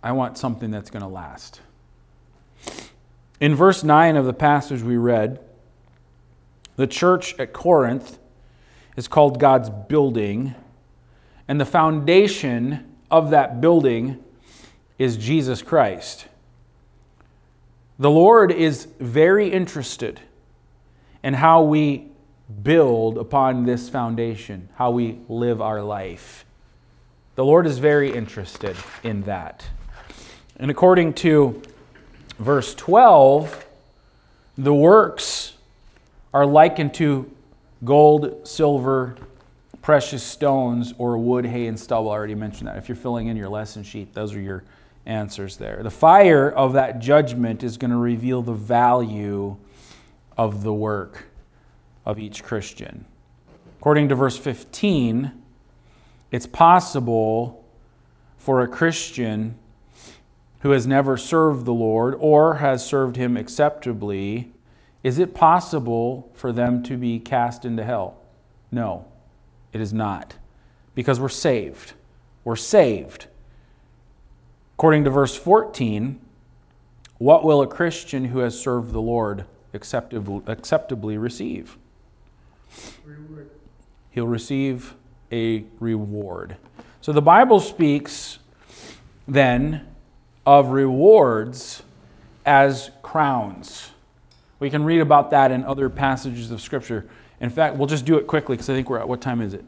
I 0.01 0.13
want 0.13 0.37
something 0.37 0.71
that's 0.71 0.89
going 0.89 1.01
to 1.01 1.09
last. 1.09 1.59
In 3.41 3.55
verse 3.55 3.83
9 3.83 4.15
of 4.15 4.25
the 4.25 4.31
passage 4.31 4.81
we 4.81 4.95
read, 4.95 5.41
the 6.77 6.87
church 6.87 7.37
at 7.37 7.51
Corinth 7.51 8.19
is 8.95 9.09
called 9.09 9.37
God's 9.37 9.69
building, 9.69 10.55
and 11.45 11.59
the 11.59 11.65
foundation 11.65 12.95
of 13.11 13.31
that 13.31 13.59
building 13.59 14.23
is 14.97 15.17
Jesus 15.17 15.61
Christ. 15.61 16.25
The 17.99 18.09
Lord 18.09 18.49
is 18.49 18.87
very 19.01 19.49
interested 19.49 20.21
in 21.23 21.33
how 21.33 21.61
we 21.63 22.07
build 22.63 23.17
upon 23.17 23.65
this 23.65 23.89
foundation, 23.89 24.69
how 24.75 24.91
we 24.91 25.19
live 25.27 25.61
our 25.61 25.81
life. 25.81 26.45
The 27.35 27.45
Lord 27.45 27.65
is 27.65 27.77
very 27.77 28.11
interested 28.11 28.75
in 29.03 29.23
that. 29.23 29.65
And 30.57 30.69
according 30.69 31.13
to 31.15 31.61
verse 32.37 32.73
12, 32.75 33.65
the 34.57 34.73
works 34.73 35.53
are 36.33 36.45
likened 36.45 36.93
to 36.95 37.31
gold, 37.85 38.47
silver, 38.47 39.15
precious 39.81 40.21
stones, 40.21 40.93
or 40.97 41.17
wood, 41.17 41.45
hay, 41.45 41.67
and 41.67 41.79
stubble. 41.79 42.09
I 42.09 42.15
already 42.15 42.35
mentioned 42.35 42.67
that. 42.67 42.77
If 42.77 42.89
you're 42.89 42.95
filling 42.95 43.27
in 43.27 43.37
your 43.37 43.49
lesson 43.49 43.83
sheet, 43.83 44.13
those 44.13 44.33
are 44.35 44.41
your 44.41 44.63
answers 45.05 45.57
there. 45.57 45.81
The 45.81 45.91
fire 45.91 46.49
of 46.49 46.73
that 46.73 46.99
judgment 46.99 47.63
is 47.63 47.77
going 47.77 47.91
to 47.91 47.97
reveal 47.97 48.41
the 48.41 48.53
value 48.53 49.55
of 50.39 50.63
the 50.63 50.73
work 50.73 51.25
of 52.05 52.17
each 52.17 52.45
Christian. 52.45 53.03
According 53.77 54.07
to 54.07 54.15
verse 54.15 54.37
15, 54.37 55.33
it's 56.31 56.47
possible 56.47 57.65
for 58.37 58.61
a 58.61 58.67
Christian 58.67 59.57
who 60.61 60.71
has 60.71 60.87
never 60.87 61.17
served 61.17 61.65
the 61.65 61.73
Lord 61.73 62.15
or 62.17 62.55
has 62.55 62.85
served 62.85 63.17
him 63.17 63.35
acceptably, 63.35 64.53
is 65.03 65.19
it 65.19 65.35
possible 65.35 66.31
for 66.33 66.53
them 66.53 66.83
to 66.83 66.95
be 66.95 67.19
cast 67.19 67.65
into 67.65 67.83
hell? 67.83 68.15
No, 68.71 69.07
it 69.73 69.81
is 69.81 69.91
not. 69.91 70.35
Because 70.95 71.19
we're 71.19 71.27
saved. 71.27 71.91
We're 72.45 72.55
saved. 72.55 73.27
According 74.77 75.03
to 75.03 75.09
verse 75.09 75.35
14, 75.35 76.17
what 77.17 77.43
will 77.43 77.61
a 77.61 77.67
Christian 77.67 78.23
who 78.23 78.39
has 78.39 78.57
served 78.57 78.93
the 78.93 79.01
Lord 79.01 79.43
acceptably, 79.73 80.41
acceptably 80.47 81.17
receive? 81.17 81.77
Reward. 83.05 83.49
He'll 84.11 84.27
receive 84.27 84.95
a 85.31 85.65
reward. 85.79 86.57
So 87.01 87.11
the 87.11 87.21
Bible 87.21 87.59
speaks 87.59 88.39
then 89.27 89.87
of 90.45 90.69
rewards 90.69 91.83
as 92.45 92.91
crowns. 93.01 93.91
We 94.59 94.69
can 94.69 94.83
read 94.83 94.99
about 94.99 95.29
that 95.31 95.51
in 95.51 95.63
other 95.63 95.89
passages 95.89 96.51
of 96.51 96.61
Scripture. 96.61 97.07
In 97.39 97.49
fact, 97.49 97.75
we'll 97.75 97.87
just 97.87 98.05
do 98.05 98.17
it 98.17 98.27
quickly 98.27 98.55
because 98.55 98.69
I 98.69 98.73
think 98.73 98.89
we're 98.89 98.99
at 98.99 99.07
what 99.07 99.21
time 99.21 99.41
is 99.41 99.53
it? 99.53 99.63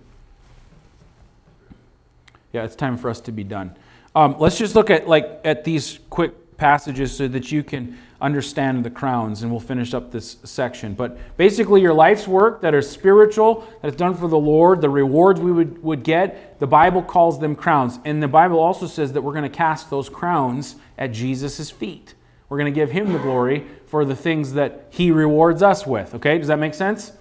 Yeah, 2.51 2.63
it's 2.63 2.75
time 2.75 2.97
for 2.97 3.09
us 3.09 3.21
to 3.21 3.31
be 3.31 3.43
done. 3.43 3.75
Um, 4.13 4.35
let's 4.39 4.57
just 4.57 4.75
look 4.75 4.89
at 4.89 5.07
like 5.07 5.39
at 5.45 5.63
these 5.63 5.99
quick 6.09 6.57
passages 6.57 7.15
so 7.15 7.27
that 7.29 7.51
you 7.51 7.63
can 7.63 7.97
understand 8.21 8.85
the 8.85 8.89
crowns, 8.89 9.41
and 9.41 9.51
we'll 9.51 9.59
finish 9.59 9.93
up 9.93 10.11
this 10.11 10.37
section. 10.43 10.93
But 10.93 11.17
basically, 11.37 11.81
your 11.81 11.93
life's 11.93 12.27
work 12.27 12.61
that 12.61 12.73
is 12.75 12.89
spiritual, 12.89 13.67
that 13.81 13.89
is 13.89 13.95
done 13.95 14.15
for 14.15 14.27
the 14.27 14.37
Lord, 14.37 14.79
the 14.81 14.89
rewards 14.89 15.41
we 15.41 15.51
would, 15.51 15.81
would 15.83 16.03
get, 16.03 16.59
the 16.59 16.67
Bible 16.67 17.01
calls 17.01 17.39
them 17.39 17.55
crowns. 17.55 17.99
And 18.05 18.21
the 18.21 18.27
Bible 18.27 18.59
also 18.59 18.87
says 18.87 19.13
that 19.13 19.21
we're 19.21 19.33
going 19.33 19.49
to 19.49 19.49
cast 19.49 19.89
those 19.89 20.07
crowns 20.07 20.75
at 20.97 21.11
Jesus' 21.11 21.71
feet. 21.71 22.13
We're 22.47 22.57
going 22.57 22.71
to 22.73 22.79
give 22.79 22.91
him 22.91 23.11
the 23.11 23.19
glory 23.19 23.65
for 23.87 24.05
the 24.05 24.15
things 24.15 24.53
that 24.53 24.87
he 24.89 25.09
rewards 25.09 25.63
us 25.63 25.87
with. 25.87 26.13
Okay, 26.15 26.37
does 26.37 26.47
that 26.47 26.59
make 26.59 26.73
sense? 26.73 27.13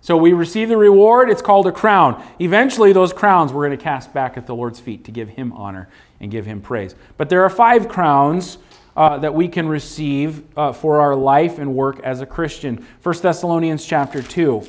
So 0.00 0.16
we 0.16 0.32
receive 0.32 0.68
the 0.68 0.76
reward, 0.76 1.28
it's 1.28 1.42
called 1.42 1.66
a 1.66 1.72
crown. 1.72 2.24
Eventually, 2.40 2.92
those 2.92 3.12
crowns 3.12 3.52
we're 3.52 3.66
going 3.66 3.76
to 3.76 3.82
cast 3.82 4.14
back 4.14 4.36
at 4.36 4.46
the 4.46 4.54
Lord's 4.54 4.80
feet 4.80 5.04
to 5.04 5.10
give 5.10 5.28
him 5.30 5.52
honor 5.52 5.88
and 6.20 6.30
give 6.30 6.46
him 6.46 6.60
praise. 6.60 6.94
But 7.16 7.28
there 7.28 7.42
are 7.42 7.50
five 7.50 7.88
crowns 7.88 8.58
uh, 8.98 9.16
that 9.16 9.32
we 9.32 9.46
can 9.46 9.68
receive 9.68 10.42
uh, 10.58 10.72
for 10.72 11.00
our 11.00 11.14
life 11.14 11.60
and 11.60 11.72
work 11.72 12.00
as 12.00 12.20
a 12.20 12.26
Christian. 12.26 12.84
1 13.04 13.18
Thessalonians 13.22 13.86
chapter 13.86 14.20
2. 14.20 14.66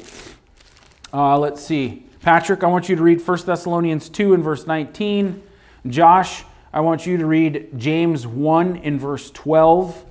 Uh, 1.11 1.39
let's 1.39 1.63
see. 1.63 2.05
Patrick, 2.21 2.63
I 2.63 2.67
want 2.67 2.89
you 2.89 2.95
to 2.95 3.01
read 3.01 3.27
1 3.27 3.37
Thessalonians 3.43 4.07
2 4.07 4.35
and 4.35 4.43
verse 4.43 4.67
19. 4.67 5.41
Josh, 5.87 6.43
I 6.71 6.81
want 6.81 7.07
you 7.07 7.17
to 7.17 7.25
read 7.25 7.69
James 7.75 8.27
1 8.27 8.75
in 8.75 8.99
verse 8.99 9.31
12. 9.31 10.05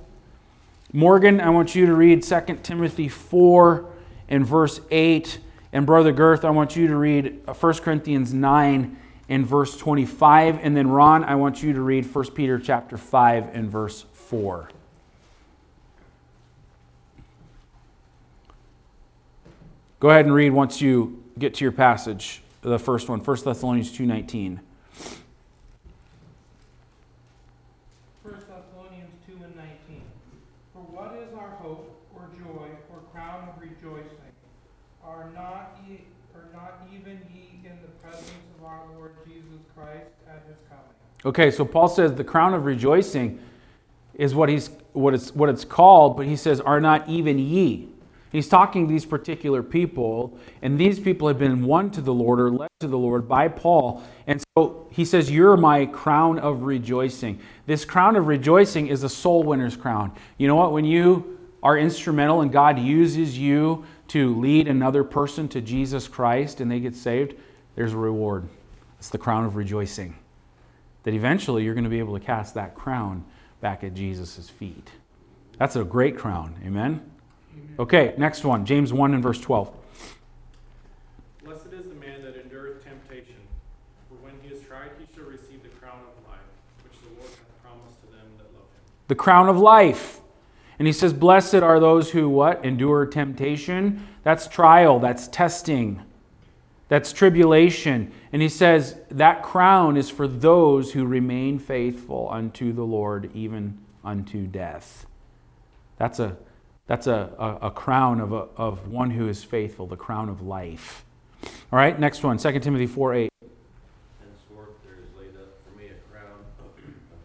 Morgan, 0.91 1.39
I 1.39 1.49
want 1.51 1.73
you 1.73 1.85
to 1.85 1.93
read 1.93 2.21
2 2.21 2.59
Timothy 2.61 3.07
4 3.07 3.89
in 4.27 4.43
verse 4.43 4.81
8. 4.91 5.39
And 5.71 5.85
Brother 5.85 6.11
Girth, 6.11 6.43
I 6.43 6.49
want 6.49 6.75
you 6.75 6.87
to 6.87 6.97
read 6.97 7.39
1 7.47 7.73
Corinthians 7.75 8.33
9 8.33 8.97
in 9.29 9.45
verse 9.45 9.77
25. 9.77 10.59
And 10.61 10.75
then 10.75 10.89
Ron, 10.89 11.23
I 11.23 11.35
want 11.35 11.63
you 11.63 11.71
to 11.71 11.81
read 11.81 12.13
1 12.13 12.31
Peter 12.31 12.59
chapter 12.59 12.97
5 12.97 13.55
and 13.55 13.69
verse 13.69 14.05
4. 14.13 14.69
Go 19.99 20.09
ahead 20.09 20.25
and 20.25 20.33
read 20.33 20.51
once 20.51 20.79
you 20.81 21.21
get 21.37 21.55
to 21.55 21.65
your 21.65 21.73
passage, 21.73 22.41
the 22.61 22.79
first 22.79 23.09
one, 23.09 23.19
1 23.19 23.37
Thessalonians 23.43 23.91
2.19. 23.91 24.59
1 28.23 28.33
Thessalonians 28.33 29.11
2 29.27 29.33
and 29.43 29.55
19. 29.57 30.01
For 30.73 30.79
what 30.79 31.17
is 31.19 31.33
our 31.37 31.49
hope, 31.57 31.99
or 32.15 32.29
joy, 32.31 32.69
or 32.89 32.99
crown 33.11 33.49
of 33.49 33.61
rejoicing? 33.61 34.15
Are 35.03 35.29
not, 35.35 35.77
ye, 35.85 36.05
are 36.33 36.47
not 36.53 36.87
even 36.95 37.19
ye 37.35 37.59
in 37.65 37.75
the 37.81 37.91
presence 38.01 38.31
of 38.57 38.63
our 38.63 38.83
Lord 38.95 39.15
Jesus 39.27 39.59
Christ 39.75 40.15
at 40.29 40.45
his 40.47 40.55
coming? 40.69 40.95
Okay, 41.25 41.51
so 41.51 41.65
Paul 41.65 41.89
says 41.89 42.13
the 42.13 42.23
crown 42.23 42.53
of 42.53 42.65
rejoicing 42.65 43.39
is 44.13 44.33
what 44.33 44.49
he's 44.49 44.69
what 44.93 45.13
it's 45.13 45.33
what 45.33 45.49
it's 45.49 45.65
called, 45.65 46.17
but 46.17 46.25
he 46.25 46.35
says, 46.35 46.61
"Are 46.61 46.79
not 46.79 47.07
even 47.07 47.39
ye?" 47.39 47.89
He's 48.31 48.47
talking 48.47 48.87
to 48.87 48.93
these 48.93 49.05
particular 49.05 49.63
people, 49.63 50.37
and 50.61 50.77
these 50.77 50.99
people 50.99 51.27
have 51.27 51.39
been 51.39 51.63
won 51.63 51.89
to 51.91 52.01
the 52.01 52.13
Lord 52.13 52.39
or 52.39 52.51
led 52.51 52.69
to 52.79 52.87
the 52.87 52.97
Lord 52.97 53.27
by 53.27 53.47
Paul. 53.47 54.03
And 54.27 54.41
so 54.55 54.87
he 54.91 55.03
says, 55.03 55.31
You're 55.31 55.57
my 55.57 55.87
crown 55.87 56.37
of 56.37 56.61
rejoicing. 56.61 57.39
This 57.65 57.85
crown 57.85 58.15
of 58.15 58.27
rejoicing 58.27 58.87
is 58.87 59.03
a 59.03 59.09
soul 59.09 59.43
winner's 59.43 59.75
crown. 59.75 60.11
You 60.37 60.47
know 60.47 60.55
what? 60.55 60.73
When 60.73 60.85
you 60.85 61.39
are 61.63 61.77
instrumental 61.77 62.41
and 62.41 62.51
God 62.51 62.77
uses 62.77 63.37
you 63.37 63.83
to 64.09 64.39
lead 64.39 64.67
another 64.67 65.03
person 65.03 65.47
to 65.49 65.61
Jesus 65.61 66.07
Christ 66.07 66.61
and 66.61 66.71
they 66.71 66.79
get 66.79 66.95
saved, 66.95 67.33
there's 67.75 67.93
a 67.93 67.97
reward. 67.97 68.47
It's 68.99 69.09
the 69.09 69.17
crown 69.17 69.43
of 69.45 69.55
rejoicing. 69.55 70.15
That 71.03 71.13
eventually 71.13 71.63
you're 71.63 71.73
going 71.73 71.83
to 71.85 71.89
be 71.89 71.99
able 71.99 72.17
to 72.17 72.23
cast 72.23 72.53
that 72.55 72.75
crown 72.75 73.23
back 73.61 73.83
at 73.83 73.93
Jesus' 73.93 74.49
feet. 74.49 74.89
That's 75.57 75.75
a 75.75 75.83
great 75.83 76.17
crown. 76.17 76.55
Amen? 76.65 77.09
Okay, 77.77 78.13
next 78.17 78.43
one. 78.43 78.65
James 78.65 78.91
1 78.91 79.13
and 79.13 79.23
verse 79.23 79.39
12. 79.39 79.71
Blessed 81.43 81.67
is 81.67 81.89
the 81.89 81.95
man 81.95 82.21
that 82.23 82.35
endureth 82.35 82.83
temptation, 82.83 83.35
for 84.07 84.15
when 84.15 84.33
he 84.41 84.53
is 84.53 84.61
tried, 84.65 84.91
he 84.99 85.05
shall 85.15 85.25
receive 85.25 85.63
the 85.63 85.69
crown 85.69 85.99
of 85.99 86.29
life, 86.29 86.39
which 86.83 86.99
the 87.01 87.07
Lord 87.19 87.29
hath 87.29 87.63
promised 87.63 88.01
to 88.01 88.07
them 88.07 88.27
that 88.37 88.45
love 88.53 88.63
him. 88.63 88.81
The 89.07 89.15
crown 89.15 89.49
of 89.49 89.57
life. 89.57 90.19
And 90.77 90.87
he 90.87 90.93
says, 90.93 91.11
Blessed 91.13 91.55
are 91.55 91.79
those 91.79 92.11
who 92.11 92.29
what? 92.29 92.63
Endure 92.63 93.05
temptation. 93.05 94.07
That's 94.23 94.47
trial, 94.47 94.99
that's 94.99 95.27
testing, 95.27 96.01
that's 96.89 97.13
tribulation. 97.13 98.11
And 98.33 98.41
he 98.41 98.49
says, 98.49 98.97
That 99.09 99.41
crown 99.41 99.95
is 99.95 100.09
for 100.09 100.27
those 100.27 100.91
who 100.91 101.05
remain 101.05 101.57
faithful 101.57 102.27
unto 102.29 102.73
the 102.73 102.83
Lord, 102.83 103.31
even 103.33 103.79
unto 104.03 104.45
death. 104.45 105.05
That's 105.97 106.19
a 106.19 106.37
that's 106.89 107.05
a, 107.05 107.29
a, 107.37 107.67
a 107.67 107.71
crown 107.71 108.19
of, 108.19 108.33
a, 108.33 108.47
of 108.57 108.87
one 108.87 109.11
who 109.11 109.29
is 109.29 109.43
faithful, 109.43 109.85
the 109.85 109.95
crown 109.95 110.27
of 110.27 110.41
life. 110.41 111.05
All 111.71 111.77
right, 111.77 111.97
next 111.99 112.23
one, 112.23 112.39
2 112.39 112.59
Timothy 112.59 112.87
4 112.87 113.13
8. 113.13 113.29
Henceforth 114.17 114.73
there 114.83 114.97
is 114.97 115.13
laid 115.13 115.37
up 115.37 115.53
for 115.61 115.77
me 115.77 115.93
a 115.93 115.97
crown 116.09 116.41
of 116.57 116.73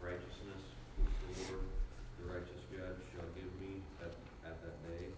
righteousness, 0.05 0.61
which 1.01 1.17
the 1.17 1.49
Lord, 1.49 1.65
the 2.21 2.29
righteous 2.29 2.61
judge, 2.69 3.01
shall 3.17 3.25
give 3.33 3.49
me 3.57 3.81
at, 4.05 4.13
at 4.45 4.61
that 4.61 4.77
day, 4.85 5.17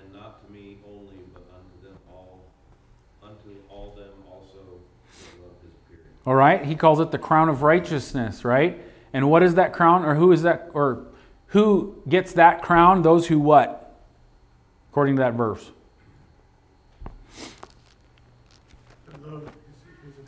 and 0.00 0.08
not 0.16 0.40
to 0.40 0.48
me 0.50 0.78
only, 0.88 1.20
but 1.36 1.44
unto 1.52 1.76
them 1.84 2.00
all, 2.08 2.48
unto 3.22 3.60
all 3.68 3.92
them 3.92 4.24
also 4.24 4.80
that 5.20 5.36
love 5.44 5.60
his 5.60 5.76
appearing. 5.84 6.16
All 6.30 6.36
right, 6.36 6.64
he 6.64 6.76
calls 6.76 7.00
it 7.00 7.10
the 7.10 7.18
crown 7.18 7.48
of 7.48 7.62
righteousness, 7.62 8.44
right? 8.44 8.80
And 9.12 9.28
what 9.28 9.42
is 9.42 9.56
that 9.56 9.72
crown, 9.72 10.04
or 10.04 10.14
who 10.14 10.30
is 10.30 10.42
that, 10.42 10.70
or 10.74 11.06
who 11.48 12.00
gets 12.08 12.34
that 12.34 12.62
crown? 12.62 13.02
Those 13.02 13.26
who 13.26 13.40
what? 13.40 14.00
According 14.92 15.16
to 15.16 15.22
that 15.22 15.34
verse. 15.34 15.72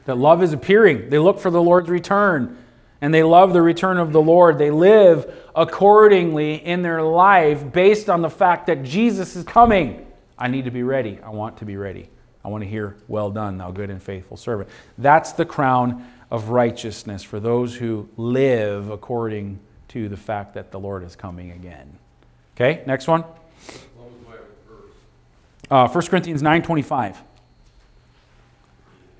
That 0.06 0.18
love 0.18 0.42
is 0.42 0.52
appearing. 0.52 1.08
They 1.08 1.20
look 1.20 1.38
for 1.38 1.52
the 1.52 1.62
Lord's 1.62 1.88
return, 1.88 2.58
and 3.00 3.14
they 3.14 3.22
love 3.22 3.52
the 3.52 3.62
return 3.62 3.98
of 3.98 4.10
the 4.10 4.20
Lord. 4.20 4.58
They 4.58 4.72
live 4.72 5.32
accordingly 5.54 6.56
in 6.56 6.82
their 6.82 7.02
life 7.02 7.70
based 7.70 8.10
on 8.10 8.22
the 8.22 8.30
fact 8.30 8.66
that 8.66 8.82
Jesus 8.82 9.36
is 9.36 9.44
coming. 9.44 10.04
I 10.36 10.48
need 10.48 10.64
to 10.64 10.72
be 10.72 10.82
ready. 10.82 11.20
I 11.22 11.30
want 11.30 11.58
to 11.58 11.64
be 11.64 11.76
ready. 11.76 12.10
I 12.44 12.48
want 12.48 12.64
to 12.64 12.68
hear, 12.68 12.96
Well 13.08 13.30
done, 13.30 13.58
thou 13.58 13.70
good 13.70 13.90
and 13.90 14.02
faithful 14.02 14.36
servant. 14.36 14.68
That's 14.98 15.32
the 15.32 15.44
crown 15.44 16.06
of 16.30 16.48
righteousness 16.48 17.22
for 17.22 17.38
those 17.38 17.76
who 17.76 18.08
live 18.16 18.88
according 18.90 19.60
to 19.88 20.08
the 20.08 20.16
fact 20.16 20.54
that 20.54 20.70
the 20.70 20.80
Lord 20.80 21.02
is 21.04 21.14
coming 21.14 21.50
again. 21.52 21.98
Okay, 22.56 22.82
next 22.86 23.06
one. 23.06 23.22
What 23.22 24.10
was 24.10 24.14
my 24.26 24.36
verse? 24.66 24.94
Uh, 25.70 25.88
1 25.88 26.06
Corinthians 26.06 26.42
9.25. 26.42 27.16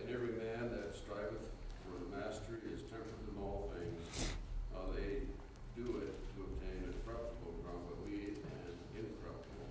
And 0.00 0.08
every 0.08 0.28
man 0.28 0.70
that 0.72 0.96
striveth 0.96 1.44
for 1.84 1.98
the 2.00 2.16
mastery 2.16 2.60
is 2.74 2.80
temperate 2.82 3.12
in 3.28 3.42
all 3.42 3.70
things. 3.76 4.28
Uh, 4.74 4.80
they 4.96 5.28
do 5.76 5.96
it 6.00 6.16
to 6.36 6.42
obtain 6.44 6.88
a 6.88 6.92
corruptible 7.04 7.52
crown, 7.64 7.80
but 7.88 7.96
we 8.08 8.40
an 8.48 8.72
incorruptible. 8.96 9.68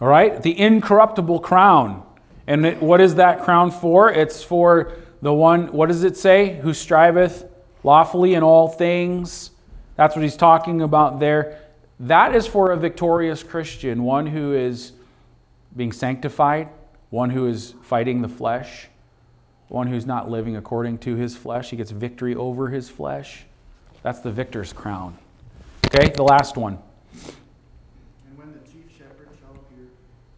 All 0.00 0.08
right, 0.08 0.42
the 0.42 0.58
incorruptible 0.58 1.40
crown. 1.40 2.04
And 2.46 2.66
it, 2.66 2.82
what 2.82 3.00
is 3.00 3.16
that 3.16 3.42
crown 3.42 3.70
for? 3.70 4.10
It's 4.10 4.42
for 4.42 4.92
the 5.22 5.32
one, 5.32 5.72
what 5.72 5.86
does 5.86 6.04
it 6.04 6.16
say? 6.16 6.60
Who 6.60 6.74
striveth 6.74 7.44
lawfully 7.86 8.34
in 8.34 8.42
all 8.42 8.68
things. 8.68 9.52
That's 9.94 10.14
what 10.14 10.22
he's 10.22 10.36
talking 10.36 10.82
about 10.82 11.20
there. 11.20 11.60
That 12.00 12.34
is 12.34 12.46
for 12.46 12.72
a 12.72 12.76
victorious 12.76 13.42
Christian, 13.42 14.02
one 14.02 14.26
who 14.26 14.52
is 14.52 14.92
being 15.74 15.92
sanctified, 15.92 16.68
one 17.10 17.30
who 17.30 17.46
is 17.46 17.74
fighting 17.82 18.20
the 18.20 18.28
flesh, 18.28 18.88
one 19.68 19.86
who's 19.86 20.04
not 20.04 20.28
living 20.28 20.56
according 20.56 20.98
to 20.98 21.14
his 21.14 21.36
flesh. 21.36 21.70
He 21.70 21.76
gets 21.76 21.92
victory 21.92 22.34
over 22.34 22.68
his 22.68 22.90
flesh. 22.90 23.46
That's 24.02 24.18
the 24.18 24.32
victor's 24.32 24.72
crown. 24.72 25.16
Okay, 25.86 26.10
the 26.10 26.24
last 26.24 26.56
one. 26.56 26.78
And 28.28 28.36
when 28.36 28.52
the 28.52 28.58
chief 28.70 28.90
shepherd 28.98 29.28
shall 29.40 29.54
appear, 29.54 29.86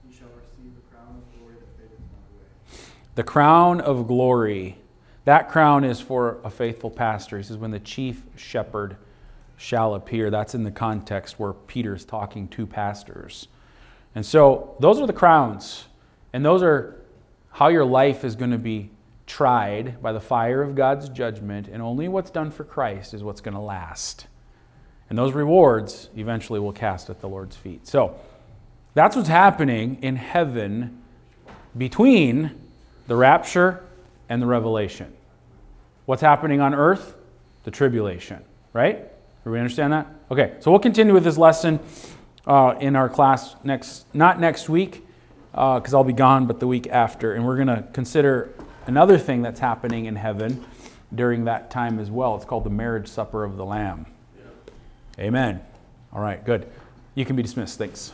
he 0.07 0.15
shall 0.15 0.29
receive 0.29 0.75
the 0.77 0.95
crown 0.95 1.17
of 1.17 1.39
glory 1.39 1.55
that 1.55 1.77
fadeth 1.77 1.99
not 2.13 2.23
away. 2.31 2.85
The 3.19 3.25
crown 3.25 3.81
of 3.81 4.07
glory. 4.07 4.79
That 5.25 5.49
crown 5.49 5.83
is 5.83 6.01
for 6.01 6.39
a 6.45 6.51
faithful 6.51 6.89
pastor. 6.89 7.37
He 7.37 7.43
says, 7.43 7.57
when 7.57 7.73
the 7.73 7.81
chief 7.81 8.23
shepherd 8.37 8.97
shall 9.57 9.97
appear. 9.97 10.31
That's 10.31 10.55
in 10.55 10.63
the 10.63 10.71
context 10.71 11.37
where 11.37 11.53
Peter 11.53 11.97
is 11.97 12.05
talking 12.05 12.47
to 12.51 12.65
pastors. 12.65 13.49
And 14.15 14.25
so 14.25 14.77
those 14.79 15.01
are 15.01 15.07
the 15.09 15.13
crowns. 15.13 15.87
And 16.33 16.45
those 16.45 16.63
are 16.63 16.95
how 17.51 17.67
your 17.67 17.85
life 17.85 18.23
is 18.23 18.37
going 18.37 18.53
to 18.53 18.57
be 18.57 18.91
tried 19.27 20.01
by 20.01 20.13
the 20.13 20.21
fire 20.21 20.63
of 20.63 20.77
God's 20.77 21.09
judgment. 21.09 21.67
And 21.67 21.83
only 21.83 22.07
what's 22.07 22.31
done 22.31 22.53
for 22.53 22.63
Christ 22.63 23.15
is 23.15 23.25
what's 23.25 23.41
going 23.41 23.55
to 23.55 23.61
last. 23.61 24.29
And 25.11 25.19
those 25.19 25.33
rewards 25.33 26.09
eventually 26.17 26.61
will 26.61 26.73
cast 26.73 27.11
at 27.11 27.21
the 27.21 27.29
Lord's 27.29 27.57
feet. 27.57 27.85
So 27.85 28.17
that's 28.95 29.17
what's 29.17 29.29
happening 29.29 29.99
in 30.03 30.15
heaven 30.15 31.03
between 31.77 32.68
the 33.09 33.17
rapture 33.17 33.85
and 34.29 34.41
the 34.41 34.47
revelation. 34.47 35.13
What's 36.07 36.23
happening 36.23 36.61
on 36.61 36.75
earth? 36.75 37.17
The 37.65 37.71
tribulation, 37.73 38.45
right? 38.73 39.11
Everybody 39.41 39.61
understand 39.61 39.93
that? 39.93 40.07
Okay, 40.31 40.55
so 40.61 40.71
we'll 40.71 40.81
continue 40.81 41.13
with 41.13 41.25
this 41.25 41.37
lesson 41.37 41.81
uh, 42.47 42.77
in 42.81 42.95
our 42.95 43.09
class 43.09 43.57
next, 43.65 44.07
not 44.15 44.39
next 44.39 44.69
week, 44.69 45.05
because 45.51 45.93
I'll 45.93 46.05
be 46.05 46.13
gone, 46.13 46.47
but 46.47 46.61
the 46.61 46.67
week 46.67 46.87
after. 46.87 47.35
And 47.35 47.45
we're 47.45 47.57
going 47.57 47.69
to 47.69 47.85
consider 47.93 48.55
another 48.87 49.19
thing 49.19 49.43
that's 49.43 49.61
happening 49.61 50.05
in 50.05 50.17
heaven 50.17 50.65
during 51.15 51.47
that 51.47 51.71
time 51.71 51.99
as 51.99 52.11
well. 52.11 52.37
It's 52.37 52.45
called 52.45 52.65
the 52.65 52.71
marriage 52.71 53.09
supper 53.09 53.45
of 53.45 53.57
the 53.57 53.65
Lamb. 53.65 54.07
Amen. 55.19 55.61
All 56.13 56.21
right, 56.21 56.45
good. 56.45 56.71
You 57.15 57.25
can 57.25 57.37
be 57.37 57.43
dismissed. 57.43 57.79
Thanks. 57.79 58.13